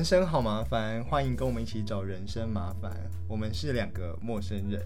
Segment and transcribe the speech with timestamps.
[0.00, 2.90] 人生好麻烦，欢迎跟我们一起找人生麻烦。
[3.28, 4.82] 我们是两个陌生人，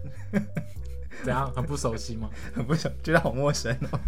[1.22, 1.48] 怎样？
[1.54, 2.29] 很不熟悉吗？
[2.52, 4.00] 很不熟，觉得好陌生哦。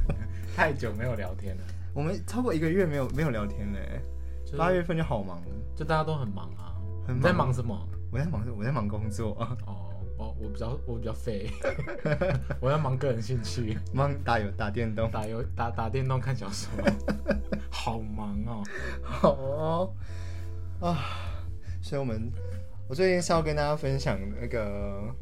[0.57, 1.63] 太久没有聊天了，
[1.95, 4.01] 我们超过一个月没有没有聊天嘞，
[4.59, 5.41] 八月份就好忙，
[5.77, 6.75] 就大家都很忙啊。
[7.07, 7.89] 很你在忙什么？
[8.11, 11.49] 我在忙，我在忙工作，哦，我我比较我比较废，
[12.59, 15.09] 我在忙个人兴趣，忙打游打电动。
[15.13, 16.69] 打游打打电动看小说，
[17.71, 18.65] 好忙哦。
[19.05, 19.95] 好哦，
[20.81, 20.99] 啊，
[21.83, 22.31] 所以我们
[22.89, 25.15] 我最近是要跟大家分享那个，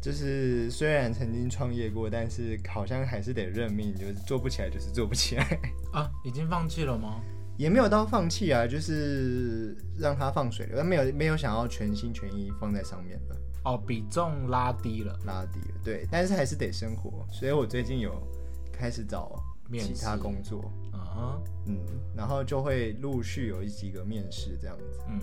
[0.00, 5.58] 就是虽然曾经创业过，但是好像还是得认命，就是做不起来就是做不起来，
[5.92, 7.20] 啊，已经放弃了吗？
[7.58, 18.26] 也没有到放弃啊，就是让它放水了，但没有没有想要全心全意放在上面了，哦，比重拉低了，拉低了，对，但是还是得生活，所以我最近有
[18.72, 19.38] 开始找
[19.68, 20.72] 面其他工作，
[21.14, 21.78] 嗯哼，嗯，
[22.16, 25.00] 然后就会陆续有一几个面试这样子。
[25.08, 25.20] 嗯，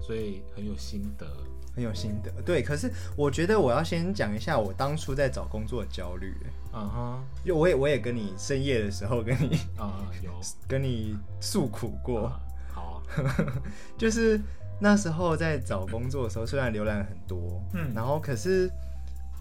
[0.00, 1.26] 所以很有心得。
[1.74, 2.60] 很有心得，对。
[2.60, 6.34] 可是我觉得我要先讲一下我当初在找工作的焦虑，
[6.72, 10.32] 嗯哼，就我也我也跟你深夜的时候跟你啊、有。
[10.66, 12.40] 跟你诉苦过，啊
[12.72, 13.62] 好啊，
[13.96, 14.40] 就是
[14.80, 17.92] 那时候在找工作的时候，虽然浏览很多，嗯。
[17.94, 18.68] 然后可是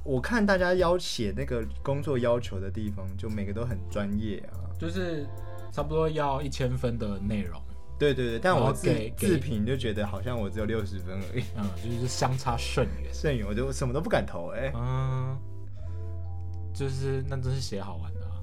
[0.04, 5.26] 我看大家要写那个工作要求的地方，就每个都很专业啊，就是
[5.78, 7.62] 差不多要一千分的内容，
[8.00, 13.14] 对对对，但我自自评就觉得好像我只有六十分而已，嗯，就是相差甚远。
[13.14, 15.38] 甚远我就什么都不敢投哎、嗯，
[16.74, 18.42] 就是那真是写好玩的啊。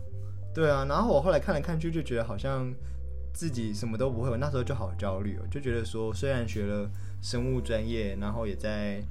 [0.55, 2.73] 对啊，然后我后来看来看去，就觉得好像
[3.33, 4.31] 自己什么都不会。
[4.31, 6.89] 我那时候就好焦虑哦，就觉得说，虽然学了
[7.21, 9.03] 生物专业，然后也在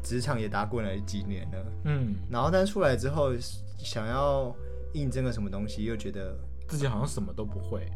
[0.00, 3.32] 职场也打滚了几年了，嗯，然后但出来之后
[3.78, 4.54] 想要
[4.92, 6.38] 应征个什么东西，又觉得
[6.72, 7.86] 自己好像什么都不会。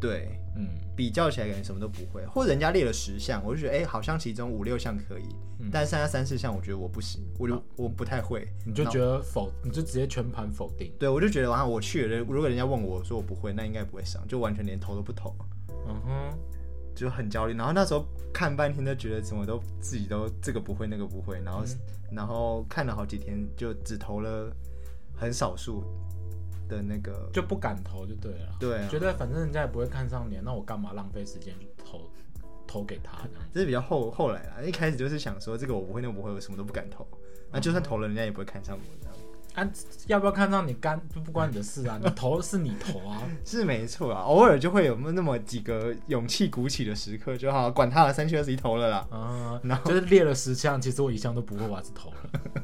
[0.00, 5.24] 对嗯比较起来感觉什么都不会，或者人家列了十项，我就觉得哎、好像其中五六项可以，
[5.58, 10.90] 嗯但剩下三四项我觉得我不行，我就、我不太会，你就觉得否，你就直接全盘否定。
[10.98, 15.36] 对我就觉得啊，我去了，如果人家问我说我不会，那应该不会上，就完全连投都不投。
[15.86, 16.38] 嗯哼，
[16.94, 21.62] 就很焦虑，然后那时候看半天都觉得怎么都自己都这个不会那个不会，然后、
[22.10, 24.50] 然后看了好几天，就只投了
[25.14, 25.84] 很少数
[26.70, 28.56] 的那个，就不敢投就对了。
[28.60, 32.10] 对啊，觉得反正人家也不会看上你，那我干嘛浪费时间去投
[32.66, 33.40] 投给他呢？
[33.52, 37.06] 这是比较后后来啦，一开始就是想说这个我不会那我不会，我什么都不敢投，
[37.50, 39.16] 那就算投了人家也不会看上我这样，
[39.54, 39.72] 啊，
[40.06, 41.98] 要不要看上你干不不关你的事啊？
[42.00, 52.16] 你投是你投啊， 是没错啊，偶尔就会有那么几个勇气鼓起的时刻，就好管他了，三七二十一投了啦，啊，然后就是列了十项，其实我一项都不会，我还是投了。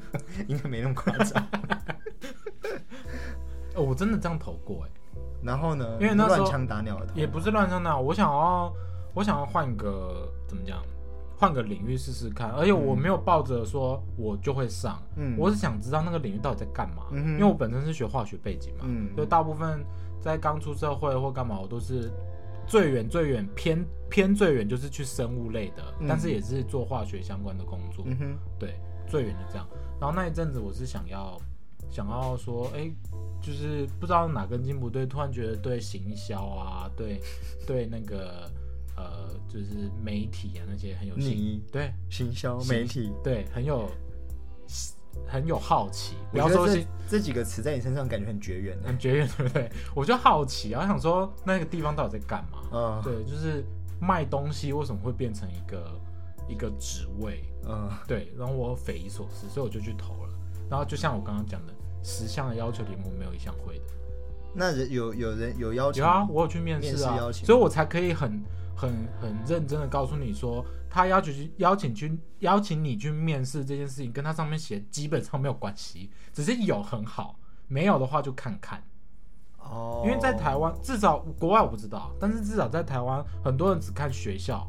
[0.46, 1.44] 应该没那么夸张。
[3.76, 4.90] 哦，我真的这样投过哎，
[5.42, 8.72] 然后呢，因为那时候乱枪打鸟也不是乱上那，我想要
[9.14, 10.82] 我想要换个怎么讲，
[11.38, 15.36] 换个领域试试看，而且我没有抱着说我就会上，嗯。
[15.38, 19.84] 我是想知道那个领域到底在干嘛，嗯哼因为我本身是学化学背景嘛，嗯所以大部分
[20.20, 22.10] 在刚出社会或干嘛，我都是
[22.66, 29.66] 最远最远偏偏最远就是去生物类的，嗯但是也是做化学相关的工作，嗯哼，对，最远就这样。
[30.00, 31.38] 然后那一阵子我是想要
[31.90, 32.90] 想要说，哎、
[33.40, 37.20] 就是不知道哪根筋不对，突然觉得对行销啊，对
[37.66, 38.50] 对那个
[38.96, 43.12] 呃，就是媒体啊那些很有兴，你对行销媒体。
[43.22, 43.88] 对很有
[45.26, 48.78] 很有好奇，不要说这这几个词在你身上感觉很绝缘。
[48.82, 49.70] 很绝缘，对不对？
[49.94, 52.58] 我就好奇啊，我想说那个地方到底在干嘛？
[52.72, 53.64] 嗯对，就是
[54.00, 56.00] 卖东西为什么会变成一个
[56.48, 57.42] 一个职位？
[57.68, 60.32] 嗯，对，然后我匪夷所思，所以我就去投了。
[60.68, 61.72] 然后就像我刚刚讲的，
[62.06, 63.84] 十项的要求题目没有一项会的。
[64.54, 68.42] 那人有有人有要求有啊，我有去面试啊试邀，请所以我才可以很
[68.76, 78.82] 很很认真的告诉你说，他要求去邀请去邀请你去面试这件事情，跟他上面写基本上没有关系，只是有很好，没有的话就看看。
[79.58, 84.66] 哦，因为在台湾，至少国外我不知道，但是至少在台湾，很多人只看学校，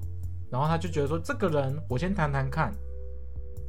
[0.49, 2.73] 然后他就觉得说，这个人我先谈谈看，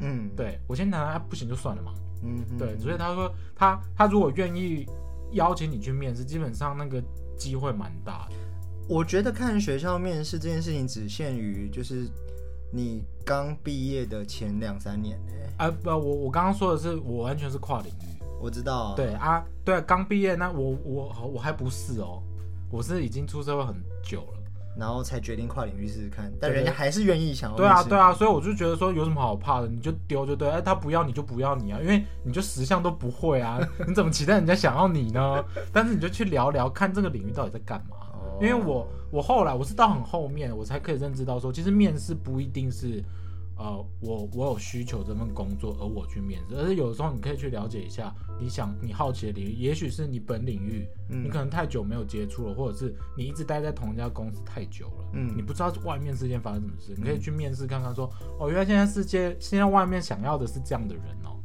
[0.00, 1.92] 嗯，对我先谈谈，啊、不行就算了嘛。
[2.22, 4.86] 嗯，嗯对，所以他说他他如果愿意
[5.32, 7.02] 邀请你去面试，基本上那个
[7.36, 8.34] 机会蛮大的。
[8.88, 12.08] 我觉得看学校面试这件事情只限于就是
[12.72, 15.32] 你刚毕业的前两三年呢。
[15.58, 18.22] 啊不，我我刚刚说的是我完全是跨领域。
[18.40, 22.22] 我知道啊，对啊，对，刚毕业那我我我还不是哦，
[22.70, 24.37] 我是已经出社会很久了。
[24.78, 35.44] 然后才决定跨领域试试看，但人家还是愿意想要对啊，对啊，所以我就觉得说有什么好怕的，你就丢就对，哎，他不要你就不要你啊，因为你就十项都不会啊，你怎么期待人家想要你呢？
[35.72, 37.96] 但是你就去聊聊看这个领域到底在干嘛。
[38.40, 43.02] 因为我我后来我是到很后面，我才可以认知到说，其实面试不一定是。
[43.58, 58.08] 呃，我我有需求这份工作，而我去面试，而是有时候你可以去了解一下，你想你好奇的领域，也许是你本领域，你可能太久没有接触了，或者是你一直待在同一家公司太久了，嗯，你不知道外面世界发生什么事，你可以去面试看看，说
[58.38, 61.42] 哦，原来现在世界现在外面想要的是这样的人哦，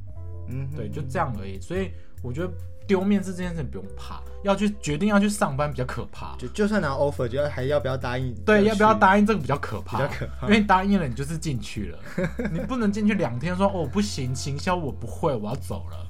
[0.50, 1.90] 嗯，对，就这样而已，所以
[2.24, 2.52] 我觉得。
[2.86, 6.36] 丢面试这件事不用怕，要去决定要去上班比较可怕。
[6.38, 8.36] 就就算拿 offer，就要还要不要答应？
[8.46, 10.00] 对，要不要答应这个比较可怕。
[10.00, 12.00] 比较可怕，因为答应了你就是进去了，
[12.52, 16.06] 你不能进去两天说哦不行，行销我不会，我要走了。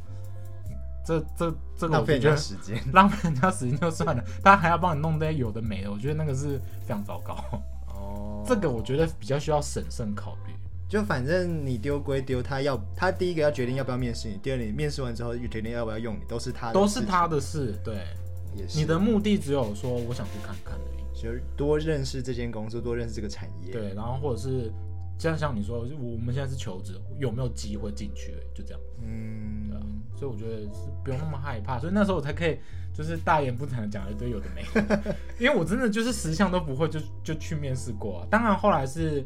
[1.06, 7.38] 这这这个浪费人家时间， 浪费人家时间就算了，他还要帮你弄那些有的没的，我觉得那个是非常糟糕。
[7.94, 10.54] 哦，这个我觉得比较需要审慎考虑。
[10.90, 18.06] 就反正你丢归丢，他要他第一个要决定要不要面试你，第二你面试完之后又决定要不要用你，都是他都是他的事，对，
[18.56, 18.78] 也是。
[18.78, 24.72] 你的目的只有说我想去看看而已，就是多认识这间公司，多认识这个产业，对，然后或者是
[25.18, 29.82] 像像你说，我们现在是求职，有没有机会进去，就这样，嗯，对啊，
[30.16, 32.60] 所以我觉得是不用那么害怕，所以那时候我才可以
[32.94, 34.64] 就是大言不惭的讲一堆有的没，
[35.44, 39.26] 因为我真的就是十项都不会，就就去面试过啊，当然后来是。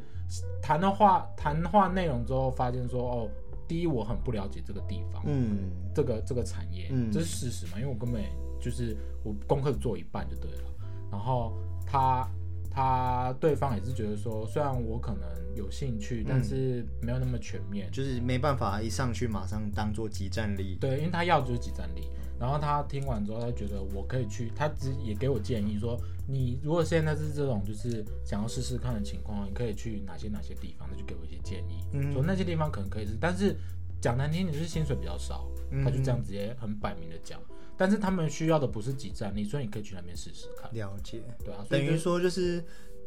[0.61, 3.29] 谈的话，谈话内容之后，发现说，哦，
[3.67, 7.79] 第一，我很不了解这个地方，嗯，这个这个产业，嗯，这是事实嘛？
[7.79, 8.21] 因为我根本
[8.59, 10.63] 就是我功课做一半就对了。
[11.11, 11.53] 然后
[11.85, 12.27] 他
[12.69, 15.21] 他对方也是觉得说，虽然我可能
[15.55, 20.77] 有兴趣，但是没有那么全面，就是没办法一上去马上当做集战力。
[20.79, 22.09] 对，因为他要就是集战力。
[22.39, 33.55] 然后他听完之后，他觉得我可以去，他只也给我建议说，你如果现在是这种就是想要试试看的情况，你可以去哪些哪些地方，他就给我一些建议，嗯说那些地方可能可以是，但是
[34.01, 35.47] 讲难听，点就是薪水比较少，
[35.83, 37.39] 他就这样直接很摆明的讲。
[37.77, 40.69] 但是他们需要的不是集战力，所以你可以去那边试试看。
[40.73, 42.63] 了解，对啊，等于说就是。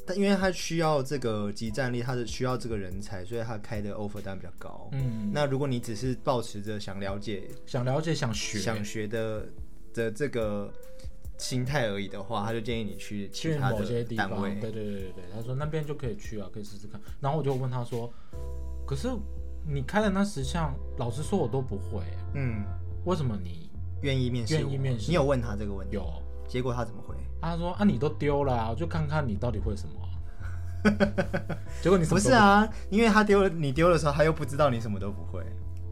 [0.06, 4.88] 但因为他需要这个集战力，他是需要这个人才，所以他开的 offer 单比较高。
[4.92, 9.46] 嗯，那如果你只是保持着想了解、想了解、想学、想学的
[9.92, 10.72] 的这个
[11.40, 13.78] 心态而已的话，他就建议你去其他的
[14.14, 14.54] 单位。
[14.60, 17.00] 对对对对对，他说那边就可以去啊，可以试试看。
[17.18, 18.12] 然后我就问他说
[18.86, 19.08] ：“可是
[19.66, 22.02] 你开的那十项，老实说我都不会。
[22.34, 22.62] 嗯，
[23.06, 23.70] 为什么你
[24.02, 24.54] 愿意面试？
[24.54, 25.08] 愿意面试？
[25.08, 25.94] 你有问他这个问题？
[25.96, 26.06] 有。
[26.46, 27.14] 结果他怎么回？
[27.40, 29.94] 他说：“啊，你都丢了，我就看看你到底会什么。
[31.82, 35.44] 结果你不是啊，因为他丢了，你丢的时候他又不知道你什么都不会。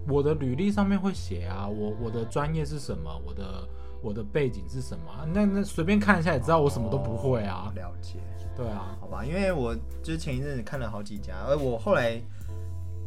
[0.08, 3.68] 我的履历上面会写啊，我我的专业是什么，我的
[4.02, 7.72] 我的背景是什么，那那随便看一下也知道我什么都不会啊。
[7.74, 8.18] 了解，
[8.56, 12.20] 对啊，好吧，因为我就是前一阵子看了好几家，而我后来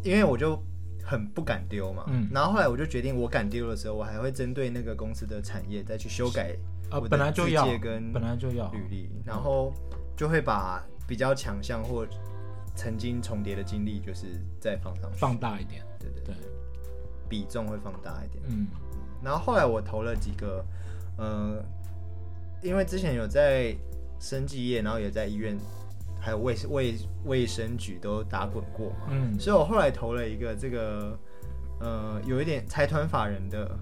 [0.04, 0.62] 因为我就
[1.04, 6.56] 很不敢丢嘛，嗯，然后后来我就决定，我敢丢的时候，我还会针对那个公司的产业再去修改。
[6.92, 8.70] 呃，本来就要跟本来就要。
[8.72, 9.72] 履历，然后
[10.16, 12.06] 就会把比较强项或
[12.76, 14.28] 曾经重叠的经历，就是
[14.60, 16.22] 再放上去，放大一点，对对。
[16.24, 16.36] 对，
[17.30, 18.44] 比重会放大一点。
[18.50, 18.68] 嗯，
[19.24, 20.64] 然后后来我投了几个，
[21.18, 21.64] 呃，
[22.62, 23.76] 因为之前有在
[24.20, 25.58] 生技业，然后也在医院，
[26.20, 26.96] 还有卫卫
[27.26, 31.18] 卫生局都打滚过嘛，嗯，所以我后来投了一个这个，
[31.80, 33.80] 呃，有一点财团法人的，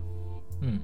[0.62, 0.80] 嗯。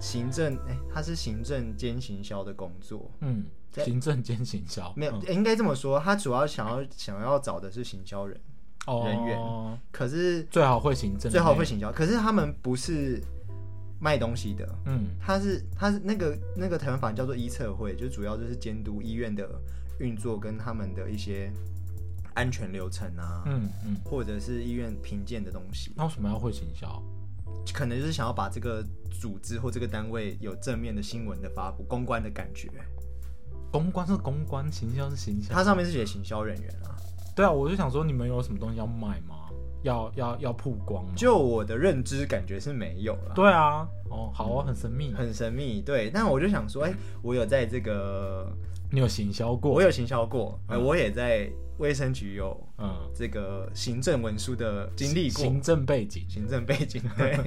[0.00, 3.08] 行政哎，他是行政兼行销的工作。
[3.20, 5.96] 嗯，行政兼行销没有，应该这么说。
[6.00, 8.36] 他主要想要想要找的是行销人
[8.84, 9.38] 人员，
[9.92, 11.92] 可是最好会行政，最好会行销。
[11.92, 13.22] 可是他们不是
[14.02, 14.68] 卖东西的。
[14.86, 19.48] 嗯，他是他是那个那个台湾法叫做医测会，就主要就是监督医院的
[20.00, 21.52] 运作跟他们的一些
[22.34, 23.44] 安全流程啊。
[23.46, 25.92] 嗯嗯，或者是医院评鉴的东西。
[25.96, 27.00] 那为什么要会行销？
[27.72, 28.84] 可能就是想要把这个
[29.20, 32.68] 组织或这个单位有正面的新闻的发布，公关的感觉。
[33.70, 35.54] 公关是公关，行销是行销。
[35.54, 36.96] 它上面是写行销人员啊。
[37.36, 39.41] 对啊，我就想说，你们有什么东西要卖吗？
[39.82, 41.12] 要要要曝光吗？
[41.16, 43.32] 就我的认知，感觉是没有了。
[43.34, 45.80] 对啊，哦，好啊，很神秘，很神秘。
[45.80, 48.50] 对，但我就想说，哎，我有在这个，
[48.90, 49.72] 你有行销过？
[49.72, 51.50] 我有行销过，哎，我也在。
[51.82, 52.90] 卫生局有嗯。
[53.14, 57.38] 这个行政文书的经历过，行政背景，行政背景对，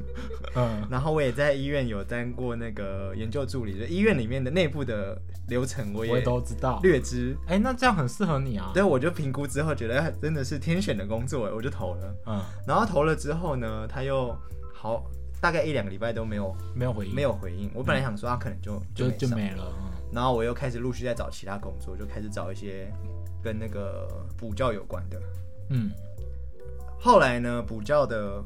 [0.54, 6.78] 嗯，然后我也在医院有当过那个研究助理，就医院里面的内部的流程我也都知道。
[6.82, 14.36] 略知，哎，那这样很适合你啊，对，我就评估之后觉得真的是天选的工作，我就投了，嗯，然后投了之后呢，他又
[14.74, 15.02] 好
[15.40, 19.72] 大概一两个礼拜都没有没有回应，没有回应，我本来想说他可能就就就没了，
[20.12, 22.92] 然后我又开始陆续在找其他工作，就开始找一些。
[23.44, 24.08] 跟那个
[24.38, 25.20] 补教有关的，
[25.68, 25.90] 嗯，
[26.98, 28.42] 后来呢，补教的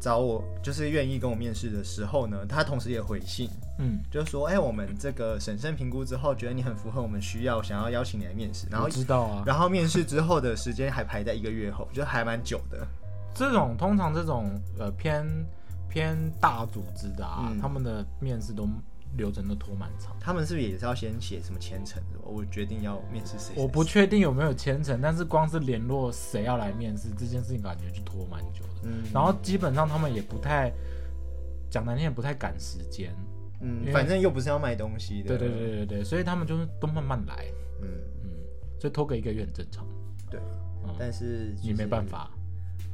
[0.00, 3.50] 找我，就是愿意跟我面试的时候呢，他同时也回信，
[3.80, 8.68] 嗯，就是说，哎、我们这个审慎评估之后，觉得你很符合我们需要，想要邀请你来面试。
[8.70, 9.42] 然后我，知道啊。
[9.44, 12.86] 然后面试之后的时间还排在一个月后，就还蛮久的。
[13.34, 15.26] 这种通常这种呃偏
[15.88, 18.68] 偏大组织的啊，嗯他们的面试都
[19.16, 20.16] 流程都拖蛮长。
[20.20, 22.02] 他们是不是也是要先写什么签程？
[22.22, 28.82] 我决定要面试谁我不确定有没有签程，但是光是联络谁要来面试这件事情，感觉就拖蛮久的。
[28.84, 30.72] 嗯，然后基本上他们也不太
[31.70, 33.14] 讲难听，也不太赶时间。
[33.60, 35.36] 嗯反正又不是要卖东西的。
[35.36, 37.46] 对对对对对，所以他们就是都慢慢来，
[37.80, 37.88] 嗯，
[38.24, 38.30] 嗯，
[38.80, 39.86] 所以拖个一个月很正常。
[40.30, 40.40] 对。
[40.84, 42.28] 嗯，但是、你没办，法。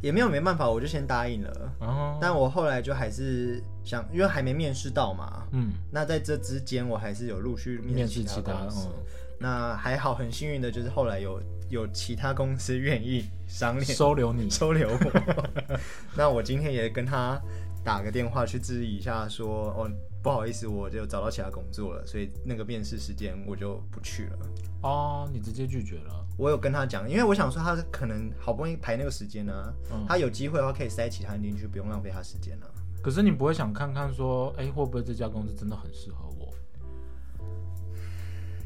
[0.01, 1.73] 也没有没办法，我就先答应了。
[1.81, 5.47] 哦，但我后来就还是想，因为还没面试到嘛。
[5.53, 8.89] 嗯，那在这之间，我还是有陆续面试试其他公司。
[8.89, 9.05] 嗯
[9.41, 11.41] 那还好，很幸运的就是后来有
[11.71, 14.51] 有其他公司愿意赏脸收留你。
[14.51, 15.79] 收留我。
[16.17, 17.41] 那我今天也跟他
[17.85, 19.89] 打个电话去质疑一下说哦，
[20.25, 24.39] 不好意思，我就找到其他工作了，所以那个面试时间我就不去了。
[24.83, 26.25] 哦，你直接拒绝了。
[26.37, 32.71] 我有跟他讲，因为我想说他可能好不容易排那个时间呢、嗯他有机会的话可以塞其他人进去，不用浪费他时间了、
[33.03, 36.55] 可是你不会想看看说，哎、会不会这家公司真的很适合我？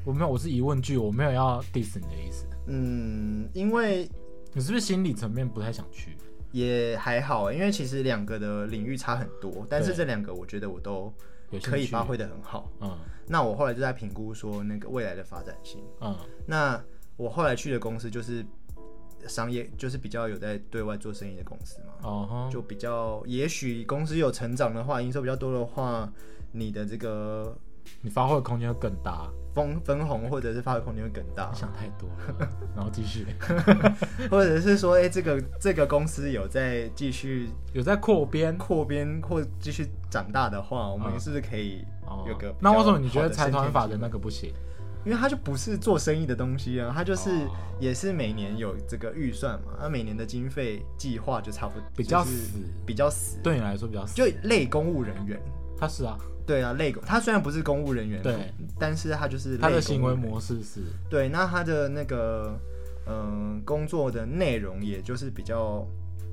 [0.05, 2.45] 我没有，我是疑问句，我没有要 diss 你的意思。
[2.67, 4.11] 嗯，因为
[4.53, 6.17] 你是不是心理层面不太想去？
[6.51, 11.11] 也还好，因为其实两个的领域差很多，但是对这两个我觉得我都
[11.61, 12.71] 可以发挥的很好。
[12.81, 15.81] 嗯那我后来就在评估说那个未来的发展性。
[16.01, 16.17] 嗯
[16.47, 16.83] 那
[17.17, 18.45] 我后来去的公司就是
[19.29, 26.13] 商业，就是比较有在对外做生意的公司嘛，哦哈，就比较也许公司有成长的话，营收比较多的话，
[26.51, 27.57] 你的这个
[28.01, 29.31] 你发挥的空间会更大。
[29.55, 31.51] 分分红或者是发挥空间会更大。
[31.53, 33.27] 你，想太多了， 然后继续。
[34.31, 38.57] 或者是说，哎、这个这个公司有在继续有在扩编？
[38.57, 44.53] 扩编或继续长大的话，我们嗯是不是可以哦有个那为什么你觉得财团法的那个不行？
[45.05, 47.51] 因为它就不是做生意的东西啊，它就是、哦。
[47.81, 54.15] 也是每年有这个预算嘛，那每年的经费计划就差不多比较死，比较死，对你来说比较死。
[54.15, 55.37] 就类公务人员。
[55.77, 56.17] 他是啊，
[56.47, 62.59] 对啊，类狗他虽然不是公务人员，对，但是他就是他的行为模式是，对，那他的那个
[63.07, 65.85] 嗯、工作的内容也就是比较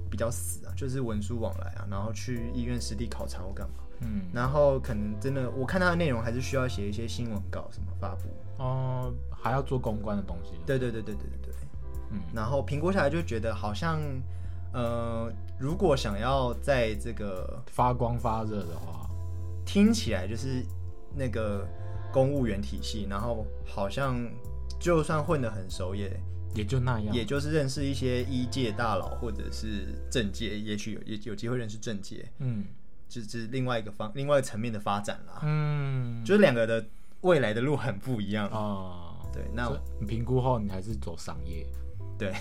[0.09, 8.29] 比较死啊，就是文书往来啊，然后去医院实地考察或干嘛，嗯，然后可能真的我看他的内容还是需要写一些新闻稿什么发布。
[8.63, 10.51] 哦，还要做公关的东西。
[10.65, 11.53] 对对对对对对对。
[12.11, 13.99] 嗯，然后评估下来就觉得好像，
[14.73, 19.08] 呃，如果想要在这个发光发热的话，
[19.71, 20.65] 听起来就是
[21.15, 21.63] 那个
[22.11, 24.27] 公务员体系，然后好像
[24.79, 26.11] 就算混得很熟也，
[26.55, 27.13] 也就那样。
[27.13, 32.65] 也就是认识一些医界大佬或者是政界，也许有也有机会认识政界，嗯
[33.07, 35.39] 这这是另外一个方另外一个层面的发展啦。
[35.43, 36.83] 嗯，就是两个的
[37.21, 38.47] 未来的路很不一样。
[38.47, 41.63] 啊，对，那你评估后，你还是走商业，
[42.17, 42.33] 对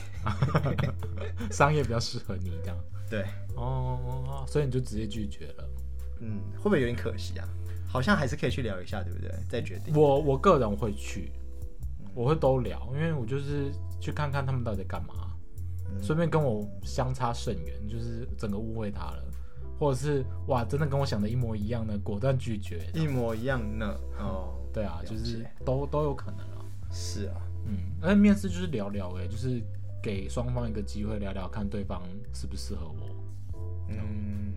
[1.53, 2.77] 商业比较适合你这样。
[3.11, 5.69] 对，哦，所以你就直接拒绝了。
[6.21, 7.49] 嗯，会不会有点可惜啊？
[7.87, 9.31] 好像还是可以去聊一下，对不对？
[9.49, 9.95] 再决定。
[9.97, 11.33] 我我个人会去，
[12.15, 15.15] 我会都聊，因为我就是去看看他们到底在干嘛，
[15.87, 19.25] 嗯顺便跟我相差甚远，就是整个误会他了，
[19.79, 22.87] 或者是哇，真的跟我想的一模一样的，果断拒绝。
[22.93, 23.95] 一模一样呢。
[24.19, 26.65] 哦，对啊，就是都都有可能啊。
[26.91, 29.63] 是啊，嗯，而且面试就是聊聊哎、就是
[30.03, 32.03] 给双方一个机会聊聊，看对方
[32.35, 33.17] 适不适合我。
[33.89, 34.48] 嗯，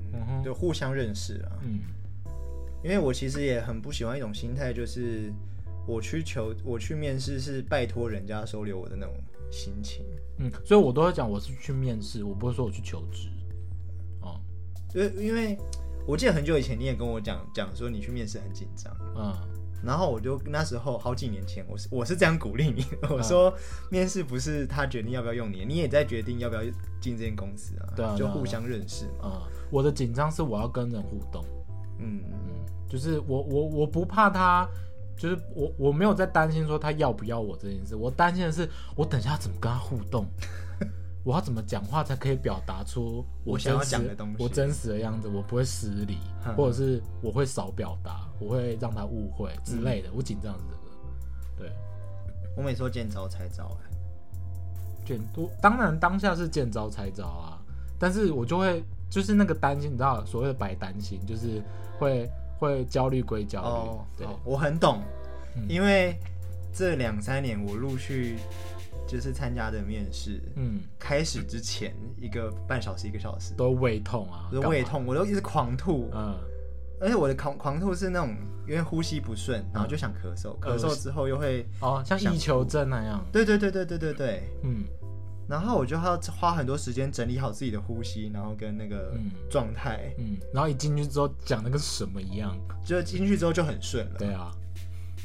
[0.44, 1.60] 就互相认识啊。
[1.64, 1.80] 嗯
[2.84, 5.32] 因为我其实也很不喜欢一种心态，就是
[5.88, 9.14] 我去求我去面试是拜托人家收留我的那种
[9.52, 10.04] 心情。
[10.40, 13.30] 嗯，所以我都要讲我是去面试，我不会说我去求职。
[14.22, 14.42] 哦，
[14.96, 15.56] 因为因为
[16.08, 19.32] 我记得很久以前你也跟我讲讲说你去面试很紧张，嗯
[19.84, 23.54] 然后我就那时候好几年前，我是我是这样鼓励你， 我说
[23.90, 26.62] 面试不是他决定要不要用你，你也在决定要不要
[27.00, 29.24] 进这间公司啊，对就互相认识嘛。
[29.24, 31.44] 嗯，我的紧张是我要跟人互动。
[32.00, 32.24] 嗯
[32.90, 34.68] 就是我我我不怕他，
[35.16, 40.26] 就是我我没有在担心说他要不要我这件事，我担心的是我等一下怎么跟他互动，
[41.24, 44.44] 我要怎么讲话才可以表达出我想要讲的东西？
[44.44, 46.56] 我真实的样子，我不会失礼，哼。
[46.56, 50.14] 或者是我会少表达，我会让他误会之类的，嗯。
[50.16, 50.82] 我紧张是这个。
[51.58, 51.72] 对，
[52.58, 53.90] 我每次都见招拆招哎、
[55.06, 57.62] 见多当然当下是见招拆招啊，
[58.00, 61.62] 但是我就会就是那个担心，你知道所谓的白担心，就是
[62.00, 65.02] 会会焦虑归焦虑，哦，对，好我很懂，
[65.56, 65.68] 嗯。
[65.70, 66.18] 因为
[66.74, 68.38] 这两三年我陆续
[69.12, 70.80] 就是参加的面试，嗯。
[70.98, 76.38] 开始之前一个半小时一个小时，都胃痛啊，都胃痛，我都一直狂吐，嗯，
[77.00, 78.36] 而且我的狂狂吐是那种
[78.68, 84.86] 因为呼吸不顺，然后就想咳嗽，咳嗽之后又会，哦，像想异球症那样，对对对对对对对，嗯。
[85.50, 89.30] 然后我就要花很多时间整理好自己的呼吸，然后跟那个嗯。
[89.50, 94.16] 状态，嗯，然后一进去之后讲的跟什么一样，就进去之后就很顺了。
[94.18, 94.50] 对啊，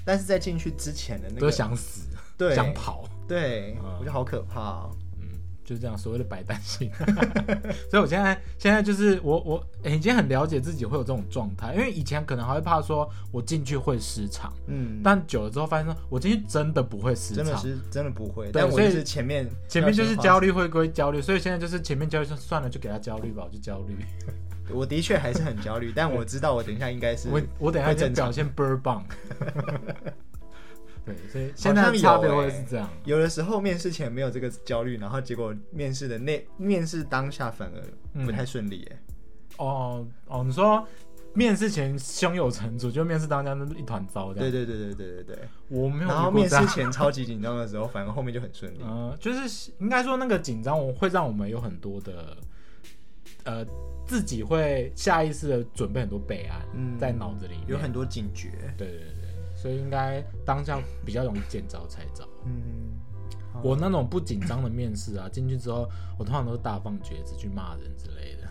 [0.04, 2.56] 但是在进去之前的那个都个，想死，对。
[2.56, 4.90] 想跑，对，嗯我觉得好可怕哦。
[5.18, 5.26] 嗯，
[5.64, 6.90] 就是这样所谓的白担心。
[7.90, 17.60] 所以我现在现在就是我我、诶已经很了解自己会有这种状态，因为以前可能还会怕说我进去会失常，嗯，但久了之后发现说我进去真的不会失真的常。
[17.60, 23.96] 是真的不会，但我就是前面前面就是焦虑会归焦虑，所以现在就是前面焦虑说算了，就给他焦虑吧，我就焦虑。
[24.68, 29.04] 我的确还是很焦虑，但我知道我等一下应该是我我等一下就会正常表现倍儿棒。
[31.06, 32.90] 对，所以现在差别会是这样。
[33.04, 38.98] 有的时候面试前没有这个焦虑，然后结果面试的那面试当下反而不太顺利耶。
[39.58, 40.86] 哦哦，你说
[41.32, 44.50] 面试前胸有成竹，就面试当下那一团糟这样。
[44.50, 45.38] 对对对对对对对。
[45.68, 46.30] 我没有然后。
[46.30, 48.78] 面试前超级紧张的时候，反而后面就很顺利。
[48.82, 52.36] 嗯、 就是应该说那个紧张，我会让我们有很多的，
[53.44, 53.64] 呃，
[54.06, 58.50] 自己会下意识的准备很多备案，嗯在脑子里面有很多警觉。
[58.76, 59.15] 对对对对，
[59.66, 62.24] 所以应该当下比较容易见招拆招。
[62.44, 62.94] 嗯，
[63.52, 68.46] 好我那种不紧张的面试啊，进去之后，我通常都是大放厥词去骂人之类的，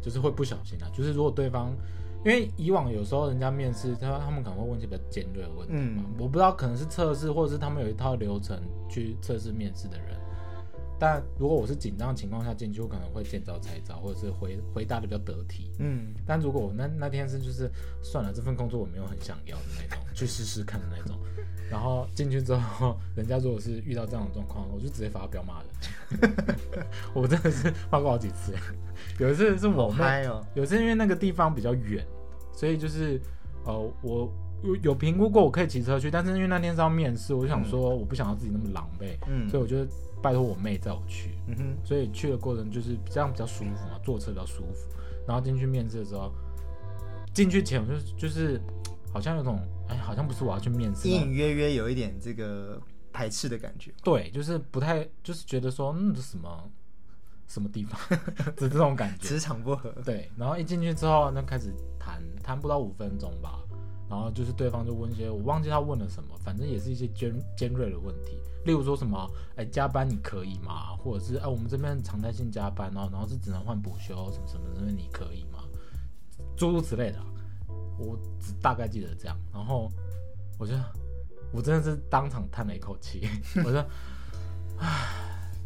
[0.00, 0.88] 就是会不小心啊。
[0.94, 1.76] 就是如果对方，
[2.24, 8.56] 因为以往有时候人家面试，他他们可能会问一些比较尖锐的问题嘛，嗯我不知道可能是测试，或者是他们有一套流程
[8.88, 10.16] 去测试面试的人。
[10.98, 15.70] 但如果我是紧张的情况下进去，我可能会见招拆招，或者是回回答的比较得体。
[15.78, 17.70] 嗯，但如果我那那天是就是
[18.02, 21.18] 算了，这份工作我没有很想要的那种，去试试看的那种，
[21.70, 26.30] 然后进去之后，人家如果是遇到这样的状况，我就直接发飙骂人。
[27.12, 28.54] 我真的是发过好几次，
[29.20, 30.44] 有一次是我好妹，哦。
[30.54, 32.06] 有一次因为那个地方比较远，
[32.52, 33.20] 所以就是
[33.64, 34.32] 呃我。
[34.62, 39.86] 有有评估过，我可以骑车去，但是因为那天是要面试，我就想说我不想要自己那么狼狈，嗯所以我就
[40.26, 41.30] 拜托我妹载我去。
[41.46, 44.88] 嗯哼，所以去的过程就是这样比较舒服嘛，坐车比较舒服。
[45.24, 46.32] 然后进去面试的时候，
[47.32, 48.60] 进去前我就就是
[49.12, 52.80] 好像有种哎，好像不是我要去面试，隐隐约约有一点这个
[53.12, 53.92] 排斥的感觉。
[54.02, 56.68] 对，就是不太就是觉得说嗯这什么
[57.46, 58.00] 什么地方
[58.56, 59.28] 的这种感觉。
[59.28, 59.90] 磁场不合。
[60.04, 63.62] 对，然后一进去之后，那开始谈谈不到五分钟吧，
[64.10, 70.96] 然后就是对方就问一些我忘记他问了什么，反正也是一些尖尖锐的问题，例如说什么哎加班你可以吗？
[70.98, 75.60] 或者是哎我们这边常态性加班哦，然后是只能换补休什么什么的，那你可以吗？
[76.56, 77.18] 诸如此类的，
[77.98, 79.90] 我只大概记得这样，然后
[80.58, 80.74] 我就
[81.52, 83.26] 我真的是当场叹了一口气，
[83.64, 83.82] 我说
[84.78, 85.22] 唉。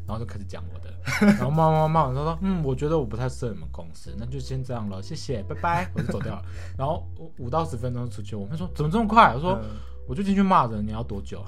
[0.07, 6.45] 然后就开始讲我的，然后骂骂骂，他说：“嗯，我觉得我不太适合你们公司，那就先这样了，谢谢，拜拜。”我就走掉了。
[6.77, 7.07] 然后
[7.39, 9.57] 五到十分钟出去，我妹说：“怎么这么快？”我说
[10.11, 11.45] ：“我就进去骂人，你要多久？”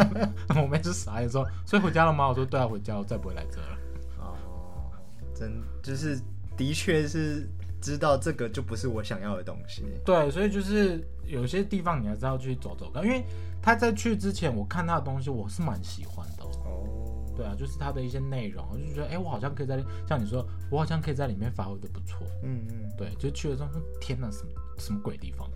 [0.56, 3.78] 我妹就傻眼说：“所以回家了吗？”我说：“对啊，回家，我再不会来这了。
[4.18, 4.90] 哦，
[5.34, 5.52] 真
[5.82, 6.18] 就是
[6.56, 7.46] 的确是
[7.82, 13.22] 知道这个就不是我想要的东西。”对，所以就是有些地方你还是要去走走看，因为
[13.60, 16.48] 他在去之前，我看他的东西，我是蛮喜欢的、哦。
[16.64, 22.26] 哦，对啊，就是他的一些内容，我就觉得，哎，我好像可以在像你说，我好像可以在里面发挥的不错。
[22.42, 23.68] 嗯嗯，对，就去了之后，
[24.00, 25.48] 天哪，什么什么鬼地方？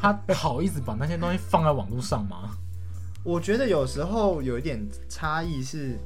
[0.00, 2.56] 他好意思把那些东西放在网络上吗？
[3.24, 5.96] 我觉得有时候有一点差异是，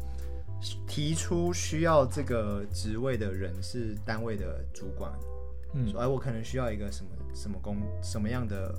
[0.86, 5.10] 提出需要这个职位的人是单位的主管，
[5.72, 5.90] 嗯。
[5.90, 8.74] 说哎，我可能需要一个什么什么工什么样的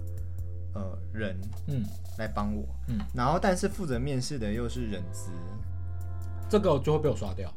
[0.75, 1.36] 呃人
[1.67, 1.83] 嗯，
[2.19, 5.31] 来帮我，嗯，然后但是负责面试的又是人资，
[6.49, 7.53] 这个就会被我刷掉，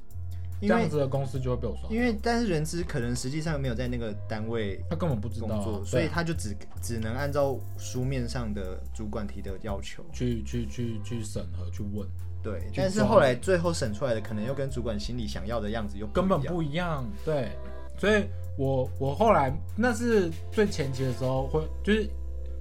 [0.61, 10.05] 这样子的公司就会被我刷掉，因为但是人资可能实际上没有在那个单位他根本不知道、啊工作，，所以他就只只能按照书面上的主管提的要求。
[10.12, 12.07] 去去去去审核去问，
[12.42, 17.07] 对，但是后来最后审出来的可能又跟主管心里想要的样子又根本不一样。
[17.24, 17.50] 对，
[17.98, 18.24] 所以
[18.59, 22.09] 我我后来那是最前期的时候会，就是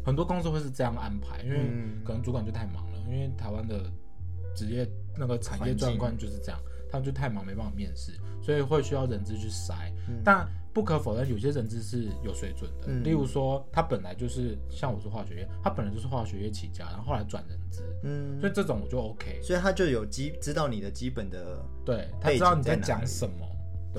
[0.06, 2.02] 很多公司会是这样安排，因为嗯。
[2.06, 3.84] 可能主管就太忙了，因为台湾的
[4.56, 4.88] 职业
[5.20, 9.92] 那个产业状况就是这样，他们就太忙没办法面试，所以会需要人资去筛。
[10.08, 10.22] 嗯。
[10.24, 13.04] 但不可否认，有些人资是有水准的，嗯。
[13.04, 19.42] 例如说他本来就是像我是化学业，他本来就是化学业起家，然后后来转人资，嗯，所以这种我就 OK。
[19.42, 23.46] 所以他就有基知道你的基本的，对他背知道你在讲什么，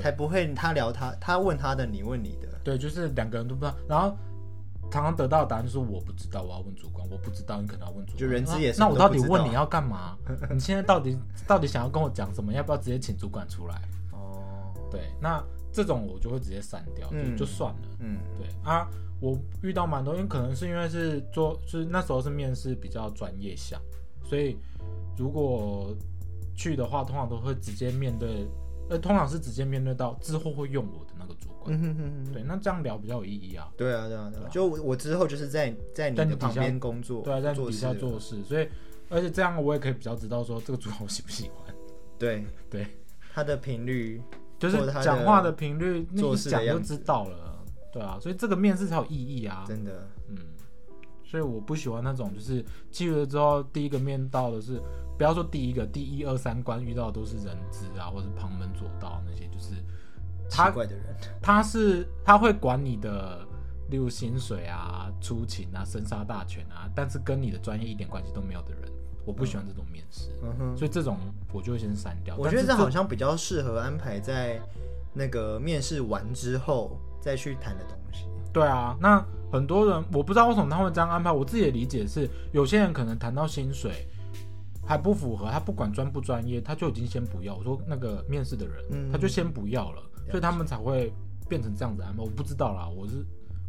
[0.00, 2.48] 才不会他聊他，他问他的，你问你的。
[2.62, 4.16] 对，就是两个人都不知道，然后
[4.90, 8.18] 常常得到的答案就是我不知道，我要问主管，我不知道，你可能要问主管。
[8.18, 10.16] 就人资也什那我到底问你要干嘛？
[10.50, 12.52] 你现在到底到底想要跟我讲什么？
[12.52, 13.80] 要不要直接请主管出来？
[14.12, 17.88] 哦，对，那这种我就会直接删掉，嗯就就算了。
[18.00, 18.88] 嗯对啊，
[19.20, 23.80] 我遇到蛮多，因为可能是因为是做，是那时候是面试比较专业项，
[24.24, 24.56] 所以
[25.16, 25.94] 如果
[26.56, 28.46] 去的话，通常都会直接面对，
[28.88, 31.06] 呃，通常是直接面对到之后会用我。
[31.70, 33.70] 嗯哼哼哼，对，那这样聊比较有意义啊。
[33.76, 38.68] 对啊对啊对啊，就我我之后就是在在你的旁边工作，对啊，在底下做事，所以
[39.08, 41.74] 而且这样我也可以比较知道说这个主管我喜不喜欢，
[42.18, 42.44] 对。
[42.68, 42.86] 对，
[43.34, 44.22] 他的频率，
[44.58, 47.64] 就是讲话的频率，那做一讲就知道了。
[47.92, 49.64] 对啊，所以这个面试才有意义啊。
[49.66, 50.36] 真的，嗯，
[51.24, 54.80] 所以我不喜欢那种就是去了之后第一个面到的是，
[55.18, 59.80] 不要说第一个，第一二三关遇到的都是人资啊，或者是旁门左道那些，就是他
[60.50, 61.04] 奇怪的人，
[61.40, 63.46] 他是他会管你的，
[63.88, 68.90] 例如薪水啊、出勤啊、生杀大权啊，但是跟你的专业一点关系都没有的人，
[69.24, 71.16] 我不喜欢这种面试，嗯哼，所以这种
[71.52, 72.36] 我就会先删掉。
[72.36, 74.60] 我觉得这好像比较适合安排在
[75.12, 78.26] 那个面试完之后再去谈的东西。
[78.52, 81.30] 对啊，那很多人我不知道为什么他会这样安排。
[81.30, 84.08] 我自己的理解是，有些人可能谈到薪水
[84.84, 87.54] 还不符合，他不管专不专业，他就已经先不要。
[87.54, 91.12] 我说那个面试的人，嗯他就先不要了，所以他们才会
[91.48, 92.22] 变成这样子安排。
[92.22, 93.24] 我不知道啦，我是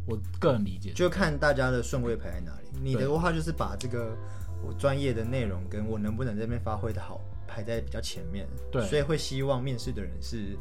[0.06, 0.92] 我个人理解。
[0.92, 2.68] 就看大家的顺位排在哪里。
[2.82, 4.16] 你的话就是把这个
[4.64, 10.56] 我专业的内容跟我能不能在这边发挥的好排在比较前面，对所以会希望面试的人是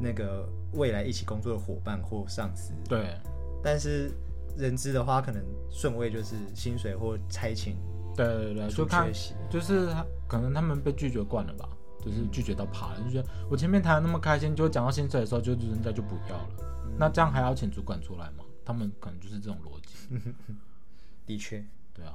[0.00, 2.72] 那个未来一起工作的伙伴或上司。
[2.88, 3.14] 对
[3.62, 4.10] 但是
[4.56, 7.76] 人资的话，可能顺位就是薪水或差勤
[8.16, 9.10] 对对对，就看。
[9.50, 11.68] 就是他可能他们被拒绝惯了吧，
[12.10, 16.48] 就是拒绝到怕了，就觉得我前面谈的那么开心，就讲到薪水的时候，就人家就不要了。
[16.98, 18.44] 那这样还要请主管出来吗？
[18.64, 20.18] 他们可能就是这种逻辑。
[21.26, 22.14] 的确，对啊，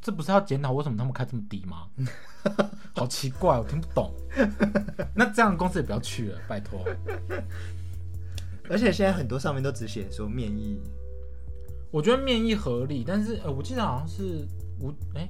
[0.00, 1.88] 这不是要检讨为什么他们开这么低吗？
[2.94, 4.14] 好奇怪，我听不懂。
[5.14, 6.84] 那这样的公司也不要去了，拜托。
[8.70, 10.80] 而且现在很多上面都只写说面议，
[11.90, 14.46] 我觉得面议合理，但是呃，我记得好像是
[14.80, 15.28] 五哎、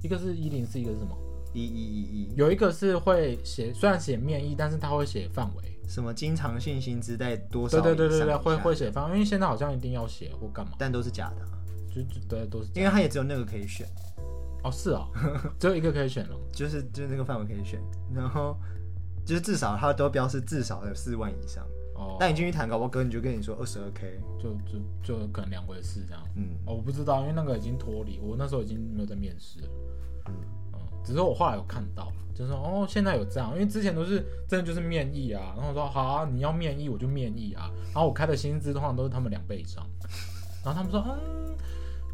[0.00, 1.16] 一个是一零四，一个是什么？
[1.52, 5.62] 一一一一，有一个是会写，虽然写面议，但是他会写范围。
[5.88, 11.56] 什么经常性薪资在多少对对对对对，会会写范围，因为现在好像一定要写或干嘛，但都是假的啊，
[11.88, 12.92] 就就对都是因样。
[12.92, 13.86] 为他也只有那个可以选，
[14.62, 15.08] 哦，是哦，
[15.58, 16.36] 只有一个可以选了。
[16.52, 17.80] 就是就是那个范围可以选，
[18.14, 18.54] 然后
[19.24, 21.66] 就是至少他都标示至少有四万以上。
[21.94, 26.22] 哦，那你进去谈，搞不好哥你就跟你说二十二 k，就就就可能两回事这样。
[26.36, 29.68] 嗯，哦，我不知道，因为那个已经脱离，我那时候已经没有在面试了。
[30.28, 30.34] 嗯嗯，
[31.04, 39.86] 只是我后来有看到了，就是说哦，现在有这样，因为之前都是真的就是面议啊，然后我说好啊，你要面议我就面议啊，然后我开的薪资通常都是他们两倍以上，
[40.64, 41.56] 然后他们说嗯，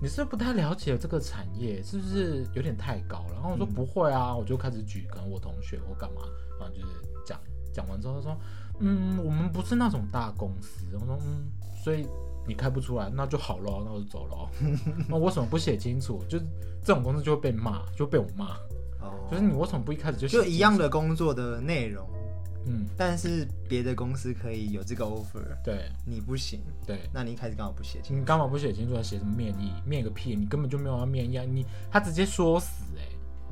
[0.00, 3.32] 你是不是不太了解这个产业，是不是有点太高了？
[3.34, 6.22] 然后我说不会啊，我就开始举可能我同学或干嘛，
[6.60, 6.86] 然后就是
[7.26, 7.40] 讲
[7.72, 8.36] 讲完之后他说
[8.80, 11.50] 嗯，我们不是那种大公司，我说嗯，
[11.82, 12.06] 所以。
[12.46, 14.48] 你开不出来，那就好咯，那我就走咯。
[15.08, 16.22] 那为什么不写清楚？
[16.28, 16.44] 就是
[16.84, 18.56] 这种公司就会被骂，就被我骂。
[19.00, 20.76] 哦，就是你为什么不一开始就写就一样？
[20.76, 22.08] 的工作的内容，
[22.66, 28.20] 嗯，但是别的公司可以有这个 offer，对你不行，对，那你一开始刚好不写清楚。
[28.20, 28.96] 你干嘛不写清楚？
[28.96, 29.72] 还写什么面议？
[29.86, 30.34] 面个屁！
[30.34, 31.44] 你根本就没有要面议啊！
[31.46, 33.04] 你他直接说死哎、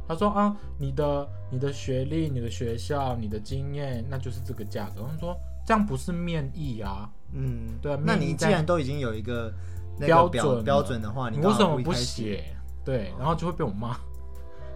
[0.09, 5.07] 他说啊，你的你的学历、你的学校、你的经验，那就是这个价格。
[5.11, 9.53] 他说这样不是面议啊，嗯，对啊那你既然都已经有一个
[9.99, 11.93] 那标准标准的话，你为什么不？
[11.93, 12.45] 写？
[12.85, 13.97] 对，然后就会被我骂，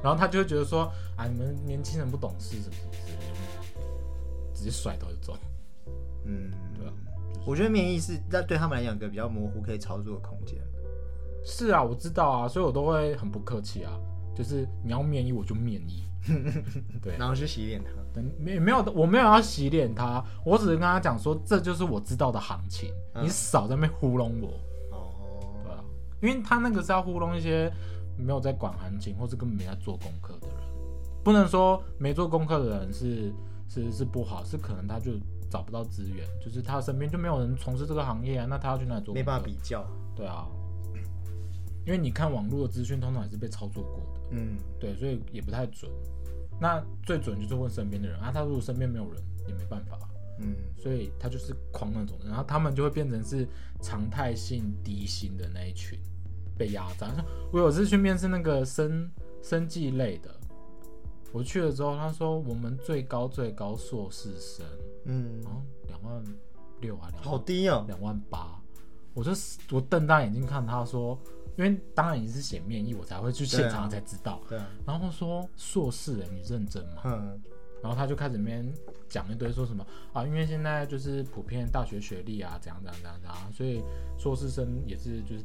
[0.02, 5.36] 然后他就会觉得说啊，你们年轻人不懂事什么什么之类的，直接甩头就走。
[6.24, 6.92] 嗯，对啊，
[7.44, 10.56] 我觉得免疫是那对他们来讲一个比较模糊可以操作的空间。
[11.44, 13.92] 是啊，我知道啊，所以我都会很不客气啊，
[14.34, 16.04] 就是你要免疫我就面议，
[17.02, 17.90] 对，然后去洗脸他。
[18.12, 24.48] 等没没有我没有要洗脸他，我只是跟他讲说这就是我知道的行情，嗯你少在那边糊弄我，
[24.90, 25.84] 哦，对啊，
[26.22, 27.70] 因为他那个是要糊弄一些
[28.16, 30.56] 没有在管行情或是根本没在做功课的人，
[31.22, 33.32] 不能说没做功课的人是
[33.68, 35.12] 是是不好，是可能他就
[35.50, 39.12] 找不到资源，就是他身边就没有人从事这个行业啊，那他要去哪里做？
[39.14, 39.84] 没办法比较。
[40.14, 40.46] 对啊，
[41.84, 45.90] 因为你看网络的资讯，通常也是被操作过的，嗯，对，所以也不太准。
[46.60, 49.98] 那最准就是问身边的人啊，他如果身边没有人，也没办法，
[50.40, 53.46] 嗯，所以他就是狂那种人，然后他们就会变成是
[53.80, 55.98] 常态性低薪的那一群，
[56.56, 57.08] 被压榨。
[57.14, 59.10] 像我有次去面试那个生
[59.42, 60.30] 生计类的，
[61.32, 64.64] 我去了之后，他说我们最高最高硕士生，
[65.04, 66.24] 嗯，然后两万
[66.80, 67.84] 六啊，两万好低啊。
[67.86, 68.60] 两万八，
[69.14, 69.30] 我就
[69.70, 71.18] 我瞪大眼睛看他说，
[71.56, 74.40] 因为当然你是写面议，我才会去现场才知道。
[74.48, 77.02] 对啊，然后说硕士哎，你认真吗？
[77.04, 77.40] 嗯，
[77.82, 78.68] 然然后他就开始里面
[79.08, 83.80] 讲一堆说什么啊，因为现在就是普遍大学学历啊，怎样怎样怎样怎样，所以
[84.18, 85.44] 硕士生也是就是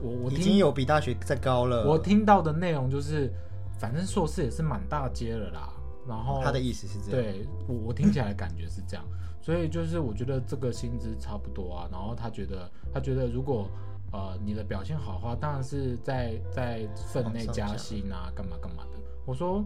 [0.00, 1.86] 我我已经有比大学再高了。
[1.86, 3.30] 我听到的内容就是，
[3.78, 5.74] 反正硕士也是满大街了啦。
[6.08, 9.04] 然后他的意思是这样，对我我听起来的感觉是这样，
[9.42, 11.88] 所以就是我觉得这个薪资差不多啊。
[11.92, 13.68] 然后他觉得他觉得如果
[14.12, 19.00] 呃你的表现好的话，当然是在在分内加薪啊，干嘛干嘛的。
[19.26, 19.64] 我说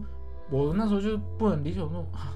[0.49, 2.33] 我那时候就不能理解，我说啊。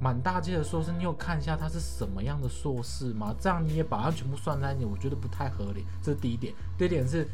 [0.00, 3.32] 满大街的硕士，你有看一下他是什么样的硕士吗？
[3.38, 5.84] 这样你也把它全部算在一起，我觉得不太合理。
[6.02, 6.52] 这是第一点。
[6.76, 7.24] 第二点是，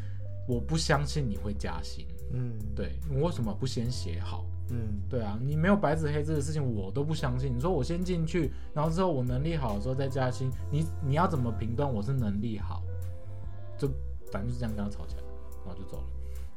[0.47, 2.05] 我不相信你会加薪。
[2.31, 4.45] 嗯，对，你为什么不先写好？
[4.69, 7.51] 嗯，对啊，你没有白纸黑字的事情，我都不相信。
[7.51, 12.83] 你说我先进去，然后之后我能力好的时候再加薪，你你要怎么评断我是能力好？
[13.79, 13.87] 就
[14.31, 15.23] 反正就是这样跟他吵起来，
[15.65, 16.03] 然后就走了。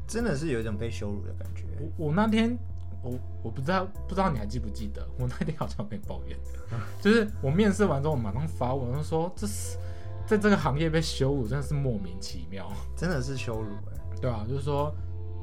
[0.07, 1.63] 真的是有一种被羞辱的感觉。
[1.97, 2.55] 我我那天
[3.03, 6.37] 我我不知道不知道你还记不记得，我那天好像跟你抱怨，
[7.01, 9.79] 就是我面试完之后，我马上发文就说这是
[10.27, 12.71] 在这个行业被羞辱，真的是莫名其妙。
[12.95, 14.93] 真的是羞辱哎、对啊，就是说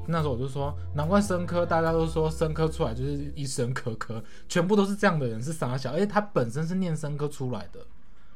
[0.06, 7.80] 那时候我就说，难怪生科大家都说生科出来就是医生科科，全部都是这样的人是傻小，而且他本身是念生科出来的。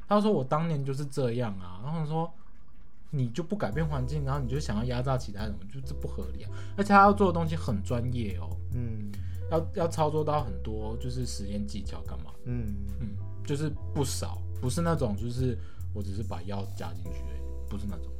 [0.07, 2.31] 他说我当年就是这样啊，然后说
[3.11, 6.51] 你就不改变环境，然后你就想要压榨其他人，我觉得这不合理啊。
[6.77, 9.11] 而且他要做的东西很专业哦，嗯
[9.51, 13.09] 要要操作到很多就是实验技巧干嘛，嗯，嗯，
[13.45, 15.57] 就是不少，不是那种就是
[15.93, 18.11] 我只是把药加进去而已，不是那种。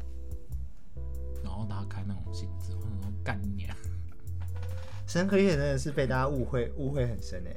[1.43, 3.75] 然后他开那种薪资，我想说干你娘！
[5.07, 7.55] 生科业真的是被大家误会误会很深哎、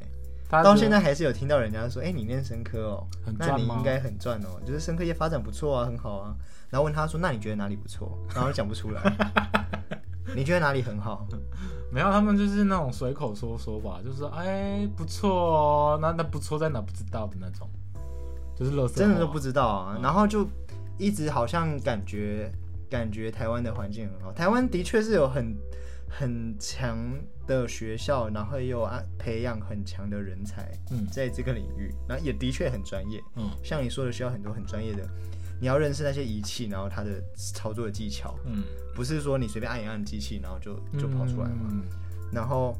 [0.49, 6.37] 他到现在还是有听到人家说，哎、你念生科哦，那很赚吗你应该很赚哦，就是生科业发展不错啊，很好啊。
[6.71, 8.19] 然后问他说，那你觉得哪里不错？
[8.35, 9.03] 然后讲不出来。
[10.37, 11.27] 你觉得哪里很好？
[11.91, 17.67] 没有，他们就是那种随口说说吧，就是说哎不错哦，那那不错在哪不知道的那种，
[18.55, 19.99] 就是乐色真的都不知道啊。
[20.03, 20.47] 然后就
[20.99, 22.53] 一直好像感觉
[22.91, 25.57] 感觉台湾的环境很好，台湾的确是有很
[26.07, 26.99] 很强
[27.47, 33.19] 的学校，然后也有啊培养很强的人才嗯在这个领域，然后也的确很专业。
[33.37, 35.09] 嗯像你说的，需要很多很专业的，
[35.61, 38.63] 你要认识那些仪器，然后它的操作的技巧，嗯，
[38.95, 41.69] 不是说你随便按一按机器，然后就就跑出来嘛。
[41.71, 41.83] 嗯。
[42.31, 42.77] 然后，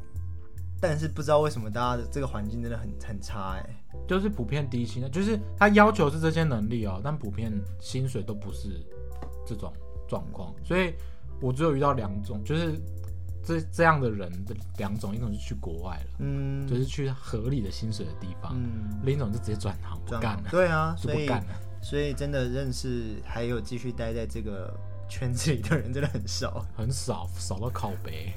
[0.79, 8.69] 但是不知道为什么大家的这个环境真的很很差哎、就是普遍低薪的，就是他要求是这些能力哦，但普遍薪水都不是
[9.45, 9.73] 这种
[10.07, 10.93] 状况，所以
[11.41, 12.79] 我只有遇到两种，就是
[13.43, 21.59] 这这样的人的两种，一种是去国外了，嗯，就是去合理的薪水的地方，嗯，另一种就直接转行不干了，对啊，所以就不干了。
[21.81, 24.73] 所以真的认识还有继续待在这个
[25.09, 28.33] 圈子里的人真的很少，很少，少到靠北，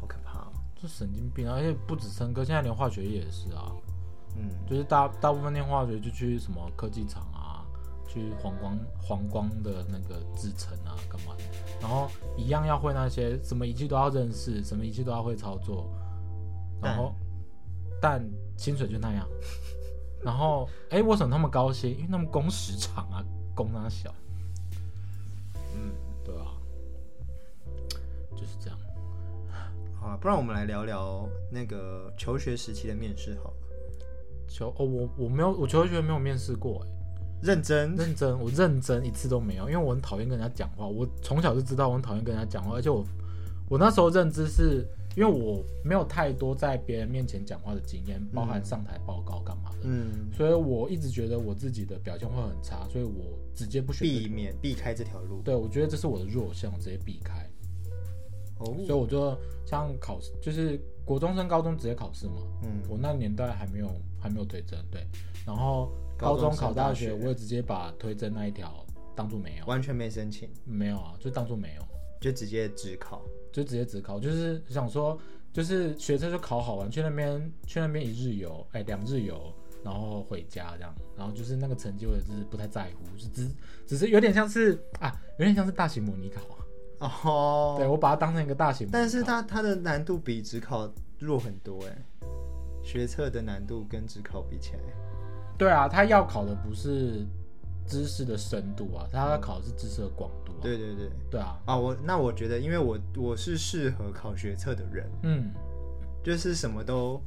[0.00, 0.52] 好可怕、哦。
[0.74, 1.54] 就神经病啊！
[1.56, 3.72] 而且不止生科，现在连化学也是啊，
[4.36, 7.66] 嗯，就是大大部分念化学就去什么科技厂啊，
[8.06, 11.44] 去黄光黄光的那个制程啊，干嘛的？
[11.80, 15.88] 然后一样要会那些什么仪器都要认识，什么仪器都要会操作，
[16.82, 17.14] 然后
[18.00, 18.24] 但
[18.56, 19.26] 薪水就那样。
[20.22, 21.90] 然后哎，为什么他们高薪？
[21.92, 24.14] 因为他们工时长啊，工那小，
[25.74, 25.92] 嗯，
[26.24, 26.46] 对啊，
[28.36, 28.78] 就是这样。
[30.00, 33.56] 好啊，不然我们来聊聊那个求学时期的面试好了。
[34.48, 36.88] 求哦，我我没有，我求学没有面试过，哎，
[37.42, 40.86] 认真，认真，我认真一次都没有，因为我很讨厌跟人家讲话。
[40.86, 43.04] 我从小就知道我很讨厌跟人家讲话，而且我
[43.68, 44.86] 我那时候认知是
[45.18, 55.42] 因为我没有太多在别人面前讲话的经验，包含上台报告干嘛的，嗯，所以我一直觉得我自己的表现会很差，所以我直接不选避免避开这条路。
[55.42, 57.44] 对，我觉得这是我的弱项，我直接避开。
[58.60, 62.34] 哦，所以我就像考试，就是国中升高中直接考试嘛。
[62.62, 65.04] 嗯，我那年代还没有还没有推甄，对。
[65.44, 71.82] 然后高中考大学大学，我也直接把推甄那一条当做没有，完全没申请，没有啊，就当做没有，
[72.20, 73.20] 就直接只考。
[73.52, 75.18] 就直接只考，就是想说，
[75.52, 83.50] 就是学车就考好玩，去那边去那边一日游，哎，两日游，然后回家这样，然后就是那个成绩我也是不太在乎，就只
[83.86, 86.42] 只是有点像是啊，有点像是大型模拟考，
[86.98, 92.28] 哦，对我把它当成一个大型但是它它的难度比只考弱很多哎，
[92.82, 94.80] 学测的难度跟只考比起来，
[95.56, 97.26] 对啊，他要考的不是
[97.88, 100.60] 知识的深度啊，他要考的是知识的广度啊。
[100.62, 101.10] 对对对。
[101.30, 105.50] 对啊，啊，我那我觉得，因为我我是适合考学测的人，嗯，
[106.22, 107.20] 就是什么都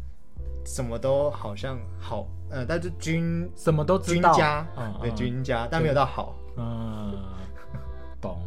[0.65, 4.33] 什么都好像好，呃，但是均什么都知道。
[4.77, 6.35] 嗯嗯均加，但没有到好。
[6.57, 7.13] 嗯，
[8.21, 8.39] 懂。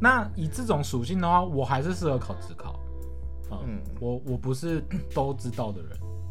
[0.00, 2.72] 那以这种属性的话，我还是适合考职考。
[3.50, 4.80] 啊嗯我我不是
[5.12, 5.90] 都知道的人，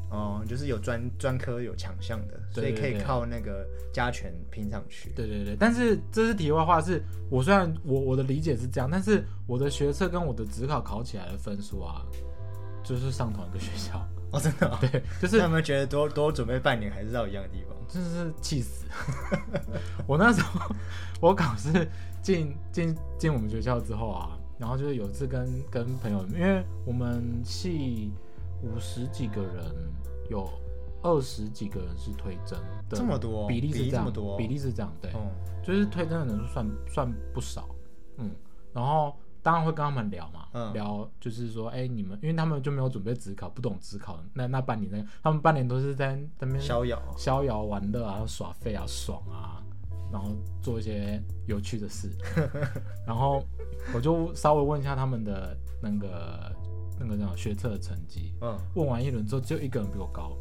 [0.10, 5.12] 哦，就是有专专科有强项的，所以可以靠那个加权拼上去。
[5.16, 12.02] 对对对，但是这是题外话是，我虽然我我的理解是这样，但是我的学测跟我的职考考起来的分数啊，
[12.84, 14.06] 就是上同一个学校。
[14.32, 14.78] 哦，真的、哦。
[14.82, 17.76] 对，就是那有没有觉得多多准备半年还是到一样的地方？
[17.88, 18.86] 真的是气死！
[20.06, 20.76] 我那时候
[21.20, 21.88] 我考试
[22.22, 28.12] 进进进我们学校之后啊，然后就是有一次跟跟朋友，因为我们系
[28.62, 29.66] 五十几个人，
[30.30, 30.48] 有
[31.02, 33.48] 二十几个人是推甄的，这么多？
[33.48, 34.38] 比例是这样，比例这么多？
[34.38, 35.32] 比例是这样，对，哦，
[35.64, 37.68] 就是推甄的人数算算不少，
[38.18, 38.32] 嗯，
[38.74, 40.74] 然后当然会跟他们聊嘛，嗯。
[40.74, 47.02] 聊就是说，哎、你们因为他们就没有准备职考，不懂职考，那那半年那他们半年都是在在那边逍遥。
[47.18, 49.64] 逍遥玩乐啊，耍废啊，爽啊，
[50.12, 52.10] 然后做一些有趣的事。
[53.08, 53.42] 然后
[53.96, 56.54] 我就稍微问一下他们的那个
[57.00, 58.34] 那个叫学测的成绩。
[58.42, 60.38] 嗯，问完一轮之后，只有一个人比我高，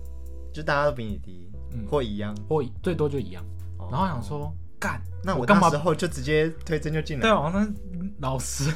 [0.52, 2.34] 就大家都比你低，嗯或一样。
[2.48, 3.44] 或最多就一样。
[3.78, 5.76] 哦然后想说，干，那我干嘛那时？
[5.78, 7.66] 候就直接推甄就进来对，啊，那
[8.20, 8.70] 老师，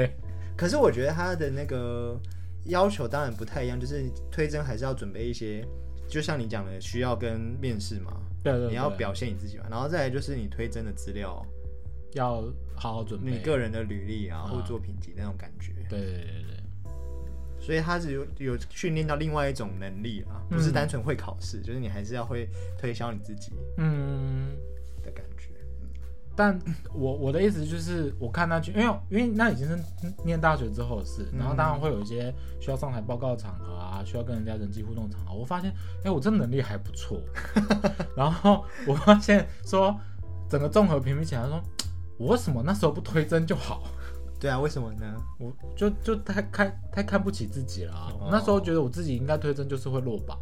[0.56, 2.18] 可是我觉得他的那个
[2.66, 5.66] 要求当然不太一样，就是推甄还是要准备一些，
[6.08, 11.44] 就像你讲的，需要跟面试嘛，对对对，你要表现你自己嘛，然后再来就是你推甄的资料，
[12.14, 12.42] 要
[12.76, 13.32] 好好准备。
[13.32, 15.72] 你个人的履历啊，啊或作品集那种感觉。
[15.90, 16.53] 对对对对对，
[17.64, 22.46] 所以他是有有训练到另外一种能力啊，不是单纯会考试，就是你还是要会
[22.78, 24.50] 推销你自己嗯。
[25.02, 25.48] 的感觉。
[26.36, 26.58] 但
[26.92, 29.78] 我我的意思就是，我看他去，因为因为那已经是
[30.24, 35.32] 念大学之后的事，然后当然会有一些需要上台报告的场合啊，需要跟人家人际互动场合。
[35.32, 35.72] 我发现，
[36.04, 37.20] 哎、我这能力还不错。
[38.16, 39.98] 然后我发现说，
[40.48, 41.62] 整个综合评比起来说，
[42.18, 43.84] 我为什么那时候不推甄就好？
[44.40, 45.16] 对啊，为什么呢？
[45.38, 50.38] 我就就太看太看不起自己了啊、哦我那时候觉得我自己应该推甄就是会落榜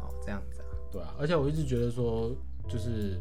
[0.00, 2.34] 啊，哦，这样子啊，对啊，而且我一直觉得说，
[2.68, 3.20] 就是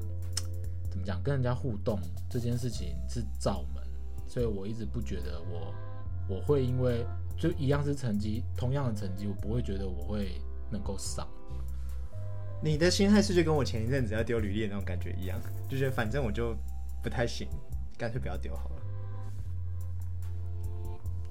[0.90, 3.84] 怎么讲，跟人家互动这件事情是罩门，
[4.28, 5.74] 所以我一直不觉得我
[6.30, 7.06] 我会因为
[7.38, 11.28] 就一样是成绩，同样的成绩，我不会觉得我会能够上。
[12.64, 16.56] 你的心态是就跟我前一阵子要丢履历的那种感觉一样，就觉得反正我就
[17.04, 17.48] 不太行，
[17.98, 18.76] 干脆不要丢好了。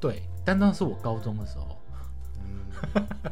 [0.01, 1.77] 对，但那是我高中的时候。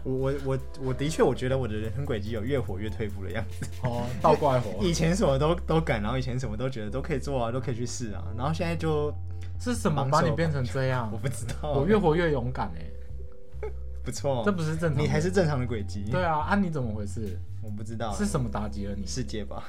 [0.05, 3.67] 我我我我的确，我觉得我的人生轨迹有越活越退步的样子。
[3.83, 9.11] 哦，倒过来活以前什么都都敢，然后以前什么都觉得都可以做啊，都可以去试啊，然后现在就
[9.59, 11.17] 是什么把你变成这样 我？
[11.17, 13.69] 不知道，我越活越勇敢哎、
[14.05, 15.03] 不错，这不是正常。
[15.03, 16.05] 你还是正常的轨迹。
[16.11, 17.39] 对啊，啊你怎么回事？
[17.63, 19.07] 我不知道是什么打击了你？
[19.07, 19.65] 世界吧？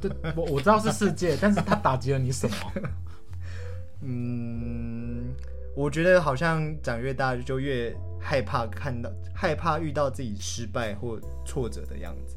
[0.00, 2.56] 对，我我知道是世界，但是它打击了你什么？
[4.00, 5.34] 嗯，
[5.78, 12.36] 我觉得好像长越大就越害怕看到，害怕遇到自己失败或挫折的样子，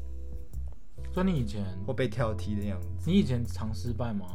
[1.12, 2.86] 所以你以前或被挑剔的样子。
[3.04, 4.26] 你以前常失败吗？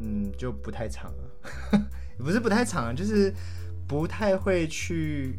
[0.00, 1.22] 嗯，就不太常啊，
[2.18, 3.32] 也不是不太常啊，就是
[3.86, 5.38] 不太会去。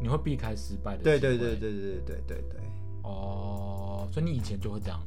[0.00, 1.02] 你会避开失败的？
[1.02, 1.54] 对对对。
[1.54, 2.60] 对对对对对对。
[3.02, 4.98] 哦，所以你以前就会这样，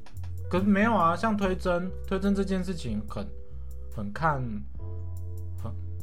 [0.47, 1.15] 可是没有啊。
[1.15, 3.27] 像推甄，推甄这件事情很
[3.95, 4.35] 很看，
[4.76, 4.76] 很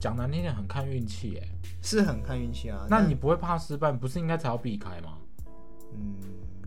[0.01, 1.49] 讲难听点，很看运气哎。
[1.83, 2.87] 是很看运气啊。
[2.89, 5.19] 那你不会怕失败，不是应该才要避开吗？
[5.93, 6.15] 嗯，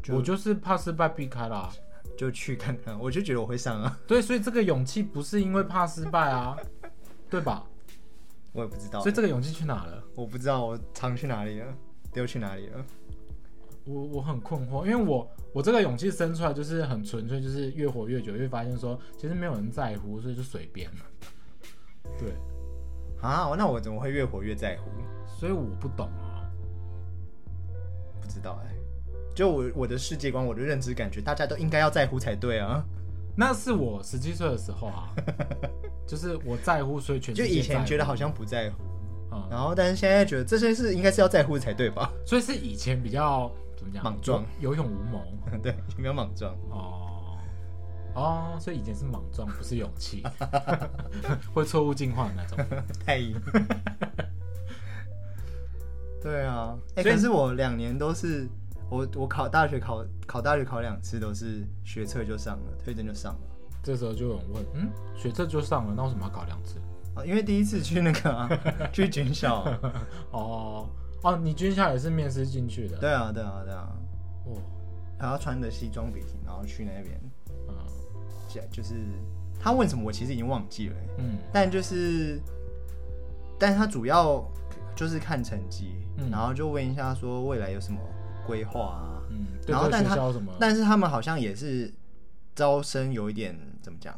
[0.03, 1.71] 就我就是怕失败避开啦。
[2.17, 6.57] 就去看看，我就觉得我会上啊， 对，所以这个勇气不是因为怕失败啊，
[7.29, 7.63] 对吧？
[8.53, 10.03] 我也不知道所以，这个勇气去哪了？
[10.15, 11.67] 我不知道我藏去哪里了，
[12.11, 12.83] 丢去哪里了。
[13.85, 21.05] 我我很困惑，因为我我这个勇气生出来就是很纯粹，就是越活越久，越发现说其实没有人在乎，所以就随便了。
[22.17, 22.33] 对，
[23.21, 24.91] 啊，那我怎么会越活越在乎？
[25.39, 26.43] 所以我不懂啊。
[28.21, 28.75] 不知道哎、
[29.35, 32.83] 就我我的世界观，我的认知感觉，大家都应该要在乎才对啊。
[33.35, 35.09] 那是我十七岁的时候啊，
[36.07, 38.83] 就是我在乎，所以全就以前觉得好像不在乎，
[39.31, 42.11] 嗯，然后但是现在觉得这些事应该是要在乎才对吧？
[42.25, 45.23] 所以是以前比较怎么讲，莽撞有有勇无谋
[45.61, 46.53] 对，没有莽撞。
[46.69, 47.16] 哦
[48.17, 50.23] 哦，所以以前是莽撞，不是勇气，
[51.53, 52.57] 会错误进化的那种。
[53.05, 53.39] 太硬。
[56.21, 58.49] 对啊，哎、所以可是我两年都是
[58.89, 63.39] 我我考大学考考大学考两次都是学测就上了，推荐就上了
[63.83, 66.79] 这时候就有人问，嗯，学测就上了，那为什么要考两次？
[67.15, 68.49] 啊，因为第一次去那个、啊、
[68.91, 69.79] 去军校啊、
[70.31, 70.89] 哦
[71.21, 72.97] 哦，你军校也是面试进去的？
[72.97, 73.95] 对啊对啊对啊，
[74.45, 74.57] 哦，
[75.19, 77.21] 还要穿着西装笔挺，然后去那边，
[78.55, 78.95] 嗯就就是
[79.59, 82.39] 他问什么我其实已经忘记了欸、嗯但就是，
[83.59, 84.43] 但是他主要
[84.95, 87.99] 就是看成绩，嗯然后就问一下说未来有什么
[88.45, 90.17] 规划啊，嗯，然后但他
[90.59, 91.93] 但是他们好像也是
[92.55, 94.17] 招生有一点怎么讲，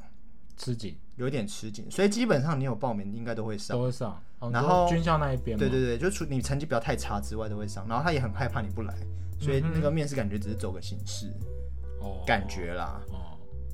[0.57, 3.84] 吃紧有一点吃紧，所以基本上你有报名应该都会上都。
[3.84, 8.93] 会上，哦然后军校那一边，对对对，就除你成绩不要太差之外都会上，然后他也很害怕你不来，
[9.39, 11.34] 所以那个面试感觉只是走个形式
[11.99, 13.01] 哦，感觉啦。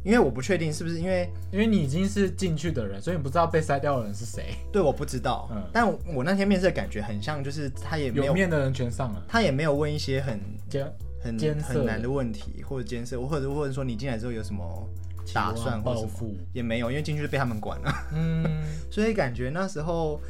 [0.05, 5.63] 哦，因为我不确定是不是因为因为你已经是进去的人，所以你不知道被筛掉的人是谁，对我不知道，嗯。
[5.73, 10.39] 但我我那天面试的感觉很像，就是他也没有有面的人全上了，他也没有问一些很
[10.69, 14.87] 监很艰很难的问题或者艰涩，或者或者说你进来之后有什么
[15.33, 18.45] 打算或者什么，也没有，因为进去就被他们管了，嗯，
[18.91, 20.21] 所以感觉那时候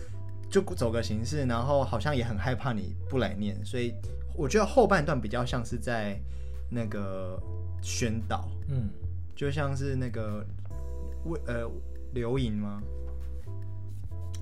[0.49, 3.93] 就走个形式，然后好像也很害怕你不来念，所以
[4.38, 6.17] 我觉得后半段比较像是在
[6.69, 7.38] 那个
[7.82, 8.88] 宣导，嗯，
[9.36, 10.45] 就像是那个
[11.25, 11.69] 为呃
[12.13, 12.81] 刘莹吗？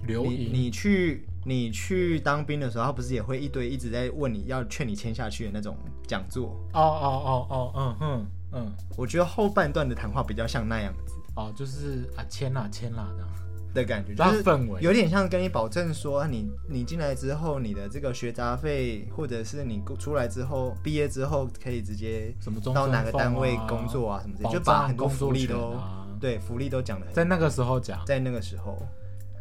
[0.02, 6.60] 你刘莹，你去你去当兵的时候，他不是也会一堆一直在问你要劝你签下去的那种讲座？
[6.74, 13.30] 哦哦哦哦，嗯哼嗯，我觉得后半段的谈话比较像那样子哦，就是啊，签啦签啦这样，
[13.74, 28.78] 的感觉，就是氛围，有点像跟你保证说，啊你你进来之后，你的这个学杂费，或者是你出来之后毕业之后可以直接什么到哪个单位啊工作啊什么就把很多福利都啊，对福利都讲的很，在那个时候讲，在那个时候，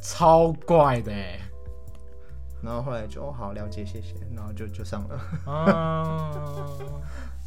[0.01, 1.39] 超怪的哎，
[2.63, 5.21] 然后后来就哦好了解谢谢，然后就就上了。
[5.47, 6.89] 嗯，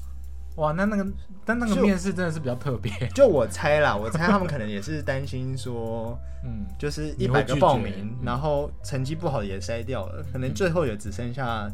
[0.55, 1.05] 哇，那那个
[1.43, 11.69] 但那个就面试真的是比较特别， 就我猜啦，我猜他们可能也是担心说， 嗯，就是一百个报名，嗯然后成绩不好的也筛掉了，可能最后也只剩下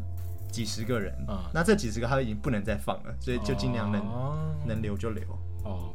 [0.50, 1.14] 几十个人。
[1.28, 5.22] 嗯那这几十个他已经不能再放了，所以就尽量能、哦能留就留。
[5.64, 5.92] 哦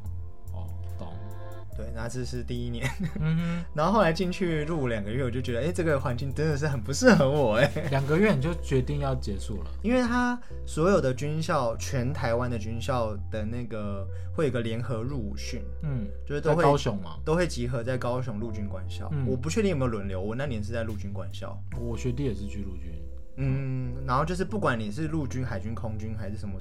[1.78, 2.90] 对，那这是第一年，
[3.22, 19.08] 嗯 然后后来进去入伍两个月，我就觉得，哎、这个环境真的是很不适合我，哎，哼，两个月你就决定要结束了，因为他所有的军校，全台湾的军校的那个会有个联合入伍训，嗯，就是都会高雄嘛，都会集合在高雄陆军官校。
[19.12, 19.28] 嗯。
[19.28, 21.56] 我不确定有没有轮流，我那年是在陆军官校。
[21.80, 22.92] 我学弟也是去陆军，
[23.36, 26.58] 嗯，然后就是不管你是陆军、海军、空军还是什么，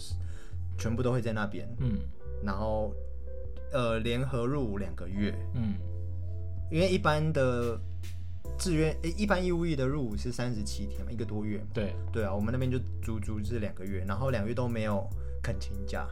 [0.77, 1.67] 全部都会在那边。
[1.79, 1.99] 嗯。
[2.45, 2.93] 然后
[3.77, 5.75] 呃，联合入伍两个月，嗯，
[6.71, 7.79] 因为一般的
[8.57, 11.67] 志愿，诶一般义务役的入伍是三十七天嘛，一个多月嘛。
[11.75, 15.07] 对，对啊，我们那边就足足是两个月，然后两个月都没有
[15.43, 16.09] 恳请假。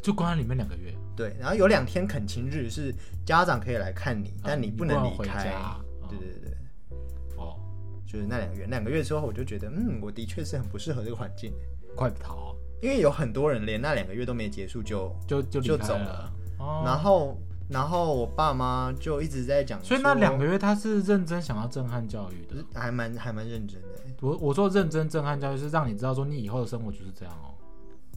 [0.00, 2.94] 就关在里面两个月，对，然后有两天恳亲日是
[3.26, 5.46] 家长可以来看你，但你你不能离开。
[5.46, 6.96] 家，对对对对，
[7.36, 7.58] 哦，
[8.06, 11.52] 就是那两个月，两个月之后我就觉得，嗯，我的确是很不适合这个环境，
[11.96, 17.38] 快逃，因为有很多人连那两个月都没结束就，就就就走了，哦，然后
[17.68, 22.64] 然后我爸妈就一直在讲，所以那两个月他是认真想要震撼教育的。
[22.74, 23.88] 还蛮还蛮认真的，
[24.20, 27.54] 我我说认真震撼教育是让你知道说你以后的生活就是这样哦。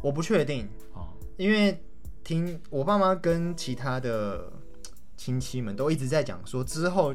[0.01, 1.83] 我不确定，哦，因为
[2.23, 4.51] 听我爸妈跟其他的
[5.15, 7.13] 亲戚们都一直在讲说之后，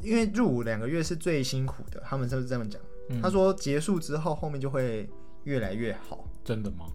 [0.00, 2.80] 因为入伍两个月是最辛苦的，他们就是这么讲。
[3.10, 5.06] 嗯他说结束之后后面就会
[5.44, 6.86] 越来越好，真的吗？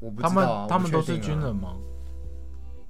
[0.00, 1.76] 我不他们知道啊、他们都是军人吗？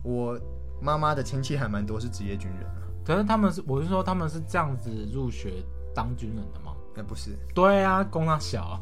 [0.03, 0.39] 我
[0.81, 5.55] 妈妈的亲戚还蛮多是职业军人啊，可是他们是，我是说他们是这样子入学
[5.95, 6.73] 当军人的吗？
[6.95, 7.37] 那不是。
[7.55, 8.81] 对啊，公他小啊，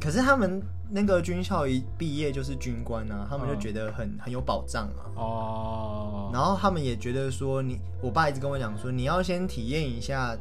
[0.00, 5.04] 可是他们那个军校一毕业就是军官啊，他们就嗯觉得很很有保障啊。
[5.16, 10.36] 哦，然后他们也觉得说你，我爸一直跟我讲说，你要先体验一下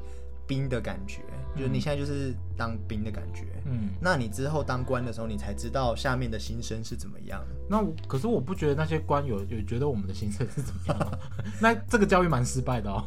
[0.47, 1.21] 兵的感觉，
[1.55, 3.45] 就是你现在就是当兵的感觉。
[3.65, 7.41] 嗯，那你之后当官的时候，你才知道下面的心声是怎么样。
[7.69, 11.17] 那我可是我不觉得那些官有有觉得我们的心声是怎么样啊
[11.61, 13.03] 那这个教育蛮失败的哦，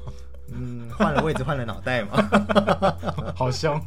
[0.52, 2.16] 嗯，换了位置，换了脑袋嘛。
[3.36, 3.80] 好凶。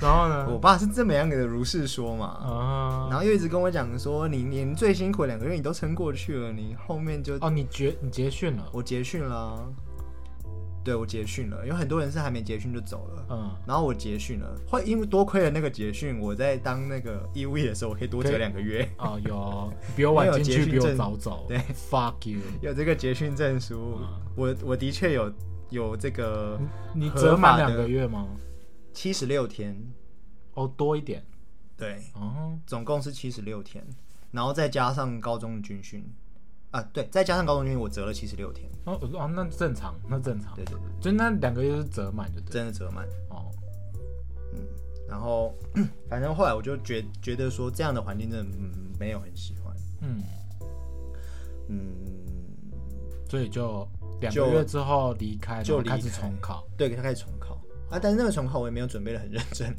[0.00, 0.46] 然后呢？
[0.50, 2.26] 我爸是这么样的如是说嘛。
[2.26, 9.64] 啊，然后又一直跟我讲说，你你最辛苦两个月你都撑过去了，你后面就哦，你结你结训了，我结训了啊，
[10.88, 21.58] 对我结训了，有很多人是还没结训就走了，嗯，然后我结训了，会因为多亏了那个结训，我在当那个义务役的时候，我可以多折两个月，哦，有比我晚 进去，比我早走，对
[21.90, 25.30] ，fuck you，有这个结训证书，嗯我我的确有
[25.68, 26.58] 有这个
[26.94, 28.26] 你折满两个月吗？
[28.94, 29.76] 七十六天，
[30.54, 31.22] 哦，多一点，
[31.76, 33.86] 对，哦，总共是七十六天，
[34.30, 36.02] 然后再加上高中的军训，
[36.70, 43.06] 啊，对，再加上高中军训，我折了七十六天，哦哦，那正常，那正常，对对对，就那两个月是折满，就对，真的折满。
[43.30, 43.50] 哦，
[45.08, 45.54] 然后，
[46.08, 49.74] 反正后来我就觉觉得说，这样的环境真的、嗯、没有很喜欢。
[50.02, 50.22] 嗯，
[51.68, 51.94] 嗯，
[53.28, 53.88] 所以就
[54.20, 57.58] 两个月之后离开，就开始重考，对，他开始重考。
[57.90, 59.74] 啊，但是那个重考我也没有准备的很认真，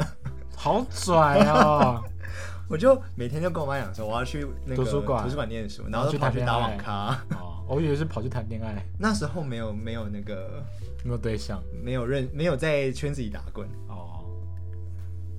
[0.55, 2.03] 好拽哦，
[2.69, 5.23] 我就每天就跟我妈讲说我要去那个图书馆。
[5.23, 7.19] 图书馆念书，然然后就跑去打网咖。
[7.31, 10.63] 哦，我以为是跑去谈恋爱， 那时候没有没有那个
[11.03, 11.61] 没有对象。
[11.83, 14.23] 没有认没有在圈子里打滚，哦，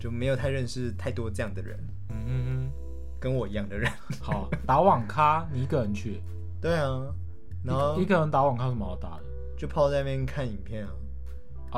[0.00, 1.78] 就没有太认识太多这样的人，
[2.08, 2.68] 嗯
[3.20, 3.88] 跟我一样的人。
[4.20, 6.20] 好，打网咖你一个人去，
[6.60, 7.00] 对啊，
[7.62, 9.22] 然后一一个人打网咖有什么好打的？
[9.56, 10.90] 就泡在那边看影片啊，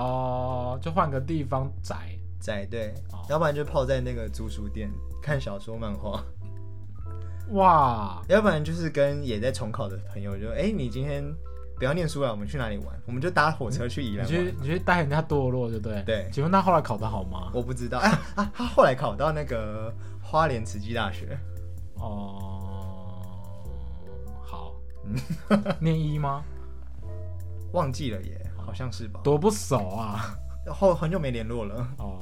[0.00, 2.16] 哦，就换个地方宅。
[2.40, 2.94] 宅对。
[3.12, 4.90] 哦，要不然就泡在那个租书店
[5.22, 6.22] 看小说漫画，
[7.52, 11.24] 哇，要不然就是跟也在重考的朋友就哎、你今天
[11.78, 12.88] 不要念书了，我们去哪里玩？
[13.06, 14.30] 我们就搭火车去宜你兰你。
[14.30, 16.02] 去你去带人家堕落，对不对？
[16.02, 17.52] 对请问他后来考得好吗？
[17.54, 21.38] 我不知道，哎啊，他后来考到那个花莲慈济大学，
[21.94, 23.56] 哦，
[24.44, 24.74] 好，
[25.80, 26.42] 念一吗？
[27.72, 29.20] 忘记了耶，好像是吧？
[29.22, 30.36] 多不熟啊！
[30.66, 32.18] 后很久没联络了，哦，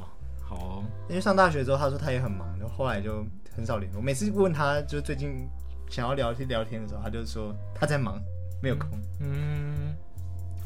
[0.51, 3.25] 好，因为上大学之后，他说他也很忙，就后来就
[3.55, 4.03] 很少联络。
[4.03, 5.49] 每次问他，就最近
[5.89, 8.21] 想要聊天聊天的时候，他就说他在忙，
[8.61, 8.89] 没有空。
[9.21, 9.95] 嗯，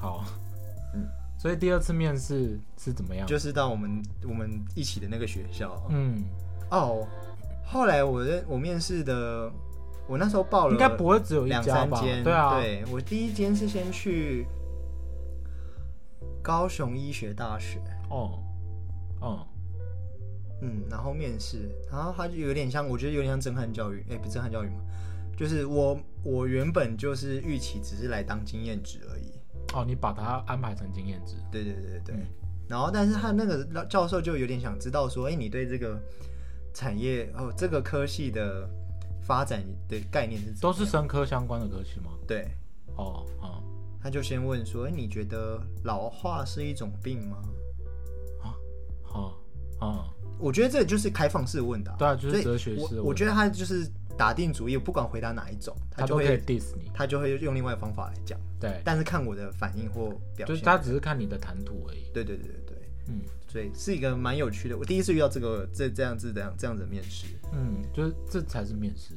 [0.00, 0.24] 好，
[0.94, 1.06] 嗯
[1.38, 3.26] 所以第二次面试是怎么样？
[3.26, 6.24] 就是到我们我们一起的那个学校嗯，
[6.70, 7.06] 哦。
[7.66, 9.50] 后来我的我面试的，
[10.06, 11.96] 我那时候报了应该不会只有一两家吧？
[11.98, 14.46] 三间，对啊，对我第一间是先去
[16.42, 17.80] 高雄医学大学，
[18.10, 18.38] 哦，
[19.22, 19.46] 嗯，
[20.62, 24.80] 嗯，然后面试，然后他就有点像，我觉得有点像震撼教育，哎、不是震撼教育吗？
[25.36, 29.32] 就是我我原本就是预期只是来当经验值而已，
[29.74, 32.16] 哦，你把它安排成经验值，对对对对。
[32.66, 36.00] 然后，但是他那个教授就有点想知道说，哎、你对这个
[36.72, 38.66] 产业哦，这个科系的
[39.20, 42.12] 发展的概念是都是生科相关的科系吗？
[42.26, 42.48] 对，
[42.96, 43.62] 哦，嗯，
[44.00, 47.36] 他就先问说，哎、你觉得老化是一种病吗？
[48.42, 48.56] 啊？
[49.02, 49.40] 好，
[49.82, 50.04] 嗯，
[50.38, 60.46] 我觉得这就是开放式问答，对啊，就是哲学式我我觉得他就是打定主意，不管回答哪一种，他就会 diss 你，他就会用另外的方法来讲，对，但是看我的反应或表现。
[60.46, 62.60] 就是他只是看你的谈吐而已，对对对对。
[62.66, 62.76] 对，
[63.08, 63.20] 嗯。
[63.46, 64.76] 所以是一个蛮有趣的。
[64.76, 69.14] 我第一次遇到这个这这样子的这样子的面试，嗯，就是这才是面试，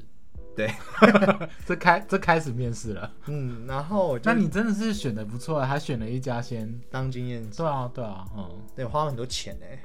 [0.55, 0.71] 对，
[1.65, 9.81] 这开这开始面试了，嗯，然后那你真的是选的不错，还选了一家先，当经验，对啊对啊，嗯，对，花了很多钱哎，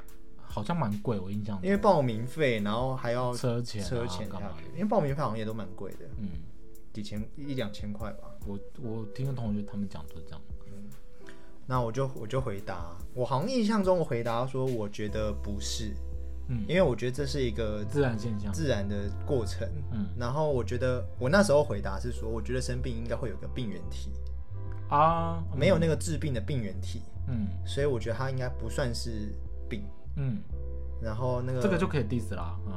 [0.53, 1.65] 好像蛮贵，我印象中。
[1.65, 4.55] 因为报名费，然后还要车钱啊车钱干嘛的。
[4.55, 6.29] 下去，因为报名费好像也都蛮贵的，嗯，
[6.93, 8.29] 几千一两千块吧。
[8.47, 10.41] 我我听同学他们讲都是这样，
[11.67, 15.95] 那我就我就回答，我好像印象中我回答说，我觉得不是，
[16.49, 19.67] 嗯，因为我觉得这是一个自然现象，自然的过程。
[19.93, 20.09] 嗯。
[20.19, 24.11] 然后我觉得我那时候回答是说，我觉得生病应该会有个病原体，
[24.91, 27.47] 啊，没有那个治病的病原体，嗯。
[27.65, 29.33] 所以我觉得它应该不算是
[29.67, 29.83] 病。
[30.17, 30.39] 嗯，
[31.01, 32.73] 然后那个这个就可以 diss 啦，嗯，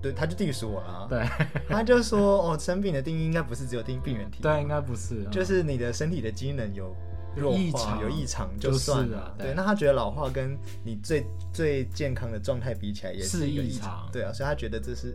[0.00, 1.26] 对，他就 diss 我了啊，对。
[1.68, 5.30] 他就说哦，生病的定义应该不是只有定病原体，对，应该不是，嗯。
[5.30, 6.94] 就是你的身体的机能有
[7.36, 9.34] 有弱化、异常有异常就是算了。
[9.38, 14.08] 对对，那他觉得老化跟你最最健康的状态比起来，也是一个异异常。
[14.12, 15.14] 对啊，所以他觉得这是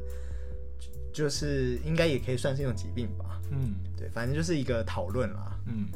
[1.12, 3.40] 就就是应该也可以算是一种疾病吧。
[3.52, 3.76] 嗯。
[3.98, 5.60] 对，反正就是一个讨论啦。
[5.66, 5.88] 嗯，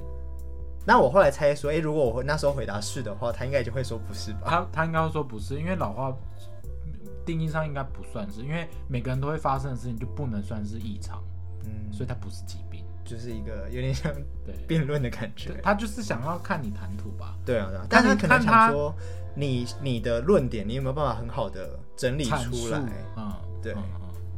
[0.85, 4.39] 那我后来猜说，哎、如果我那时候回答是的话，他应该就会说不是吧？
[4.45, 6.15] 他他应该会说不是，因为老话
[7.25, 11.23] 定义上应该不算是，因为每个人都会发生的事情就不能算是异常，
[11.65, 12.83] 嗯，所以它不是疾病。
[13.03, 14.13] 就是一个有点像
[14.45, 15.61] 对，辩论的感觉对。
[15.61, 18.95] 他就是想要看你谈吐吧，对啊，对啊，但他可能想说，
[19.35, 22.79] 你你的论点，你有没有办法很好的整理出来？，
[23.17, 23.73] 嗯，对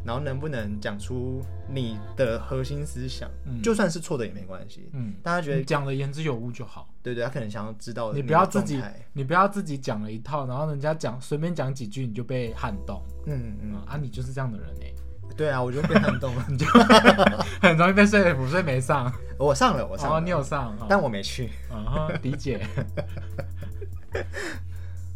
[0.05, 3.29] 然后能不能讲出你的核心思想？
[3.45, 4.89] 嗯就算是错的也没关系。
[4.93, 8.81] 嗯，大家觉得，你讲的言之有物就好，对对，他可能想要知道你不要自己，
[9.13, 14.93] 你不要自己讲了一套，然后人家讲随便讲几句你就被撼动，嗯嗯嗯，啊，你就是这样的人哎，
[15.37, 16.45] 对啊，我就被撼动了。
[16.49, 16.65] 你就
[17.61, 19.11] 很容易被说服，所以没上。
[19.39, 21.49] 我上了，我上了，哦，你有上，哦但我没去。
[21.71, 22.65] 嗯哼，理解。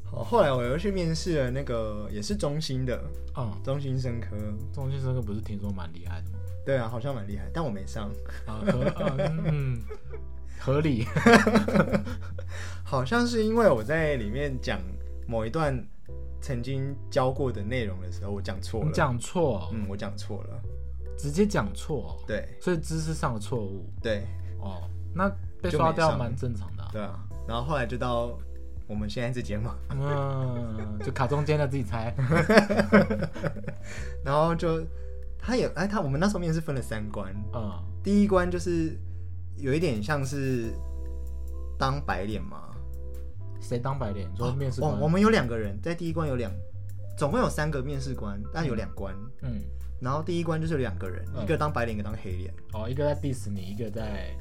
[0.09, 3.01] 好，后来我又去面试了那个也是中心的
[3.35, 4.35] 嗯，中心生科，
[4.73, 6.39] 中心生科不是听说蛮厉害的吗？
[6.65, 8.09] 对啊，好像蛮厉害，但我没上。
[8.45, 8.83] 啊，合
[9.27, 9.81] 嗯嗯
[10.59, 11.05] 合理。
[12.83, 14.79] 好像是因为我在里面讲
[15.27, 15.77] 某一段
[16.41, 18.87] 曾经教过的内容的时候，我讲错了。
[18.87, 20.59] 你讲错，嗯，我讲错了。
[21.17, 24.23] 直接讲错，对所以知识上的错误对
[24.59, 25.27] 哦，那
[25.61, 26.89] 被刷掉蛮正常的啊。
[26.91, 28.37] 对啊，然后后来就到
[28.87, 32.15] 我们现在这节目，嗯，就卡中间的自己猜。
[34.23, 34.81] 然后就
[35.37, 38.97] 他也哎，他我们那时候面试分了三关，嗯第一关就是
[39.57, 40.71] 有一点像是
[41.77, 42.63] 当白脸嘛。
[43.59, 44.29] 谁当白脸？
[44.37, 46.49] 说面试官哦我我们有两个人在第一关有两
[47.17, 49.13] 总共有三个面试官，但有两关。
[49.41, 49.61] 嗯，
[49.99, 54.33] 然后第一关就是有两个人，嗯一个当白脸，一个当黑脸，哦，一个在 diss 你，一个在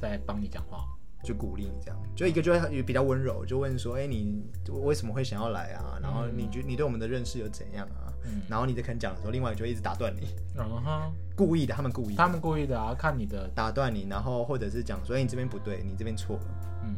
[0.00, 0.84] 在帮你讲话。
[1.22, 1.98] 就鼓励你这样。
[2.14, 4.42] 就一个就会比较温柔，就问说：“哎、你
[4.84, 5.98] 为什么会想要来啊？
[6.02, 16.44] 然后你觉你对我们的认识有怎样啊？”嗯然后你在肯讲的时候，另外就会一直打断你，嗯哼，故意的，他们故意的他们故意的啊，看你的，打断你，然后或者是讲说：“哎、你这边不对，你这边错了。
[16.84, 16.94] 嗯，”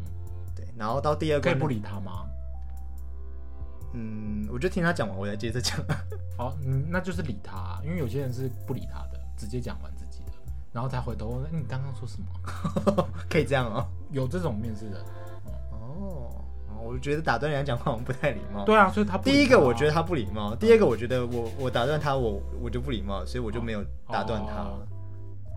[0.54, 2.26] 对，然后到第二关呢，可以不理他吗？
[3.94, 5.78] 嗯，我就听他讲完，我再接着讲。
[6.36, 9.90] 好，嗯，那就是理他啊，因为有些人是不理他的，直接讲完
[10.74, 13.08] 然后才回头问，哎你刚刚说什么？
[13.30, 13.86] 可以这样哦。
[14.10, 14.98] 有这种面试的，
[15.70, 16.44] 哦，
[16.84, 18.64] 我觉得打断人家讲话我们不太礼貌。
[18.64, 24.86] 对啊，所以他不第一个我觉得他不礼貌，第二个我觉得我我打断他我我就不礼貌，所以我就没有打断他，哦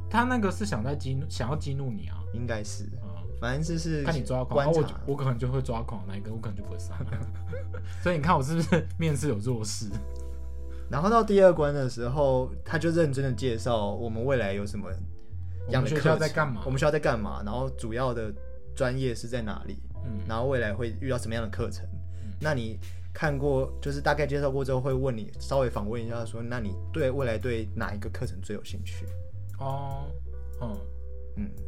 [0.10, 3.10] 他那个是想在激怒，想要激怒你啊，应该是，嗯，
[3.42, 4.84] 反正就是看你抓狂，我。
[5.08, 6.96] 我可能就会抓狂那一个，我可能就不会上。
[8.02, 9.90] 所以你看我是不是面试有弱势？
[10.90, 14.90] 然后到第二关的时候，他就认真的介绍我们未来有什么
[15.70, 16.62] 样的课我们学校在干嘛？
[16.66, 18.32] 我们学校在干嘛，然后主要的
[18.76, 21.86] 专业是在哪里，嗯，然后未来会遇到什么样的课程。
[22.24, 22.32] 嗯。
[22.40, 22.80] 那你
[23.14, 29.06] 看过，就是大概介绍过之后，会问你稍微访问一下说，那你对未来对哪一个课程最有兴趣？
[29.60, 30.06] 哦，
[30.62, 30.78] 嗯，
[31.38, 31.67] 嗯，哦，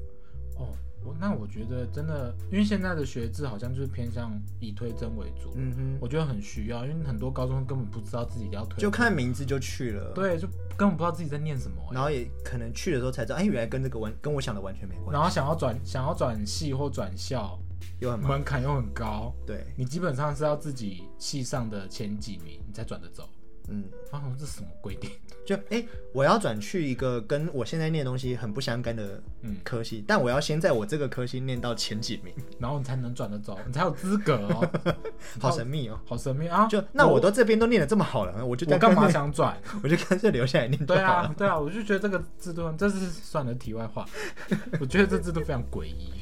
[1.03, 10.11] 我那我觉得真的，因为现在的学制好像就是偏向以推甄为主，嗯哼，我觉得很需要，因为很多高中生根本不知道自己要推，就看名字就去了。。
[10.13, 10.47] 对，就
[10.77, 23.27] 根本不知道自己在念什么、欸然后也可能去的时候才知道，哎，原来跟这个完跟我想的完全没关然后想要转想要转系或转校，系，又很门槛又很高，对，你基本上是要自己系上的前几名，你才转得走。
[23.69, 25.09] 嗯，然后这是什么规定？
[25.45, 34.69] 就哎，我要转去一个跟我现在念的东西很不相干的嗯，科系，但我要先在我这个科系念到前几名，然后你才能转得走，你才有资格哦。
[35.39, 35.99] 好神秘哦。
[36.05, 36.67] 好神秘啊！
[36.67, 39.57] 就那我都这边都念的这么好了，我就我干嘛 想转？
[39.83, 40.97] 我就干脆留下来念就对。
[40.97, 44.05] 啊，对啊，我就觉得这个制度，这是算了题外话。
[44.79, 46.13] 我觉得这制度非常诡异。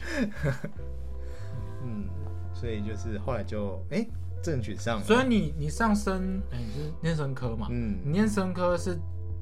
[1.84, 2.08] 嗯，
[2.54, 4.06] 所以就是后来就哎
[4.42, 7.68] 正取上，所以你你上生，哎、你是念生科嘛？
[7.72, 8.98] 嗯你念生科是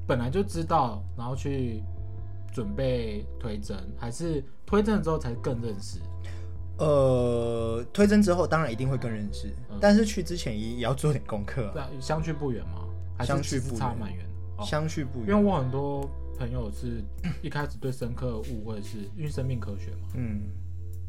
[0.06, 1.82] 本来就知道，然后去
[2.52, 6.00] 准备推甄，还是推甄之后才更认识？
[6.78, 12.82] 呃推甄之后当然一定会更认识，嗯但是去之前也也要做点功课啊，对啊，相去不远嘛？
[13.16, 14.26] 还是相去不远差蛮远？
[14.58, 15.28] 哦，相去不远。
[15.28, 17.02] 因为我很多朋友是
[17.40, 20.42] 一开始对生科误会是因为生命科学嘛，嗯，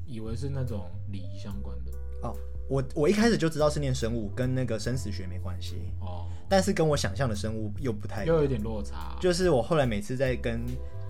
[0.06, 2.34] 以为是那种礼仪相关的哦，
[2.70, 8.26] 我我一开始就知道是念生物，跟那个生死学没关系，哦，但是跟我想象的生物又不太。
[8.26, 9.18] 又有点落差。
[9.22, 10.62] 就是我后来每次在跟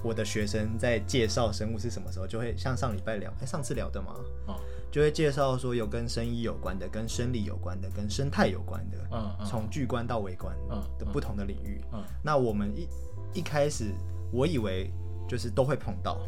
[0.03, 4.13] 我的学生在介绍生物是什么时候，就会像上礼拜聊，哎，上次聊的嘛，
[4.45, 4.55] 哦，
[4.91, 11.81] 就会介绍说有跟生医有关的、跟生理有关的、跟生态有关的，嗯嗯从巨观到微观嗯的不同的领域。
[11.91, 13.85] 嗯，那我们一一开始
[14.31, 14.91] 我以为
[15.27, 16.19] 就是都会碰到，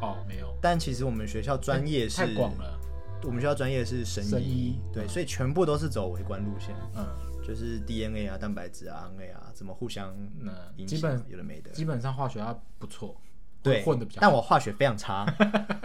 [0.00, 2.80] 哦，没有，但其实我们学校专业是太广了。
[3.24, 7.06] 我们学校专业是生生医对，嗯所以全部都是走微观路线，嗯，
[7.46, 11.70] 就是 DNA 啊、蛋白质啊、RNA 啊，怎么互相那影响，基本有的没的。
[11.70, 13.16] 基本上化学还不错，
[13.62, 14.26] 对，混的比较好。
[14.26, 15.24] 但我化学非常差，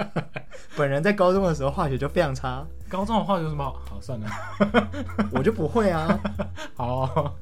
[0.76, 3.80] 本人在高中的时候化学就非常差，高中的化学有什么好？
[3.90, 4.28] 好，算了，
[5.32, 6.20] 我就不会啊。
[6.76, 7.34] 好哦，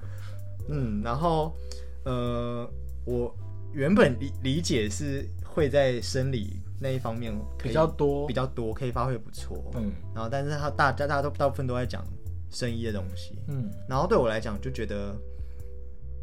[0.69, 1.55] 嗯，然后
[2.03, 2.69] 呃，
[3.05, 3.33] 我
[3.73, 9.71] 原本理理解是会在生理那一方面比较多比，较多，可以发挥不错。
[9.75, 12.03] 嗯然后，但是他大家大家都大部分都在讲
[12.51, 13.69] 生医的东西，嗯。
[13.87, 15.15] 然后对我来讲就觉得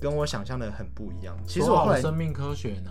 [0.01, 1.37] 跟我想象的很不一样。
[1.47, 2.91] 其实我后来生命科学呢，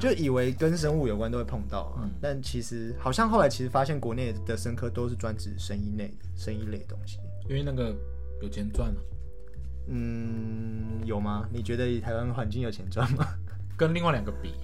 [0.00, 7.18] 就以为跟生物有关都会碰到啊，嗯但其实好像后来其实发现国内的生科都是专指生医类的生医类的东西。
[7.48, 7.94] 因为那个
[8.40, 8.96] 有钱赚啊，
[9.88, 11.46] 嗯，有吗？
[11.52, 13.26] 你觉得台湾环境有钱赚吗？
[13.76, 14.54] 跟另外两个比，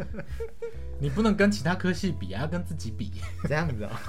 [0.98, 3.12] 你不能跟其他科系比啊，要跟自己比。
[3.44, 4.00] 这样子啊、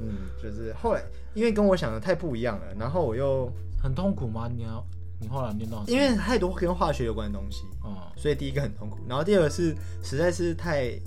[0.00, 1.02] 嗯，就是后来
[1.34, 3.50] 因为跟我想的太不一样了，然后我又
[3.82, 4.48] 很痛苦吗？
[4.52, 4.84] 你要
[5.20, 10.98] 你后来念到因为太多跟化学有关的东西，嗯所以第一个很痛苦，然后第二个是实在是太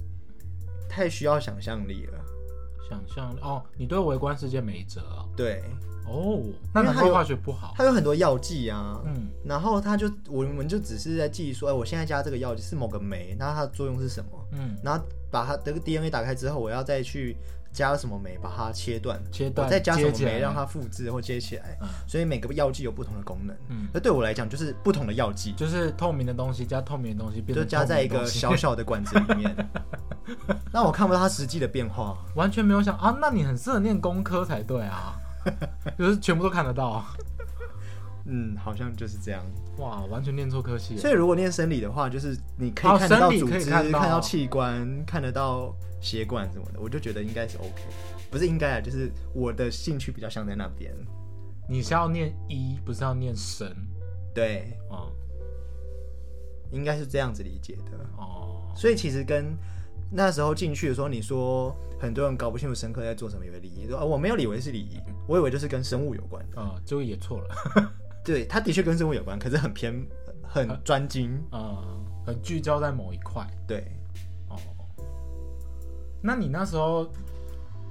[0.87, 2.19] 太需要想象力了。
[2.89, 5.25] 想象哦，你对微观世界没辙啊。
[5.35, 5.61] 对，
[6.07, 6.41] 哦，
[6.73, 7.73] 那因为它有难怪化学不好。
[7.75, 14.29] 它有很多药剂啊，嗯然后它就我们就只是在记说，哎，我现在加这个药剂是某个酶，那它的作用是什么？
[14.53, 17.35] 嗯，然后把它这个 DNA 打开之后，我要再去
[17.73, 21.77] 加什么酶把它切断，切断我再加什么酶让它复制或接起来。
[21.81, 23.55] 嗯所以每个药剂有不同的功能。
[23.67, 29.69] 嗯，那对我来讲，就是不同的药剂，就是透明的东西加透明的东西变就加在一个小小的管子里面，
[30.71, 32.17] 那我看不到它实际的变化。
[32.35, 35.13] 完全没有想啊，那你很适合念工科才对啊，
[35.97, 37.13] 就是全部都看得到啊。
[38.29, 39.41] 嗯，好像就是这样。
[39.77, 40.97] 哇，完全念错科系。
[40.97, 47.83] 所以如果念生理的话，就是你可以哦看得到组织、看到到器官、看得到血管什么的，我就觉得应该是 OK。
[48.29, 50.93] 不是应该啊，就是我的兴趣比较像在那边。
[51.69, 53.73] 你是要念医，不是要念神
[54.33, 55.09] 对，哦
[56.71, 57.91] 应该是这样子理解的。
[58.17, 59.57] 哦，所以其实跟
[60.09, 66.61] 那时候进去的时候，你说很多人搞不清楚生科在做什么，以为礼仪，说、哦、我没有以为是礼仪，我以为就是跟生物有关的。
[66.61, 67.55] 呃，结果也错了，
[68.23, 69.93] 对，它的确跟生物有关，可是很偏
[70.41, 71.37] 很专精。
[71.51, 73.85] 嗯，很聚焦在某一块对，
[74.49, 74.57] 哦。
[76.21, 77.09] 那你那时候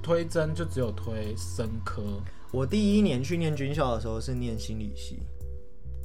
[0.02, 2.02] 推甄就只有推生科
[2.52, 5.20] 我第一年去念军校的时候是念心理系，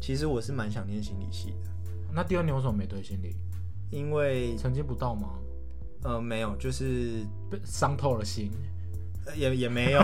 [0.02, 1.70] 其实我是蛮想念心理系的，
[2.14, 3.36] 那第二年为什么没推心理？
[3.90, 5.30] 因为成绩不到吗？
[6.04, 7.26] 呃没有，就是
[7.64, 8.52] 伤透了心，
[9.36, 10.04] 也也没有，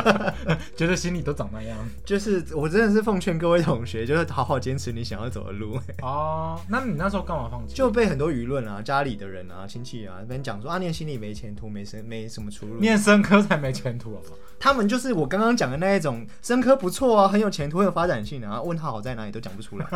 [0.76, 5.78] 觉得心里都长那样 就是我真的是奉劝各位同学，就是好好坚持你想要走的路。
[6.02, 6.60] 哦。
[6.68, 7.74] 那你那时候干嘛放弃？
[7.74, 12.80] 就被很多舆论啊、家里的人啊、亲戚啊那边讲说啊，念心理没前途，没什没什么出路。
[12.80, 14.36] 念生科才没前途好不好？
[14.58, 19.86] 他们就是我刚刚讲的那一种，生科不错啊，很有前途，很有发展性啊，问他好在哪里都讲不出来。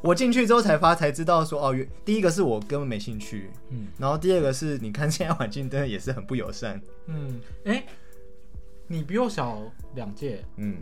[0.00, 7.84] 我进去之后才发才知道说哦，原第一个是我根本没兴趣，嗯然后第二个是你看现在环境真的也是很不友善，嗯，哎、
[8.88, 9.58] 你比我小
[9.94, 10.76] 两届，嗯，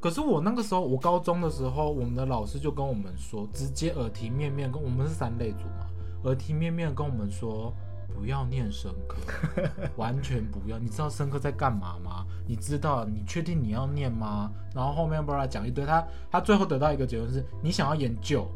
[0.00, 5.86] 可是我那个时候，我高中的时候，我们的老师就跟我们说，直接耳提面面跟我们是三类组嘛，
[6.24, 7.74] 耳提面面跟我们说，
[8.14, 9.16] 不要念生科，
[9.96, 10.78] 完全不要。
[10.78, 12.24] 你知道生科在干嘛吗？
[12.46, 13.04] 你知道？
[13.04, 14.50] 你确定你要念吗？
[14.72, 18.46] 然后后面不知道讲一堆，他他最后得到一个结论是，你想要研究，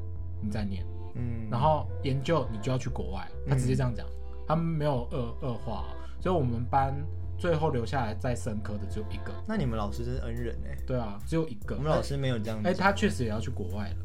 [0.41, 0.87] 你再念，
[1.17, 4.07] 嗯，然后研究你就要去国外，他直接这样讲，
[4.47, 5.85] 他们没有恶恶化，
[6.21, 6.95] 所以我们班
[7.43, 9.33] 最后留下来再生科的只有一个。
[9.49, 11.75] 那你们老师真是恩人哎、对啊，只有一个。
[11.75, 13.97] 我们老师没有这样哎、子，他确实也要去国外了。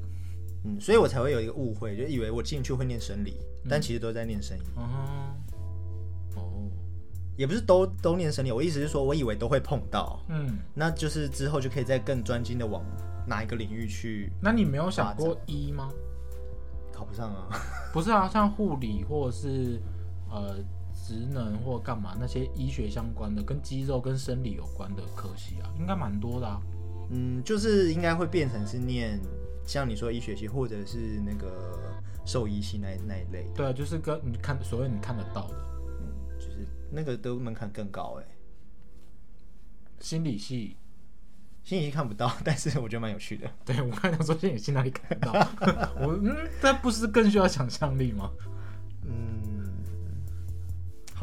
[0.65, 3.37] 嗯，所以我才会有一个误会，就以为我进去会念生理，
[3.69, 4.83] 但其实都在念生医，嗯，
[6.35, 6.67] 哦，
[7.37, 12.83] 也不是都都念生理，我意思是说，我以为都会碰到，嗯，那就是之后就可以再更专精的往
[13.27, 15.89] 哪一个领域去，那你没有想过医吗？
[16.91, 17.49] 考不上啊。
[17.93, 19.79] 不是啊，像护理或者是
[20.31, 20.55] 呃
[21.07, 26.59] 职能或干嘛那些医学相关的，跟肌肉跟生理有关的科系啊，应该蛮多的啊。
[27.11, 29.17] 嗯，就是应该会变成是念
[29.65, 31.89] 像你说医学系或者是那个
[32.25, 35.55] 兽医系那那一类的，对啊，就是跟你看所谓你看得到的
[36.01, 38.25] 嗯，就是那个都门槛更高哎。
[40.01, 40.75] 心理系。
[41.63, 43.49] 心理系看不到， 但是我觉得蛮有趣的。
[43.65, 45.33] 对我刚才想说心理系哪里看得到？
[45.99, 48.31] 我嗯，这不是更需要想象力吗？
[49.03, 49.36] 嗯，好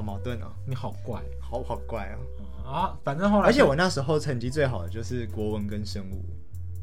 [0.05, 2.19] 矛盾哦，你好怪好好怪哦。
[2.39, 2.99] 嗯啊！
[3.03, 6.25] 反正后来，而且我那时候成绩最好的就是国文跟生物，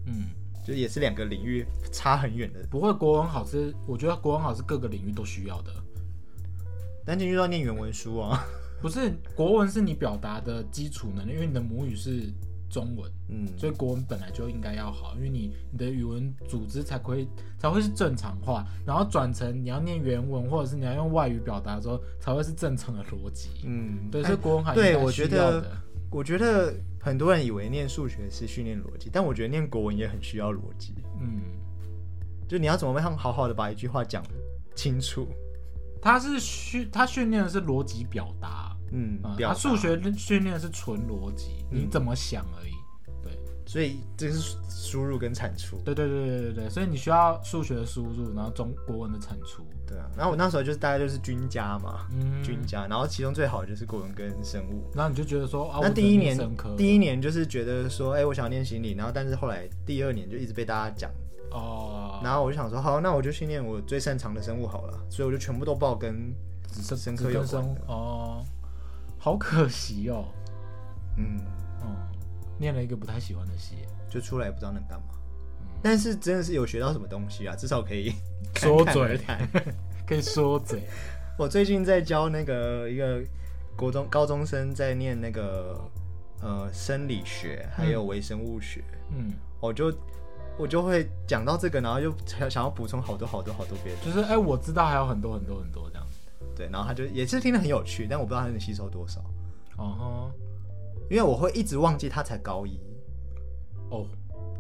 [0.07, 0.29] 嗯。
[0.63, 5.73] 就也是两个领域差很远的，不会，国文好是我觉得国文好是各个领域都需要的，
[7.03, 8.45] 但进去都要念原文书啊。
[8.79, 12.31] 不是国文是你表达的基础能力，因为你的母语是
[12.71, 17.27] 中文，嗯，所以国文本来就应该要好，因为你你的语文组织才会
[17.59, 23.49] 才会是正常化，然后转成你要念原文或者是你要用外语表达的时候，才会是正常的逻辑。
[23.65, 25.63] 嗯，对，哎所以国文还对应该我觉得
[26.09, 30.95] 我觉得很多人以为念数学是训练逻辑，但我觉得念国文也很需要逻辑。
[31.19, 31.41] 嗯，
[32.47, 34.23] 就你要怎么样好好的把一句话讲
[34.75, 35.27] 清楚，
[36.01, 42.71] 他是训他训练的是逻辑表达，嗯，他数，学训练是纯逻辑，你嗯怎么想而已。
[43.23, 49.65] 对，所以这是输入跟产出，对对对对对对，所以你需要数学的输入，然后中国文的产出。
[49.87, 50.09] 对啊。
[50.15, 54.89] 然后我那时候就是大概就是均加嘛，嗯，均加，然后其中最好的就是国文跟生物。
[54.93, 56.37] 然后你就觉得说啊，那第一年
[56.77, 61.11] 第一年就是觉得说，哎、我想要念心理，然后但是后来第二年就一直被大家讲，
[61.51, 66.33] 哦，然后我就想说，好，那我就训练我最擅长的生物好了，所以我就全部都报跟
[66.73, 68.43] 生科有关的，哦，
[69.23, 70.25] 好可惜哦，
[71.15, 71.37] 嗯，
[71.83, 71.95] 嗯，
[72.57, 73.75] 念了一个不太喜欢的系，
[74.09, 75.13] 就出来也不知道能干嘛。
[75.59, 75.67] 嗯。
[75.83, 78.11] 但是真的是有学到什么东西啊，至少可以
[78.57, 79.15] 说嘴。
[79.19, 79.47] 谈。
[80.07, 80.81] 可以说嘴，
[81.37, 83.21] 我最近在教那个一个
[83.77, 85.79] 国中高中生在念那个
[86.41, 89.93] 呃生理学还有微生物学，嗯，我就
[90.57, 96.00] 我就会讲到这个，然后就想想要补充好多好多好多别的，就是哎，我知道还有很多很多很多这样，
[96.61, 99.19] 对，然后他就也是听得很有趣，但我不知道他能吸收多少，
[99.77, 100.31] 哦
[101.09, 102.79] 因为我会一直忘记他才高一，
[103.89, 104.07] 吼哦，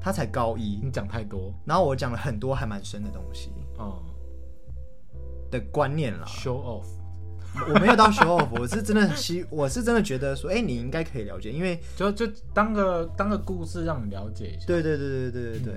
[0.01, 4.01] 他才高一，你讲太多，然后我讲了很多还蛮深的东西哦。
[5.51, 6.87] 的观念啦，，show off，
[7.69, 14.65] 我没有到 show off，我是真的希，我是真的觉得说，哎、你应该可以了解，因为就就当个当个故事让你了解一下。
[14.65, 15.73] 对对对对对对对。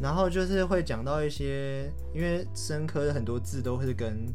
[0.00, 4.26] 然后就是会讲到一些，因为生科的很多字都是跟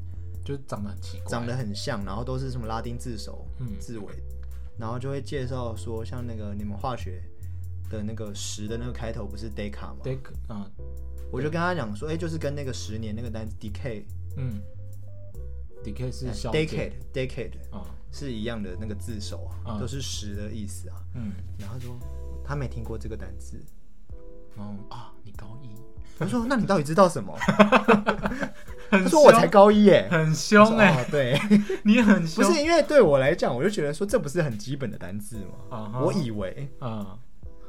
[0.50, 3.80] 就长得很奇怪，长得很像，然后都是什么拉丁字首、嗯。
[3.80, 4.12] 字尾，
[4.78, 7.22] 然后就会介绍说，像那个你们化学
[7.90, 9.98] 的那个十的那个开头不是 deca 吗？
[10.50, 10.66] 嗯
[11.32, 14.04] 我就跟他讲说，哎、就是跟那个十年那个单词 decay
[14.36, 14.60] 嗯
[15.84, 17.86] ，decay 是消 decade decade 啊。
[18.12, 20.96] 是一样的那个字首啊，嗯都是十的意思啊。
[21.14, 21.34] 嗯。
[21.60, 21.96] 然后他说
[22.44, 23.64] 他没听过这个单词，
[24.58, 25.70] 然后啊你高一，
[26.18, 27.38] 我说那你到底知道什么？
[28.90, 30.08] 很他说我才高一耶。
[30.12, 31.40] 很凶哎、对，
[31.84, 32.44] 你很凶。
[32.44, 35.38] 不是因为对我来讲，我就觉得说这不是很基本的单字
[35.70, 36.02] 吗？
[36.04, 37.06] 我以为，嗯，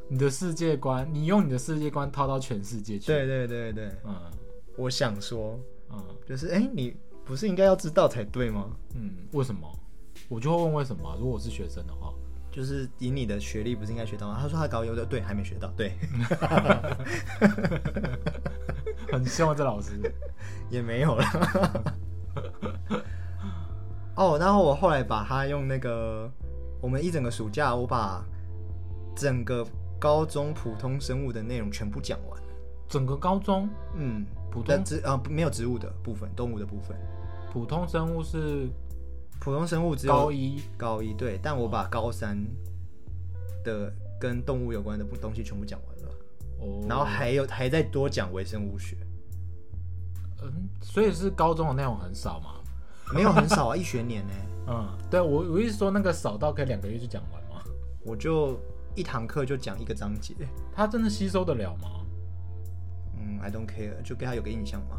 [0.09, 4.15] 你的世界观，你用你的世界观套到全世界去，对对对对，嗯。
[4.77, 5.59] 我想说
[5.91, 6.03] 嗯。
[6.27, 8.71] 就是，哎、你不是应该要知道才对吗？
[8.95, 9.71] 嗯，为什么？
[10.29, 12.13] 我就会问为什么啊、如果我是学生的话，
[12.53, 14.39] 就是以你的学历不是应该学到吗？
[14.41, 15.93] 他说他高一，我说对，还没学到，对，
[19.11, 20.01] 很凶啊，这老师。
[20.71, 21.25] 也没有了。
[24.15, 26.31] 哦，然后我后来把它用那个，
[26.81, 28.25] 我们一整个暑假，我把
[29.17, 29.67] 整个
[29.99, 32.41] 高中普通生物的内容全部讲完。
[32.89, 36.97] 整个高中嗯，普通但植啊、没有植物的部分，动物的部分，
[37.53, 38.69] 普通生物是
[39.41, 42.37] 普通生物只有高一，高一对，但我把高三
[43.65, 45.90] 的跟动物有关的东西全部讲完了，
[46.61, 48.97] 哦，然后还有还在多讲微生物学，
[50.43, 52.55] 嗯，所以是高中的内容很少嘛？
[53.13, 54.33] 没有很少啊，一学年呢，
[54.69, 57.63] 嗯，对我我意思说那个少到可以两个月就讲完吗？
[58.05, 58.59] 我就
[58.95, 60.35] 一堂课就讲一个章节，
[60.75, 61.89] 他真的吸收得了吗？
[63.19, 64.97] 嗯，I don't care，就给他有个印象嘛。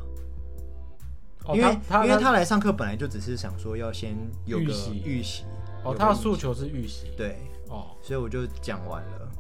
[1.45, 5.45] 哦，因为他因为他来上课本来就只是想说要先有个预习。
[5.83, 9.31] 哦他的诉求是预习，对，哦，所以我就讲完了，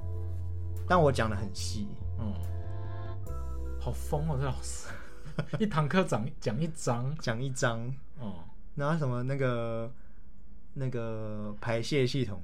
[0.87, 1.87] 但我讲的很细，
[2.21, 2.33] 嗯，
[3.79, 4.87] 好疯哦，这老师，
[5.59, 7.79] 一堂课讲讲一章，讲一章，
[8.19, 8.35] 哦，
[8.75, 9.91] 然后什么那个
[10.73, 12.39] 那个排泄系统，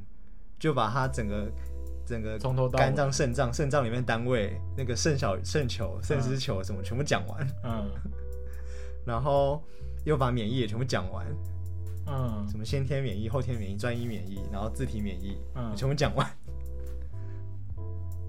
[0.57, 1.51] 就把它整个
[2.05, 7.91] 整个从头到肝脏、肾脏、肾脏里面单位那个肾小肾球、肾丝球什么全部讲完，嗯。
[9.05, 9.63] 然后
[10.03, 11.25] 又把免疫也全部讲完，
[12.07, 12.45] 嗯。
[12.49, 15.75] 什么先天免疫、后天免疫、专一免疫，然后自体免疫，嗯。
[15.75, 16.27] 全部讲完。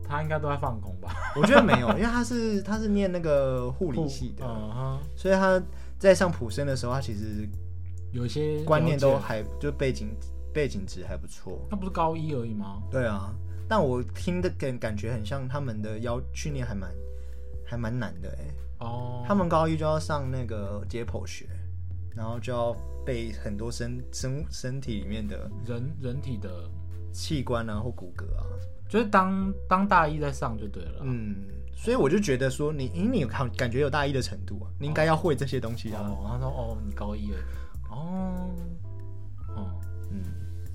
[0.08, 1.14] 他应该都在放空吧？
[1.36, 5.62] 我觉得没有，因为他是他是念那个护理系的，嗯哼，所以他
[5.98, 7.48] 在上普生的时候，他其实
[8.12, 10.08] 有一些观念都还就背景
[10.52, 11.66] 背景值还不错。
[11.70, 12.82] 那不是高一而已吗？
[12.90, 13.30] 对啊，
[13.68, 16.90] 但我听的感感觉很像他们的要训练还蛮
[17.66, 18.44] 还蛮难的哎。
[18.80, 21.46] 哦，他们高一就要上那个解剖学，
[22.16, 22.72] 然后就要
[23.04, 26.48] 背很多身身身体里面的人人体的，
[27.12, 28.44] 器官啊或骨骼啊，
[28.88, 31.00] 就是当当大一在上就对了。
[31.02, 31.36] 嗯，
[31.74, 36.02] 所以我就觉得说你，因你有感感觉有大一的程度啊，你应该要会这些东西啊。
[36.02, 37.38] 哦，他说哦，你高一了，
[37.90, 38.50] 哦，
[39.56, 39.80] 哦，
[40.10, 40.22] 嗯，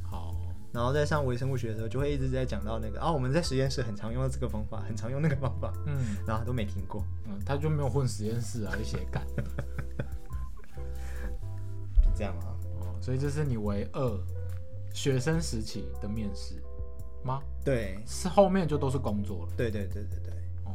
[0.04, 0.36] 好，
[0.72, 6.18] 然后在上微生物学的时候，就会一直在讲到那个啊，我们在实验室很常用到这个方法，很常用那个方法，嗯。
[6.28, 9.26] 然后他都没听过，嗯，他就没有混实验室啊，一些干。
[12.02, 12.54] 就这样啊。
[12.80, 14.20] 哦，所以这是你唯二
[14.94, 16.64] 学生时期的面试
[17.26, 17.42] 吗？
[17.66, 19.54] 对，是后面就都是工作了。
[19.58, 20.34] 对对对对对，
[20.66, 20.72] 哦，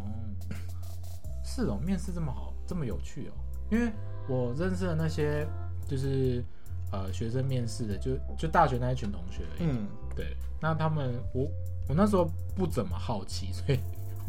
[1.45, 3.33] 是哦，面试这么好，这么有趣哦。
[3.71, 3.93] 因为
[4.29, 5.47] 我认识的那些
[5.87, 6.45] 就是
[6.91, 9.69] 呃学生面试的，就就大学那一群同学而已。
[9.69, 11.45] 嗯，对，那他们我
[11.89, 13.79] 我那时候不怎么好奇， 所以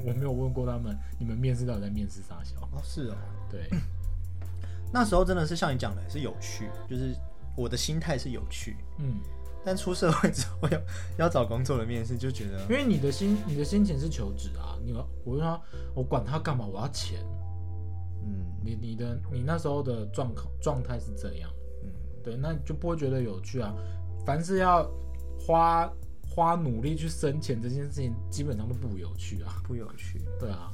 [0.05, 2.59] 我没有问过他们，你们面试到底在面试啥小？
[2.73, 3.15] 哦是哦，
[3.49, 3.69] 对，
[4.91, 7.15] 那时候真的是像你讲的，是有趣，就是
[7.55, 9.19] 我的心态是有趣，嗯，
[9.63, 10.81] 但出社会之后 要
[11.25, 15.61] 要找工作的面试，就觉得因为你的心你的心情是求职啊，你我问他，
[15.93, 17.19] 我管他干嘛，我要钱。
[18.21, 21.49] 嗯你你的你那时候的状况状态是这样，
[21.83, 21.89] 嗯，
[22.21, 23.73] 对，那你就不会觉得有趣啊。
[24.25, 24.89] 凡是要
[25.39, 25.91] 花
[26.27, 29.61] 花努力去生钱这件事情，基本上都不有趣啊。
[29.63, 30.71] 不有趣，对啊，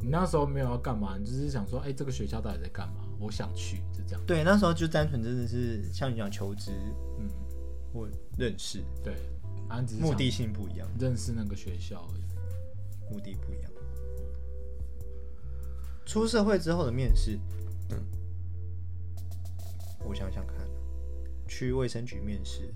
[0.00, 3.04] 你那时候没有要干嘛，你只是想说，哎、这个学校到底在干嘛？
[3.20, 4.20] 我想去，就这样。
[4.26, 6.72] 对，那时候就单纯真的是像你讲求职
[7.20, 7.28] 嗯，
[7.96, 9.14] 或认识，对，
[9.68, 12.22] 啊，只是目的性不一样，认识那个学校而已。
[13.10, 13.70] 目的不一样。
[16.04, 17.38] 出社会之后的面试，
[17.90, 17.98] 嗯，
[20.04, 20.56] 我想想看，
[21.48, 22.72] 去卫生局面试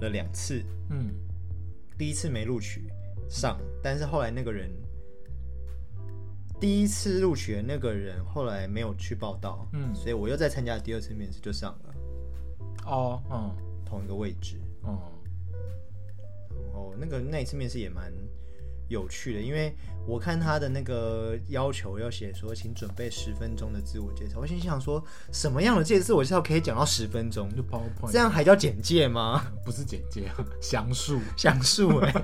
[0.00, 1.12] 了两次，嗯，
[1.98, 2.90] 第一次没录取
[3.28, 4.70] 上，但是后来那个人，
[6.60, 11.94] 第一次录取的那个人后来没有去报道，嗯所以我又再参加第二次面试就上了。
[12.86, 13.56] 哦，嗯
[13.86, 14.60] 同一个位置。
[14.84, 14.98] 嗯
[16.74, 18.12] 哦，那个那一次面试也蛮
[18.88, 19.74] 有趣的，因为
[20.06, 24.38] 我看他的那个要求要写说，请准备十分钟的自我介绍。
[24.38, 27.48] 我心想说，什么样的介自我介绍可以讲到十分钟？
[27.56, 29.42] 就 PowerPoint，这样还叫简介吗？
[29.64, 30.30] 不是简介，
[30.60, 31.18] 详述。
[31.36, 32.14] 详述哎。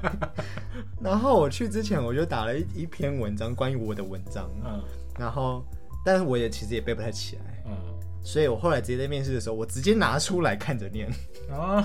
[1.01, 4.51] 然后我去之前，我就打了一一篇文章，关于我的文章。
[4.65, 4.83] 嗯
[5.19, 5.65] 然后，
[6.05, 7.77] 但是我也其实也背不太起来，嗯，
[8.23, 11.11] 所以我后来直接在面试的时候，我直接拿出来看着念，
[11.51, 11.83] 啊，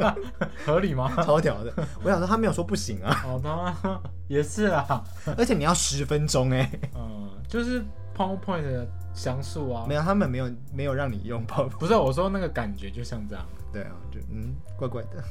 [0.66, 1.10] 合理吗？
[1.24, 1.72] 超屌的。
[2.02, 5.02] 我想说他没有说不行啊，好的，也是啊，
[5.36, 6.70] 而且你要十分钟哎。
[6.94, 7.82] 嗯，就是
[8.16, 11.78] PowerPoint 的详述啊没，有，他们没有没有让你用 PowerPoint。
[11.78, 15.22] 不是我说那个感觉就像这样，对啊，就嗯，怪怪的。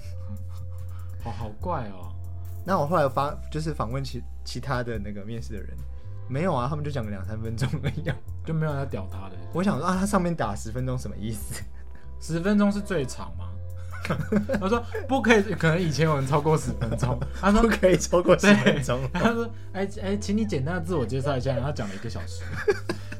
[1.24, 2.12] 好 好怪哦。
[2.66, 5.70] 那我后来发就是访问其其他的那个面试的人，
[6.28, 8.16] 没有啊，他们就讲个两三分钟而已啊。
[8.48, 11.62] 就没有人要屌他的，我想说啊，他上面打十分钟什么意思？
[12.20, 13.50] 十分钟是最长吗？
[14.60, 17.20] 他说不可以，可能以前有人超过十分钟。
[17.41, 19.02] 他说不可以超过十分钟。
[19.12, 22.41] 他说：“哎哎，请你简单的自我介绍一下。”然后讲了一个小时。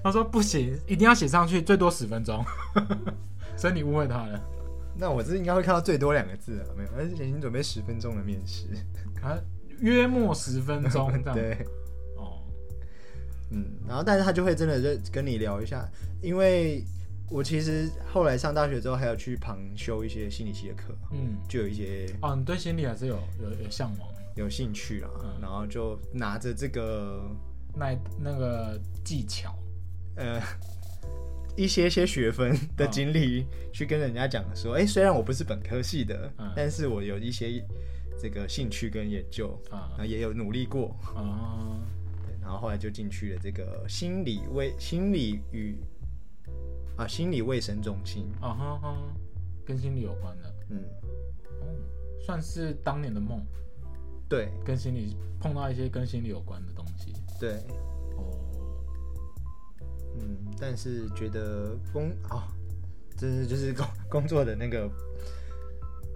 [0.02, 2.42] 他说：“不行，一定要写上去，最多十分钟。”
[3.58, 4.40] 所以你误会他了
[4.96, 8.68] 那我这应该会看到最多两个字啊，没有，而且已经准备十分钟的面试。
[9.22, 9.38] 啊，
[9.80, 11.34] 约莫十分钟这样。
[11.34, 11.66] 对，哦，
[13.52, 15.88] 嗯，然后但是他就会真的就跟你聊一下，
[16.22, 16.84] 因为
[17.30, 25.42] 我其实后来上大学之后还有去旁修一些心理系的课，嗯，就有一些哦，你对心理还是有有有向往，有兴趣啊，嗯。
[25.42, 27.22] 然后就拿着这个
[27.76, 29.54] 那那个技巧，
[30.16, 30.42] 呃
[31.58, 36.54] 一些些学分的经历去跟人家讲说，哎、虽然我不是本科系的，嗯。
[36.56, 37.66] 但是我有一些
[38.22, 40.06] 这个兴趣跟研究，啊。
[40.06, 41.97] 也有努力过，啊，对
[42.48, 45.76] 然后后来就进去了这个心理卫心理与
[46.96, 48.98] 啊心理卫生中心，啊哈哈，
[49.66, 50.80] 跟心理有关的，嗯，
[51.60, 51.68] 哦，
[52.22, 53.42] 算是当年的梦，
[54.30, 54.48] 对。
[54.64, 57.14] 跟心理碰到一些跟心理有关的东西。
[57.38, 57.56] 对，
[58.16, 58.40] 哦，
[60.16, 62.48] 嗯，但是觉得工啊，
[63.18, 64.90] 真是就是工工作的那个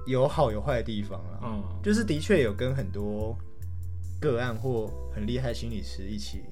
[0.07, 3.37] 有好有坏的地方啦，嗯，就是的确有跟很多
[4.21, 6.43] 个案或很厉害的心理师一起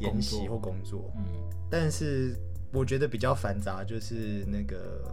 [0.00, 1.24] 研习或工作，嗯，
[1.68, 2.34] 但是
[2.72, 5.12] 我觉得比较繁杂，就是那个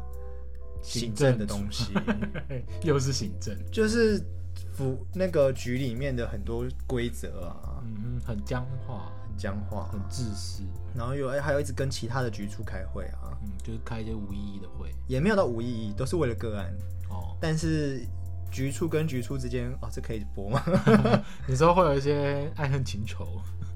[0.83, 1.91] 行行政政的东西，
[2.87, 4.23] 又是行政，就是
[4.71, 10.61] 府那个局里面的很多规则啊，嗯，很僵化，很僵化，很自私，
[10.95, 14.91] 然后有哎还有一直跟其他的局处开会啊，嗯，就是开一些无意义的会。
[15.07, 16.71] 也没有到无意义，都是为了个案，
[17.09, 18.05] 哦，但是
[18.51, 20.61] 局促跟局促之间，哦，这可以播吗？
[21.47, 23.25] 你说会有一些爱恨情仇，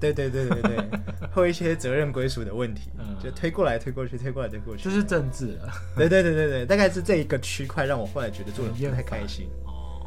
[0.00, 0.76] 对对对对对，
[1.32, 3.16] 会有一些责任归属的问题，嗯。
[3.22, 5.72] 就推过来推过去，推过来推过去，就是政治了。
[5.96, 10.06] 对对对对对，大概是这一个区块让我后来觉得做的不太开心， 哦，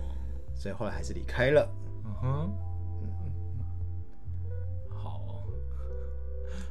[0.55, 1.67] 所以后来还是离开了。
[2.03, 2.51] 嗯哼，
[4.93, 5.43] 好哦。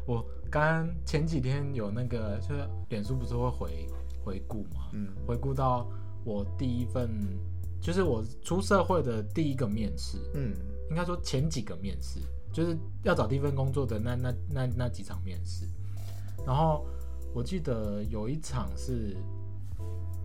[0.06, 3.88] 我刚前几天有那个，就是脸书不是会回
[4.22, 5.08] 回顾嘛，嗯。
[5.26, 5.88] 回顾到
[6.24, 7.08] 我第一份，
[7.84, 10.54] 就是我出社会的第一个面试，嗯
[10.88, 12.18] 应该说前几个面试，
[12.50, 15.66] 就是要找第一份工作的那那那那几场面试。
[16.46, 16.86] 然后
[17.34, 19.14] 我记得有一场是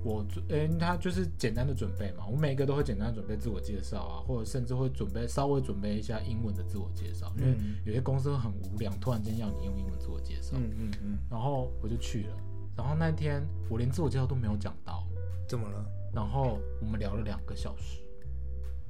[0.05, 12.37] 我准，诶、他就是简单的准备嘛，我每个都会简单地准备自我介绍啊，或者甚至会准备稍微准备一下英文的自我介绍，因为嗯有些公司会很无聊，突然间要你用英文自我介绍，嗯嗯嗯，然后我就去了。
[12.77, 15.05] 然后那天我连自我介绍都没有讲到，
[15.45, 15.85] 怎么了？
[16.13, 17.99] 然后我们聊了两个小时，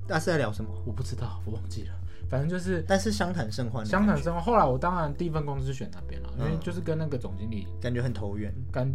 [0.07, 0.69] 大家是在聊什么？
[0.85, 1.93] 我不知道，我忘记了，
[2.29, 4.41] 反正就是但是相谈甚欢相谈甚欢。
[4.41, 8.53] 后来我当然第一份公司是选那边了，因为嗯就是跟那个总经理感觉很投缘。
[8.71, 8.89] 感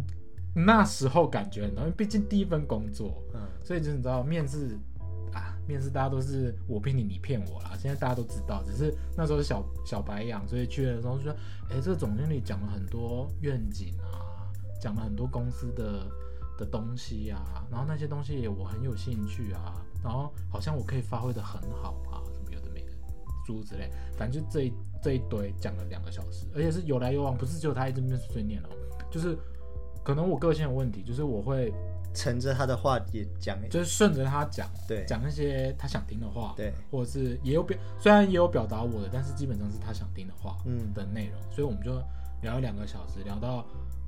[0.53, 4.77] 那时候感觉很浓，因为毕竟第一份工作，嗯所以就是你知道面试
[5.33, 7.71] 啊，面试大家都是我骗你，你骗我啦。
[7.77, 11.35] 现在大家都知道，只是那时候是小小白羊，所以去的时候就说，
[11.69, 14.47] 哎、这个总经理讲了很多愿景啊，
[14.79, 16.07] 讲了很多公司的
[16.57, 22.91] 的东西啊，然后那些东西我很有兴趣啊，然后好像我可以发挥的很好啊，什么有的没的，
[23.45, 28.69] 诸如之类，反正就这一这一堆讲了两个小时，而且是有来有往，不是只有他一直面碎念哦，
[29.11, 29.37] 就是
[30.03, 31.73] 可能我个性有问题，就是我会
[32.13, 35.03] 乘着他的话也讲，就是顺着他讲，对。
[35.05, 40.93] 讲那些他想听的话，对，或者是也有表，虽然也有表达我的，但是基本上是他想听的话嗯。
[40.93, 41.91] 的内容，所以我们就
[42.41, 43.65] 聊了两个小时，聊到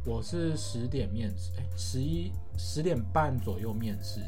[0.08, 4.22] 我是十点面试，哎，十一十点半左右面试，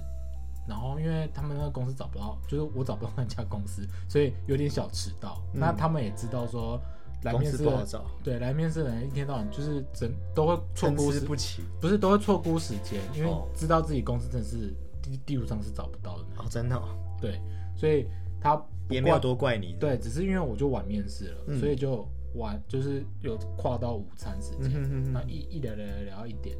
[0.68, 5.42] 然后因为他们那个公司找不到，就是我找不到那家公司，所以有点小迟到。
[5.54, 6.78] 嗯那他们也知道说
[7.24, 11.64] 来面试的，司不好找，对，来面试的人一天到晚就是整都会错估不齐。
[11.80, 16.90] 不是都会错估时间，因为哦知道自己公司真的是地地图上是找不到的，哦，真的哦、
[17.22, 17.40] 对，
[17.74, 18.06] 所以
[18.42, 22.06] 他不也没有多怪你。，对，只是因为我就晚面试了，嗯所以就
[22.36, 26.58] 晚就是有跨到午餐时嗯间，那一一聊聊聊聊到一点，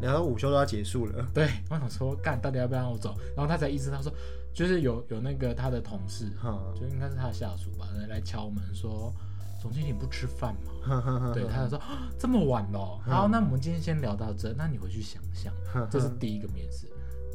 [0.00, 1.26] 聊到午休都要结束了。
[1.34, 4.12] 对我想说干到底要不要让我走，然后他才意识到说，
[4.54, 9.12] 就是有有那个他的同事，哈，就应该是他的下属吧，来敲门说，
[9.60, 10.72] 总经理不吃饭吗？
[10.82, 15.52] 哈哈哈对，他就说啊这么晚了，嗯好，那我们今天先聊到这，那你回去想想，
[15.90, 16.86] 这是第一个面试，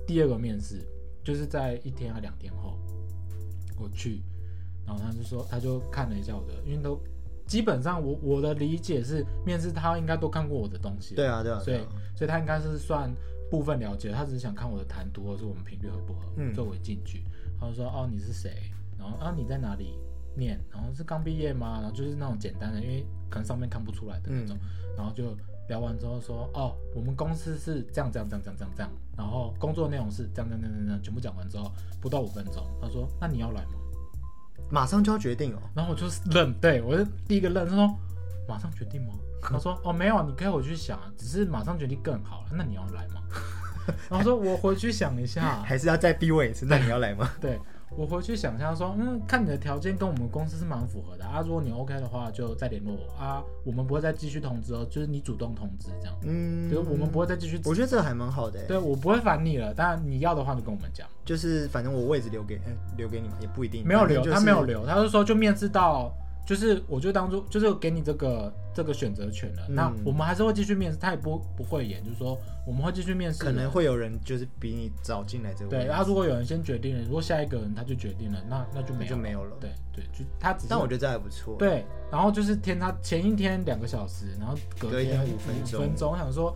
[0.07, 0.81] 第二个面试
[1.23, 2.79] 就是在一天还两天后，
[3.77, 4.21] 我去，
[4.97, 6.99] 然后他就说，他就看了一下我的，因为都
[7.45, 11.85] 基本上我我的理解是，面试他应该都看过我的东西，对啊，对啊，所以啊
[12.15, 13.13] 所以他应该是算
[13.49, 17.23] 部分了解，他只是想看我的谈吐或者是我们频率合不合，嗯作为进去。
[17.59, 19.99] 他就说哦你是谁，然后啊你在哪里
[20.35, 21.79] 念，然后是刚毕业吗？
[21.81, 24.57] 然后就是那种简单的，因为可能上面看不出来的那种，
[24.95, 25.35] 然后就
[25.67, 33.73] 聊完之后说哦我们公司是这样这样这样这样这样这样，然后工作内容是这样这样这样这样，全部讲完之后不到五分钟，他说那你要来吗？
[34.71, 35.59] 马上就要决定哦。
[35.75, 37.95] 然后我就愣，对我是第一个愣，他说
[38.47, 39.13] 马上决定吗？
[39.43, 42.47] 他说哦没有，你可以回去想啊，只是马上决定更好了。
[42.53, 43.21] 那你要来吗？
[44.09, 47.29] 然后说我回去想一下，还是要再逼我一次，那你要来吗？
[47.41, 47.59] 对
[47.97, 58.59] 我回去想一下说，嗯，看你的条件跟我们公司是蛮符合的啊，如果你 OK 的话，就再联络我啊，我们不会再继续通知哦，就是你主动通知这样，嗯，就是我们不会再继续，我觉得这个还蛮好的。
[58.61, 63.85] 欸，对我不会烦你了，当然你要的话就跟我们讲，就是反正我位置留给欸留给你嘛，也不一定。
[63.85, 66.11] 没有留，就是他没有留，他是说就面试到，
[66.45, 69.65] 就是我就当做就是给你这个这个选择权了。
[69.69, 75.83] 嗯那我们还是会继续面试，他也不不会演，就是说我们会继续面试，可能会有人就是比你早进来这个位对。
[75.83, 75.87] 置。
[75.87, 86.55] 然后如果有人先决定了，如果下一个人他就决定了，那那就没有就没有了对对，就他只是但我觉得这还不错。，对，然后就是天他前一天两个小时，然后隔天天五分钟分钟，我想说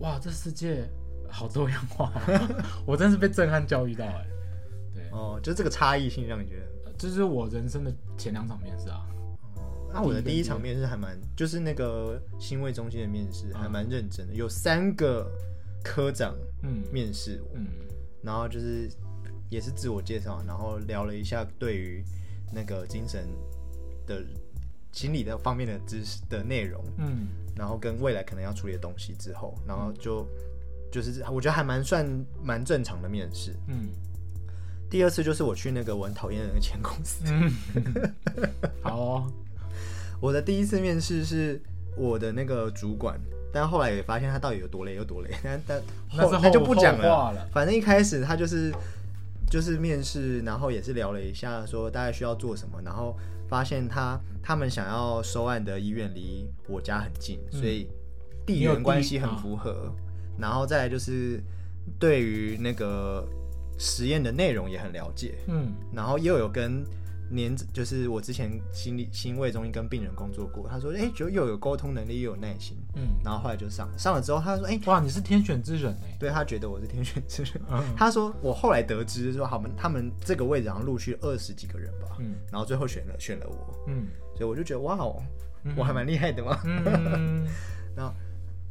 [0.00, 0.88] 哇，这世界
[1.28, 4.26] 好多样化哦， 我真是被震撼教育到哎。
[4.94, 6.66] 对，哦，就这个差异性让你觉得。
[6.98, 9.04] 这是我人生的前两场面试啊。
[9.92, 15.30] 哦，那我的第一场面试还蛮，就是那个新卫中心的面试还蛮认真的，有三个
[15.84, 16.82] 科长嗯。
[16.92, 17.66] 面试我，嗯。
[18.22, 18.88] 然后就是
[19.50, 22.04] 也是自我介绍，然后聊了一下对于
[22.52, 23.28] 那个精神
[24.06, 24.24] 的
[24.92, 27.28] 心理的方面的知识的内容，嗯。
[27.54, 30.26] 然后跟未来可能要处理的东西之后，然后就
[30.90, 32.06] 就是我觉得还蛮算
[32.42, 33.54] 蛮正常的面试。
[33.68, 33.88] 嗯。
[34.88, 37.24] 第二次就是我去那个我很讨厌的那个前公司，
[38.84, 39.26] 哦，
[40.22, 41.60] 我的第一次面试是
[41.96, 43.20] 我的那个主管，
[43.52, 45.82] 但后来也发现他到底有多累有多累， 但但
[46.16, 47.34] 那是后那就不讲了。
[47.52, 48.72] 反正一开始他就是
[49.50, 53.16] 就是面试，然后也是聊了一下，说大概需要做什么，然后
[53.48, 57.58] 发现他他们想要收案的医院离我家很近，嗯。
[57.58, 57.88] 所以
[58.46, 59.92] 地缘关系很啊符合，
[60.38, 61.42] 然后再来就是
[61.98, 63.26] 对于那个
[63.76, 65.72] 实验的内容也很了解，嗯。
[65.92, 66.84] 然后又有跟
[67.32, 84.06] 年，就是我之前心理心卫中心跟病人工作过，他说，哎，就又有沟通能力，又有耐心，嗯，然后后来就上了，上了之后他说，哎，哇，你是天选之人哎，对他觉得我是天选之人，嗯他说我后来得知说，他们他们这个位置好像陆续二十几个人吧，嗯然后最后选了选了我，嗯
[84.36, 85.22] 所以我就觉得哇哦，
[85.64, 86.60] 嗯我还蛮厉害的嘛。
[86.64, 87.46] 嗯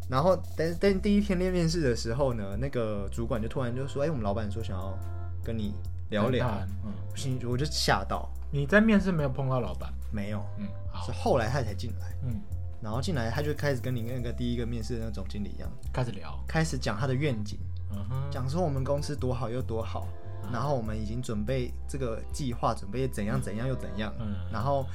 [0.09, 4.97] 然后但但第一天练面试的时候呢，那个主管就突然就说，哎，我们老板说想要
[5.41, 5.73] 跟你
[6.11, 6.47] 聊聊，
[6.85, 11.07] 嗯，不行，我就吓到，你在面试没有碰到老板，没有，嗯，好。
[11.07, 12.13] 是，后来他才进来。
[12.23, 12.39] 嗯，
[12.81, 17.57] 然后进来，他就开始跟你那个第一个面试的那个总经理一样，开始聊，开始讲他的愿景，
[18.29, 20.07] 讲说我们公司多好又多好，
[20.51, 24.35] 然后我们已经准备这个计划，准备怎样怎样又怎样，嗯。
[24.51, 24.85] 然后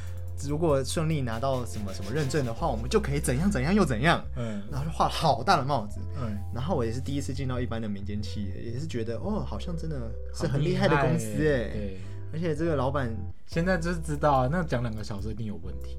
[0.45, 5.99] 如果顺利拿到什么什么认证的话，我们就可以怎样怎样又怎样，嗯然后就画了好大的帽子。
[6.21, 11.99] 嗯，然后我也是第一次进到一般的民间企业，也是觉得哦，好像真的是很厉害的公司哎，对。
[12.33, 13.09] 而且这个老板
[13.47, 15.97] 现在就是知道啊，那讲两个小时一定有问题。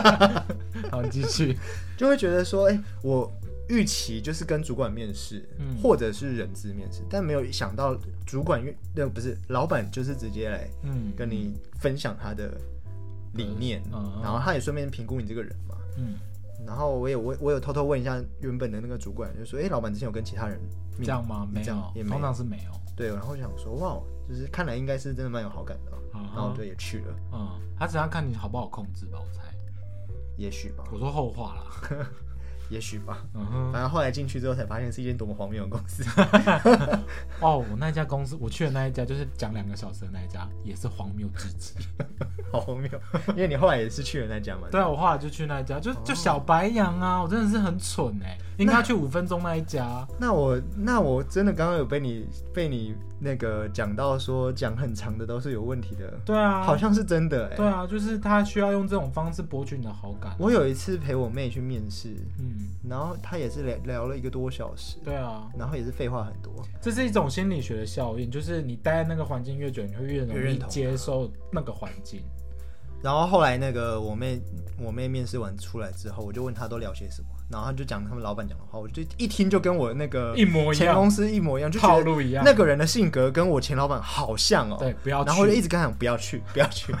[0.90, 1.58] 好，继续。
[1.98, 3.30] 就会觉得说，哎、我
[3.68, 12.56] 预期就是跟主管面试，嗯或者是人资面试，但没有想到主管愿那不是老板，就是直接来嗯跟你分享他的
[13.34, 13.82] 理念，
[14.22, 15.74] 然后他也顺便评估你这个人嘛。
[15.96, 16.14] 嗯，
[16.66, 20.60] 然后我也我我有偷偷问一下原本的那个主管，就说，哎、老板之前有跟其他人
[20.98, 21.46] 这样吗？
[21.50, 22.70] 没有，通常是没有。
[22.96, 23.98] 对，然后就想说，哇，
[24.28, 27.48] 就是看来应该是真的蛮有好感的然后我就也去了，嗯，
[27.78, 29.42] 他只要看你好不好控制吧，我猜。
[30.36, 31.64] 也许吧，我说后话啦。
[32.70, 33.18] 也许吧。
[33.34, 36.02] 嗯哼，反正后来进去之后才发现是一间多么荒谬的公司。
[37.40, 41.74] 哦，我那一家公司，我去的那一家就是讲两个小时的那一家，也是荒谬至极。
[42.50, 42.88] 好荒谬，
[43.28, 44.68] 因为你后来也是去了那家嘛。
[44.70, 50.06] 对啊，我后来就去那一家，就就小白羊啊，我真的是很蠢哎、应该去五分钟那一家。
[50.18, 60.34] 那我那我真的刚刚有被你被你那个讲到说讲很长的都是有问题的，对啊，好像是真的哎、对啊，就是他需要用这种方式博取你的好感。
[60.38, 66.52] 我有一次陪我妹去面试，嗯，然后她也是聊聊了一个多小时，对啊，然后也是废话很多。
[66.80, 72.22] 这是一种心理学的效应，就是你待在那个环境越久，你会越容易越认同它接受那个环境。
[73.02, 74.40] 然后后来那个我妹
[74.78, 82.44] 我妹面试完出来之后，我就问她都聊些什么，然后他就讲他们老板讲的话，我就一听就跟我那个一模一样前公司一模一样，就套路一样。
[82.44, 84.76] 那个人的性格跟我前老板好像哦。
[84.78, 85.26] 对，不要去。
[85.26, 86.92] 然后我就一直跟他讲不要去， 不要去。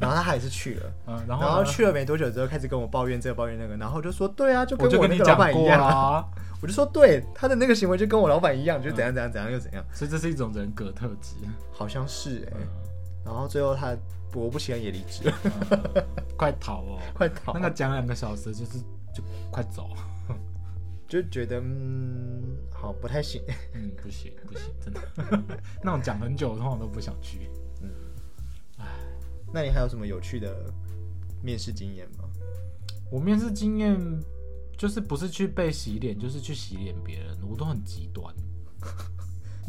[0.00, 6.24] 然后他还是去了， 嗯，然然后去了没多久之后开始跟我抱怨这个抱怨那个，然后我就说对啊，就跟我那个老板一样啊。
[6.62, 11.34] 我就说对，他的那个行为就跟我老板一样，就怎样怎样怎样又怎样，所以这是一种人格特质。
[11.72, 12.66] 好像是哎、嗯
[13.24, 13.96] 然后最后他
[14.34, 15.32] 我不喜欢也离职
[16.36, 16.98] 快逃哦！
[17.14, 17.54] 快逃。
[17.54, 18.72] 那个讲两个小时就是
[19.14, 19.90] 就快走。
[21.06, 23.40] 就觉得嗯，好不太行。
[23.74, 25.00] 嗯， 不行不行，真的，
[25.84, 27.48] 那种讲很久，我通常都不想去
[27.82, 27.90] 嗯。
[29.52, 30.72] 那你还有什么有趣的
[31.42, 32.24] 面试经验吗？
[33.12, 33.96] 我面试经验
[34.76, 38.34] 就是不是去被洗脸，就是去洗脸别人，我都很极端。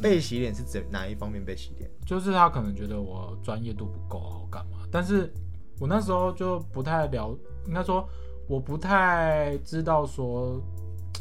[0.01, 1.89] 被洗脸是怎哪一方面被洗脸？
[2.05, 4.79] 就是他可能觉得我专业度不够啊，我干嘛？
[4.91, 5.31] 但是
[5.79, 8.09] 我那时候就不太了，应该说
[8.47, 10.61] 我不太知道说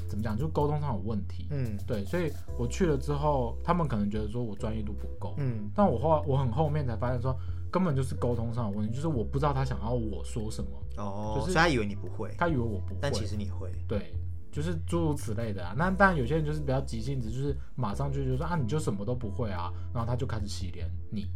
[0.08, 1.46] 怎么讲，就沟通上有问题。
[1.50, 1.76] 嗯。
[1.86, 5.70] 对，所以我去了之后，他们可能觉得说我专业度不够，嗯。
[5.74, 7.36] 但我后来我很后面才发现说，
[7.70, 13.72] 根本就是沟通上有问题，就是我不知道他想要我说什么，哦，就是所以他以为你不会，他以为我不会，但其实你会。
[13.88, 14.14] 对，
[14.52, 15.74] 就是诸如此类的啊。
[15.76, 21.26] 那当然有些人就是比较急性子，就是马上就就说啊，你就什么都不会啊，然后他就开始洗脸你，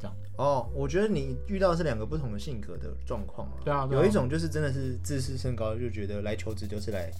[0.00, 0.16] 这样。
[0.36, 3.60] 哦，我觉得你遇到的是两个不同的性格的状况啊。
[3.64, 7.10] 对啊有一种就是真的是自视甚高，就觉得来求职就是来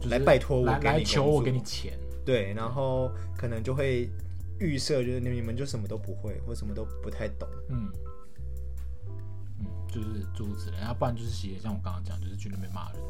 [0.00, 4.08] 就是来拜托我来给你来求我给你钱，对，然后可能就会
[4.58, 7.48] 预设就是你们就什么都不会，或什么都不太懂。
[7.70, 7.90] 嗯
[9.60, 13.00] 嗯，就是诸如此类，要不然就是洗脸，像我刚刚讲，就是去那边骂人。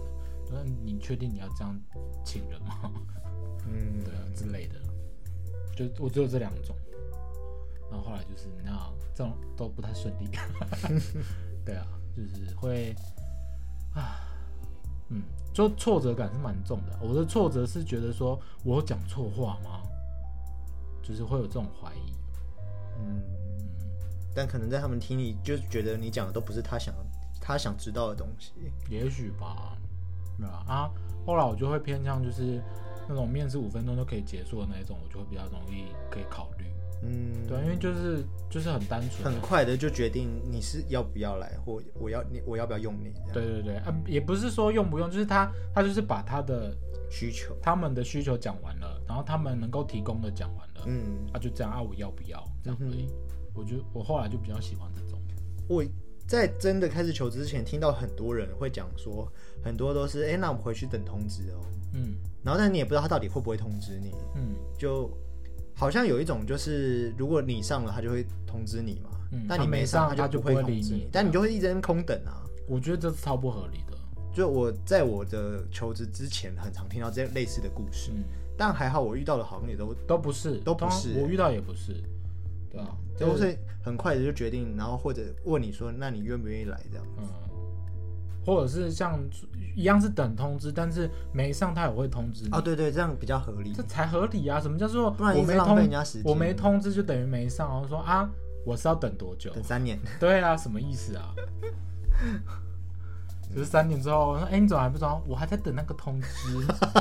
[0.53, 1.79] 那你确定你要这样
[2.25, 2.91] 请人吗？
[3.67, 4.75] 嗯， 对啊之类的，
[5.77, 6.75] 就我只有这两种。
[7.91, 8.71] 然后后来就是那
[9.15, 10.29] 这种都不太顺利，
[11.65, 11.87] 对啊，
[12.17, 12.95] 就是会
[13.95, 14.21] 啊，
[15.09, 15.23] 嗯，
[15.53, 16.99] 就挫折感是蛮重的。
[17.03, 19.83] 我的挫折是觉得说我有讲错话吗？
[21.03, 22.13] 就是会有这种怀疑。
[23.03, 23.21] 嗯，
[24.35, 26.95] 但可能在他们听你，就觉得你讲的都不是他想
[27.41, 28.53] 他想知道的东西。
[28.89, 29.77] 也许吧，
[30.39, 30.65] 对吧？
[30.69, 30.91] 啊，
[31.27, 32.63] 后来我就会偏向就是
[33.09, 36.67] 那种面试五分钟就可以结束的那一种，我就会比较容易可以考虑。
[37.03, 46.77] 嗯，对啊，因为就是就是很单纯啊、很快的就决定你是要不要来，或我要你我要不要用你对对对，啊，也不是说用不用，就是他他就是把他的
[47.11, 47.57] 需求。
[47.63, 52.43] 他们的需求讲完了，然后他们能够提供的讲完了，嗯，啊，就这样啊，我要不要？
[52.63, 53.09] 这样而已。
[53.55, 55.19] 我觉得我后来就比较喜欢这种，
[55.69, 55.85] 我
[56.27, 59.27] 在真的开始求职之前，听到很多人会讲说，
[59.65, 61.61] 很多都是哎、诶那我们回去等通知哦。
[61.95, 62.15] 嗯。
[62.45, 64.55] 然后但你也不知道他到底会不会通知你，嗯。
[64.79, 65.11] 就
[65.75, 69.11] 好像有一种就是如果你上了，他就会通知你嘛。
[69.33, 72.43] 嗯，但你没上，他就会理通知你，但你就会一直在空等啊。
[72.69, 73.97] 我觉得这是超不合理的。
[74.33, 78.23] 就我在我的求职之前，很常听到这类似的故事，嗯，
[78.57, 81.95] 但还好我遇到的好像也都都不是，都不是我遇到也不是，
[82.71, 87.07] 对啊，都是很快的就决定，然后或者问你说，那你愿不愿意来这样？
[87.19, 87.29] 嗯，
[88.45, 89.19] 或者是像
[89.77, 94.61] 一样是等通知，但是没上他也会通知你，哦，对对，这样比较合理这，才合理啊！
[94.61, 95.89] 什么叫做我没通。
[96.25, 98.29] 我没通知就等于没上，然后说啊，
[98.65, 99.51] 我是要等多久？
[99.53, 101.35] 等三年， 对啊，什么意思啊？
[103.53, 105.23] 就是三年之后，我说哎、你怎么还不知道？
[105.27, 106.57] 我还在等那个通知，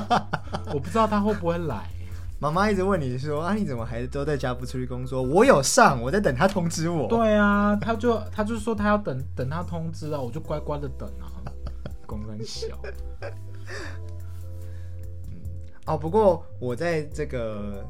[0.74, 1.88] 我不知道他会不会来。
[2.40, 5.22] 妈妈一直问你说啊，你怎么还都在家不出去工作？
[5.22, 7.07] 我有上，我在等他通知我。
[7.07, 11.28] 对啊，他就他就说他要等等他通知啊，我就乖乖的等啊。
[12.06, 12.76] 公三小，
[15.86, 17.86] 哦，不过我在这个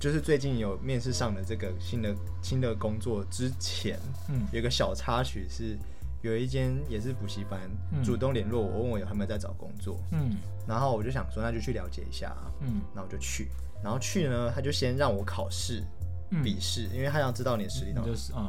[0.00, 2.12] 就是最近有面试上的这个新的
[2.42, 5.78] 新的工作之前，嗯有一个小插曲是，
[6.26, 7.60] 有一间也是补习班、
[7.92, 8.02] 嗯。
[8.02, 10.36] 主动联络我，问我有没有在找工作，嗯。
[10.66, 12.80] 然后我就想说那就去了解一下啊，嗯。
[12.94, 13.48] 那我就去，
[13.82, 15.82] 然后去呢，他就先让我考试
[16.30, 18.10] 嗯，笔试，因为他想知道你的实力到底。
[18.10, 18.48] 就是嗯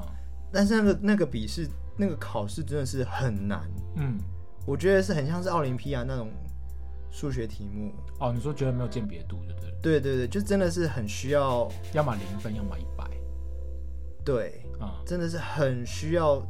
[0.52, 1.68] 但是那个那个笔试
[1.98, 4.18] 那个考试真的是很难，嗯。
[4.66, 6.30] 我觉得是很像是奥林匹亚那种
[7.10, 7.94] 数学题目。
[8.20, 13.10] 哦，你说觉得没有鉴别度就对了，对对对，就真的是很需要，要么零分，要么一百。
[14.26, 16.41] 对，啊，真的是很需要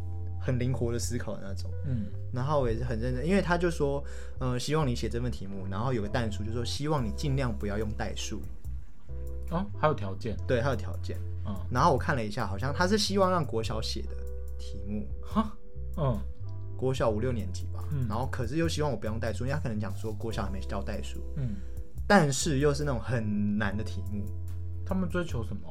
[0.48, 1.70] 很灵活的思考的那种。
[1.86, 2.06] 嗯。
[2.34, 4.02] 然后我也是很认真，因为他就说，
[4.40, 8.42] 呃，希望你写这份题目，然后有个代数，就说希望你尽量不要用代数，
[9.52, 11.18] 哦，还有条件，对，还有条件。
[11.46, 11.54] 嗯。
[11.70, 14.16] 然后我看了一下，好像他是希望让国小写的
[14.58, 15.54] 题目，哈，
[15.98, 16.18] 嗯。
[16.78, 18.08] 国小五六年级吧，嗯。
[18.08, 21.56] 然后可是又希望我不用代数，因为他可能讲说国小还没教代数，嗯，
[22.08, 24.24] 但是又是那种很难的题目，
[24.86, 25.62] 他们追求什么？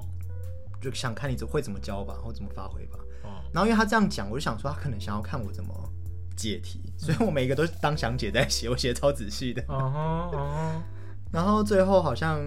[0.78, 2.98] 就想看你怎会怎么教吧，或怎么发挥吧。
[3.26, 5.74] 哦，然后因为他这样讲，我就想说他可能想要看我怎么
[6.36, 9.62] 解题，所以我每一个都是当详解在写，我写的超仔细的。
[9.68, 10.82] 嗯哼嗯哼，
[11.32, 12.40] 然后最后好像，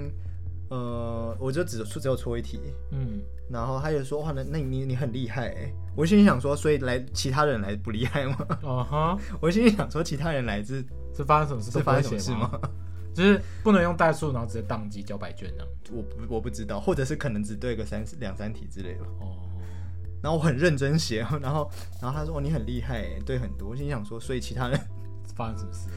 [0.70, 2.60] 呃，我就只只有错一题，
[2.92, 8.38] 嗯，然后他就说哇，那那你你很厉害哎，我心里想说，所以来其他人来不厉害吗？
[8.64, 10.84] 哦哈， 我心里想说，其他人来是
[11.16, 11.72] 是发生什么事？
[11.72, 12.50] 是发生什么事吗？
[12.54, 12.60] 吗？
[13.12, 15.68] 就是不能用代数，然后直接宕机交白卷这样。
[15.92, 19.02] 我不我不知道，或者是可能只对个三两三题之类的。
[19.20, 19.49] 哦，
[20.22, 21.70] 然后我很认真写， 然后
[22.02, 23.70] 然后他说哦你很厉害哎，对很多。
[23.70, 24.80] 我心想说，所以其他人
[25.36, 25.90] 发生什么事？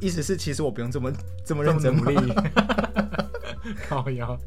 [0.00, 1.12] 意思是其实我不用这么
[1.44, 2.16] 这么认真努力，
[3.88, 4.38] 靠腰。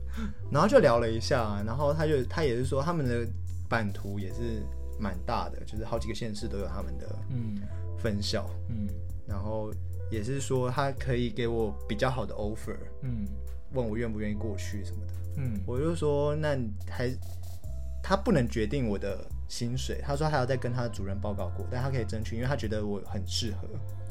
[0.51, 3.25] 然后就聊了一下，然后他就他也是说他们的
[3.69, 4.63] 版图也是
[4.99, 7.55] 蛮大的，就是好几个县市都有他们的嗯
[7.99, 8.87] 分校，嗯
[9.27, 9.71] 然后
[10.09, 13.25] 也是说他可以给我比较好的 offer，嗯
[13.73, 15.13] 问我愿不愿意过去什么的。
[15.37, 16.57] 嗯我就说那
[16.89, 17.09] 还
[18.03, 23.67] 他不能决定我的薪水，他说还要再跟他的主任报告过，但他可以争取，因为他觉得我很适合。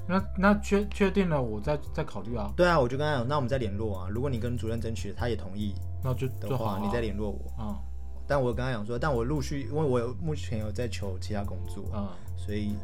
[0.08, 2.50] 那那确确定了，我再再考虑啊。
[2.56, 4.08] 对啊，我就跟他讲，那我们再联络啊。
[4.10, 6.80] 如果你跟主任争取，他也同意那就的话，啊。
[6.82, 7.62] 你再联络我。
[7.62, 7.78] 啊
[8.24, 12.74] 但我跟他讲说，但我陆续，因为我有目前有在求其他工作，啊，所以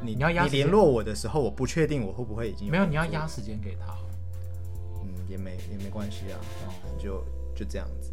[0.00, 3.94] 你你要压你联络我的时候，我不确定我会不会已经没有，你要压，时间给他。
[5.02, 7.22] 嗯，也没也没关系啊，哦就
[7.54, 8.12] 就这样子。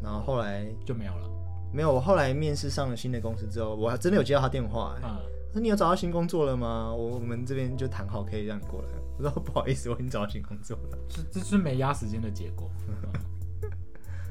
[0.00, 1.30] 哦，然后后来就没有了。
[1.72, 5.16] 没有，我后来面试上了新的公司之后，我还真的有接到他电话、欸，嗯，
[5.54, 6.92] 那你有找到新工作了吗？
[6.92, 8.88] 我我们这边就谈好可以让你过来。
[9.18, 10.98] 我说不好意思，我已经找到新工作了。
[11.08, 12.68] 这这是没压时间的结果。
[12.88, 12.94] 嗯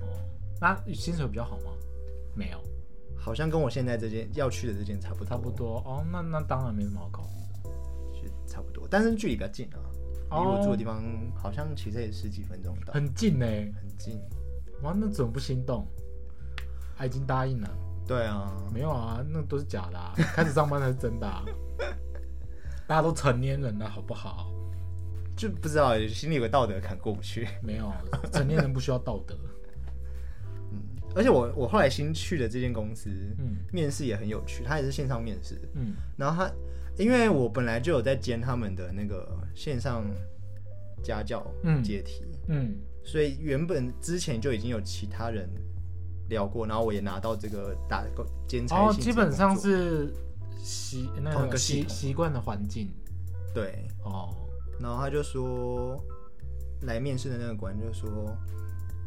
[0.01, 0.07] 哦，
[0.59, 1.71] 那薪水比较好吗？
[2.35, 2.61] 没有，
[3.15, 5.77] 好像跟我现在这间要去的这间差不多，差不多。
[5.85, 7.69] 哦，那那当然没什么好考虑的。
[8.21, 9.79] 就差不多，但是距离比较近啊，
[10.31, 11.01] 离哦我住的地方
[11.35, 13.45] 好像骑车也十几分钟到，很近呢。
[13.45, 14.19] 很近。
[14.83, 15.87] 哇，那怎么不心动？
[16.97, 17.69] 他已经答应了。
[18.07, 20.13] 对啊，没有啊，那都是假的、啊。
[20.35, 21.45] 开始上班才是真的、啊。
[22.87, 24.51] 大家都成年人了，好不好？
[25.35, 27.47] 就不知道心里有个道德坎过不去。
[27.63, 27.93] 没有，
[28.31, 29.35] 成年人不需要道德。
[30.71, 30.81] 嗯
[31.15, 35.59] 而且我我后来新去的这间公司，嗯面试也很有趣，它也是线上面试。
[35.73, 36.51] 嗯然后他，
[36.97, 40.05] 因为我本来就有在兼他们的那个线上
[41.01, 45.49] 家教嗯解题，嗯所以原本之前就已经有其他人
[46.29, 48.05] 聊过，然后我也拿到这个打
[48.47, 50.13] 兼差哦，基本上是
[50.57, 52.91] 习那个习习惯的环境
[53.53, 53.87] 对。
[54.03, 54.35] 哦。
[54.79, 56.01] 然后他就说，
[56.83, 58.09] 来面试的那个官就说，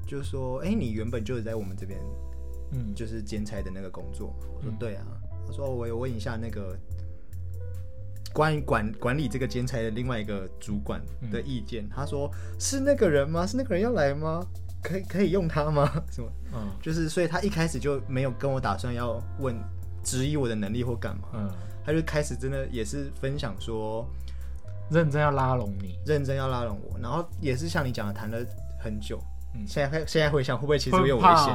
[0.06, 1.98] 就说，哎、你原本就是在我们这边
[2.73, 4.35] 嗯就是兼差的那个工作？
[4.55, 5.06] 我说嗯对啊。
[5.47, 6.78] 他说我有问一下那个
[8.32, 11.00] 关于管管理这个兼差的另外一个主管
[11.30, 11.88] 的意见。
[11.88, 13.46] 他说是那个人吗？
[13.46, 14.44] 是那个人要来吗？
[14.82, 15.90] 可以可以用他吗？
[16.10, 16.28] 什么？
[16.54, 19.54] 嗯就是所以他一开始就没有跟我打算要问
[20.02, 21.50] 质疑我的能力或干嘛，嗯，
[21.84, 24.04] 他就开始真的也是分享说
[24.90, 25.98] 认真要拉拢你。
[26.04, 28.38] 认真要拉拢我，然后也是像你讲的谈了
[28.80, 29.18] 很久。
[29.54, 31.54] 嗯现在现在回想会不会其实有点危险？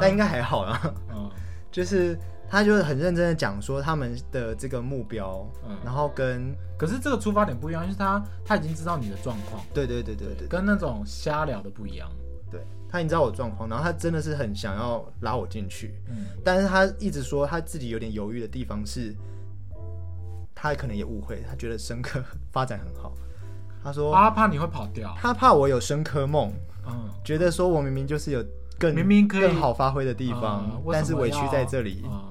[0.00, 0.94] 但应该还好啦。
[1.10, 1.30] 嗯
[1.72, 2.16] 就是
[2.52, 12.10] 他就是很认真的讲说他们的这个目标，嗯然后跟可是这个出发点不一样，就是他他已经知道你的状况，对对对对对对跟那种瞎聊的不一样。
[12.50, 12.60] 对，
[12.90, 19.16] 他已经知道我状况，然后他真的是很想要拉我进去，嗯但是他一直说他自己有点犹豫的地方是，
[20.54, 23.14] 他可能也误会，他觉得生科发展很好，
[23.82, 25.16] 他说他怕你会跑掉。
[25.18, 26.52] 他怕我有生科梦，
[26.86, 28.44] 嗯，觉得说我明明就是有
[28.78, 32.04] 更明明更好发挥的地方，但是委屈在这里。
[32.04, 32.28] 嗯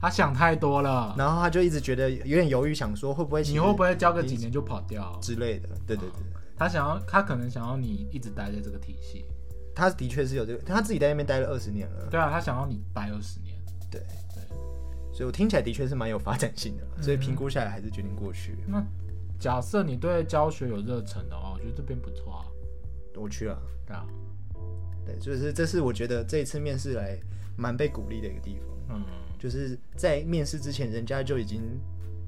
[0.00, 1.14] 他想太多了。
[1.18, 5.18] 然后他就一直觉得有点犹豫，想说会不会你会不会教个几年就跑掉？
[5.20, 5.68] 之类的？
[5.86, 6.22] 对对对，
[6.56, 9.24] 他想要，他可能想要你一直待在这个体系。
[9.74, 13.56] 他的确是有这个，他自己在那边待了二十年了，对啊，他想要你待二十年。
[13.90, 14.00] 对
[14.34, 14.42] 对，
[15.12, 18.58] 所以我听起来的确是蛮有发展性的，嗯所以评估下来还是决定过去。
[18.66, 18.84] 那
[19.38, 22.44] 假设你对教学有热忱的话，我觉得这边不错啊。
[23.16, 24.06] 我去了，对啊，
[25.04, 27.18] 对，就是这是我觉得这一次面试来
[27.56, 29.04] 蛮被鼓励的一个地方，嗯，
[29.40, 31.62] 就是在面试之前，人家就已经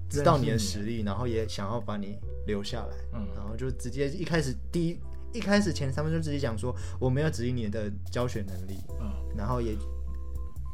[0.09, 3.29] 知道你的实力，然后也想要把你留下来，嗯。
[3.37, 4.99] 然后就直接一开始第一
[5.35, 9.77] 一开始前三分钟直接讲说我没有质疑你的教学能力，嗯，然后也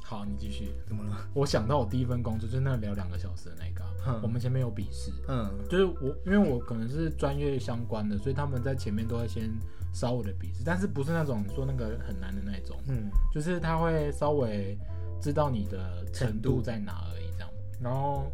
[0.04, 0.72] 好，你继续。
[0.86, 1.28] 怎么了？
[1.34, 5.52] 我想到我第一份工作就是那聊两个小时的那个我们前面有笔试，嗯。
[5.68, 9.50] 就是我因为我可能是专业相关的，所以他们在前面都会先
[9.92, 13.10] 烧我的笔试，但是不是那种说那个很难的那种，嗯。
[13.30, 14.78] 就是他会稍微
[15.20, 17.50] 知道你的程程度度在哪而已这样。
[17.80, 18.30] 然后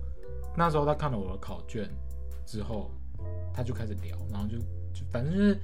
[0.57, 1.89] 那时候他看了我的考卷
[2.47, 2.91] 之后，
[3.53, 4.59] 他就开始聊，然后就
[4.93, 5.59] 就反正就是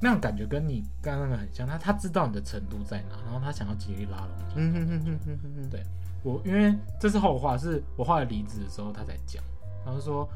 [0.00, 4.54] 那种感觉跟你刚刚那个很像，他他知道你的程度在哪，然后他想要极力拉拢你。
[4.56, 5.82] 嗯哼哼哼哼哼哼，对
[6.22, 9.42] 我因为这是后话，是我后来离职的时候他才讲，
[9.84, 10.28] 然后说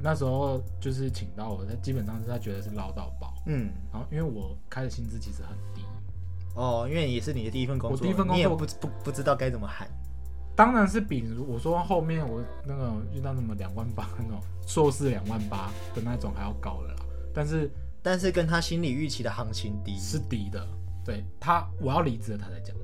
[0.00, 5.77] 那时候就是请到我，他基本上是他觉得是捞到宝，嗯然后因为我开的薪资其实很低，
[6.58, 9.88] 哦，因为也是你的第一份工作，我第一份工作你也不不不知道该怎么喊，
[10.56, 16.96] 当然是比如我说后面我那个遇到什么两万八那种 硕士两万八的那种还要高的啦，
[17.32, 17.70] 但是
[18.02, 20.66] 但是跟他心理预期的行情低，是低的。
[21.04, 22.76] 对他，我要离职了，他才讲。
[22.76, 22.80] 哦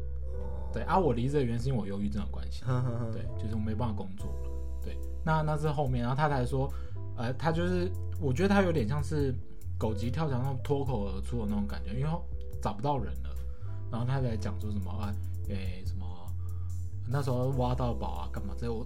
[0.73, 2.65] 对啊，我离职的原因是因为我忧郁症的关系。
[3.13, 4.51] 对，就是我没办法工作了。
[4.83, 6.73] 对，那那是后面，然后他才说，
[7.17, 9.33] 呃，他就是我觉得他有点像是
[9.79, 12.11] 狗急跳墙那种脱口而出的那种感觉，因为
[12.61, 13.31] 找不到人了，
[13.95, 15.15] 然后他在讲说什么啊，
[15.49, 16.05] 诶、什么
[17.09, 18.53] 那时候挖到宝啊，干嘛？
[18.59, 18.85] 这我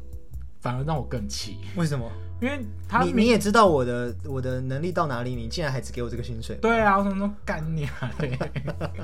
[0.60, 2.10] 反而让我更气，为什么？
[2.43, 6.56] 因为他你你也知道我的我的能力到哪里，你竟然还只给我这个薪水？
[6.60, 8.12] 对啊，我什么说干你啊？
[8.18, 8.39] 对，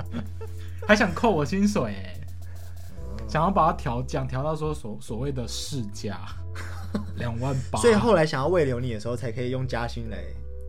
[0.87, 2.19] 还想扣我薪水哎、
[3.27, 6.19] 想要把它调降，调到说所所谓的市价
[7.17, 10.23] 两万八，所以后来想要未留你的时候，才可以用加薪来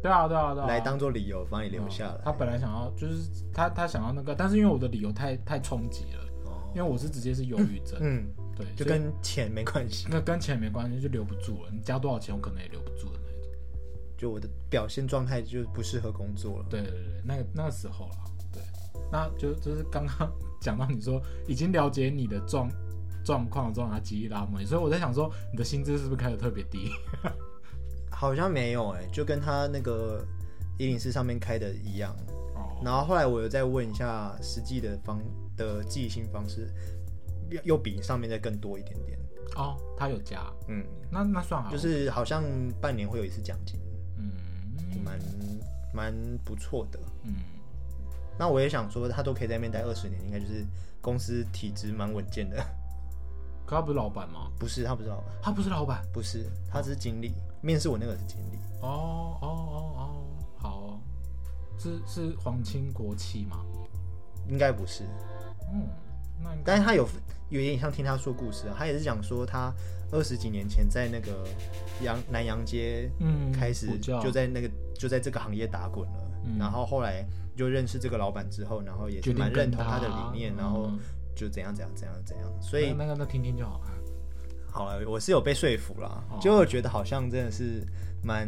[0.07, 2.20] 对啊对啊对啊，来当做理由把你留下来。
[2.24, 8.24] 他本来想要就是他他想要那个，但是因为我的理由太太冲击了，哦因为我是直接是忧郁症，嗯，
[8.55, 11.70] 对，就跟钱没关系，那跟钱没关系，就留不住了。
[11.73, 13.51] 你加多少钱，我可能也留不住的那种。
[14.16, 16.66] 就我的表现状态就不适合工作了。
[16.70, 18.62] 对对对，那个那个时候啦，对，
[19.11, 20.31] 那就就是刚刚
[20.61, 22.70] 讲到你说已经了解你的状
[23.24, 26.93] 状况之后，他极力拉摸你，所以我在想说，你的薪资是不是开的特别低？
[28.18, 30.26] 好像没有哎、就跟他那个
[30.78, 32.16] 一零四上面开的一样。
[32.55, 35.20] 哦，然后后来我又再问一下实际的方
[35.55, 36.72] 的计薪方式，
[37.51, 39.18] 又又比上面再更多一点点。
[39.56, 42.43] 哦，他有加，嗯，那那算好，就是好像
[42.80, 43.78] 半年会有一次奖金，
[44.16, 44.32] 嗯
[44.90, 45.20] 就蛮
[45.93, 46.98] 蛮不错的。
[47.24, 47.34] 嗯，
[48.38, 50.64] 那我也想说，他都可以在那边待二十年，应该就是
[51.02, 52.56] 公司体质蛮稳健的。
[53.66, 54.51] 可他不是老板吗？
[54.59, 56.02] 不是，他不是老板，他不是老板。
[56.14, 57.34] 不是，他只是经理。
[57.66, 60.24] 面试我那个是经理，哦哦哦哦，
[60.56, 61.01] 好哦，
[61.76, 63.59] 是是皇亲国戚吗？
[64.48, 65.02] 应该不是。
[65.72, 65.88] 嗯，
[66.40, 67.09] 那但是他有
[67.48, 69.74] 有点像听他说故事啊，他也是讲说他
[70.12, 71.44] 二十几年前在那个
[72.02, 76.56] 洋南洋街嗯开始就在那个就在这个行业打滚了，嗯。
[76.59, 77.26] 然后后来
[77.56, 80.88] 就认识这个老板之后，然后也决定是蛮认同他的理念，嗯然后
[81.34, 83.80] 就怎样怎样怎样怎样，所以那那个那听听就好。
[84.77, 87.82] 好了，我是有被说服了，哦就我觉得好像真的是
[88.23, 88.47] 蛮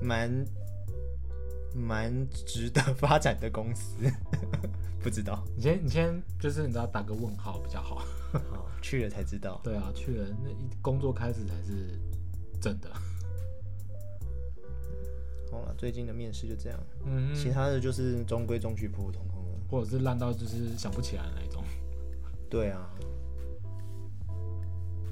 [0.00, 0.30] 蛮
[1.74, 3.96] 蛮值得发展的公司，
[5.02, 7.96] 不知道，你先你先就是你知道打个问号比较好。
[8.50, 9.60] 好去了才知道。
[9.64, 11.98] 对啊，去了那一工作开始才是
[12.60, 12.88] 真的。
[15.50, 19.50] 好了，最近的面试就这样，嗯，其他的就是中规中矩、普普通通的。
[19.68, 21.64] 或者是烂到就是想不起来的那种。
[22.48, 22.88] 对啊，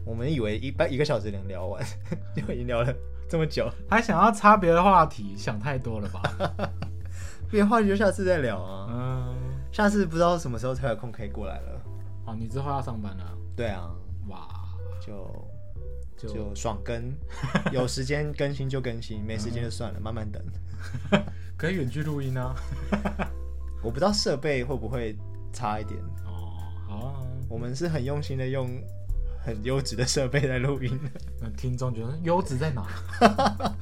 [0.05, 1.85] 我们以为一半一个小时能聊完，
[2.35, 2.95] 结果已经聊了
[3.29, 3.71] 这么久。
[3.89, 6.71] 还想要插别的话题，想太多了吧？
[7.51, 9.35] 别的话题就下次再聊啊，嗯，
[9.71, 11.81] 下次不知道什么时候才有空可以过来了。
[12.27, 13.91] 哦，你之后要上班了，对啊，
[14.29, 14.49] 哇，
[15.05, 15.49] 就
[16.17, 17.13] 就就爽更，
[17.73, 20.43] 有时间更新就更新，没时间就算了，慢慢等。
[21.57, 22.55] 可以远距录音啊。
[23.83, 25.17] 我不知道设备会不会
[25.53, 26.55] 差一点，哦，
[26.89, 27.15] 好啊，
[27.49, 28.69] 我们是很用心的用
[29.45, 30.99] 很优质的设备在录音。
[31.41, 32.87] 那听众觉得优质在哪？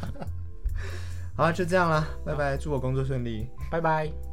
[1.36, 3.48] 好，就这样啦，拜拜，祝我工作顺利。
[3.70, 4.29] 拜拜。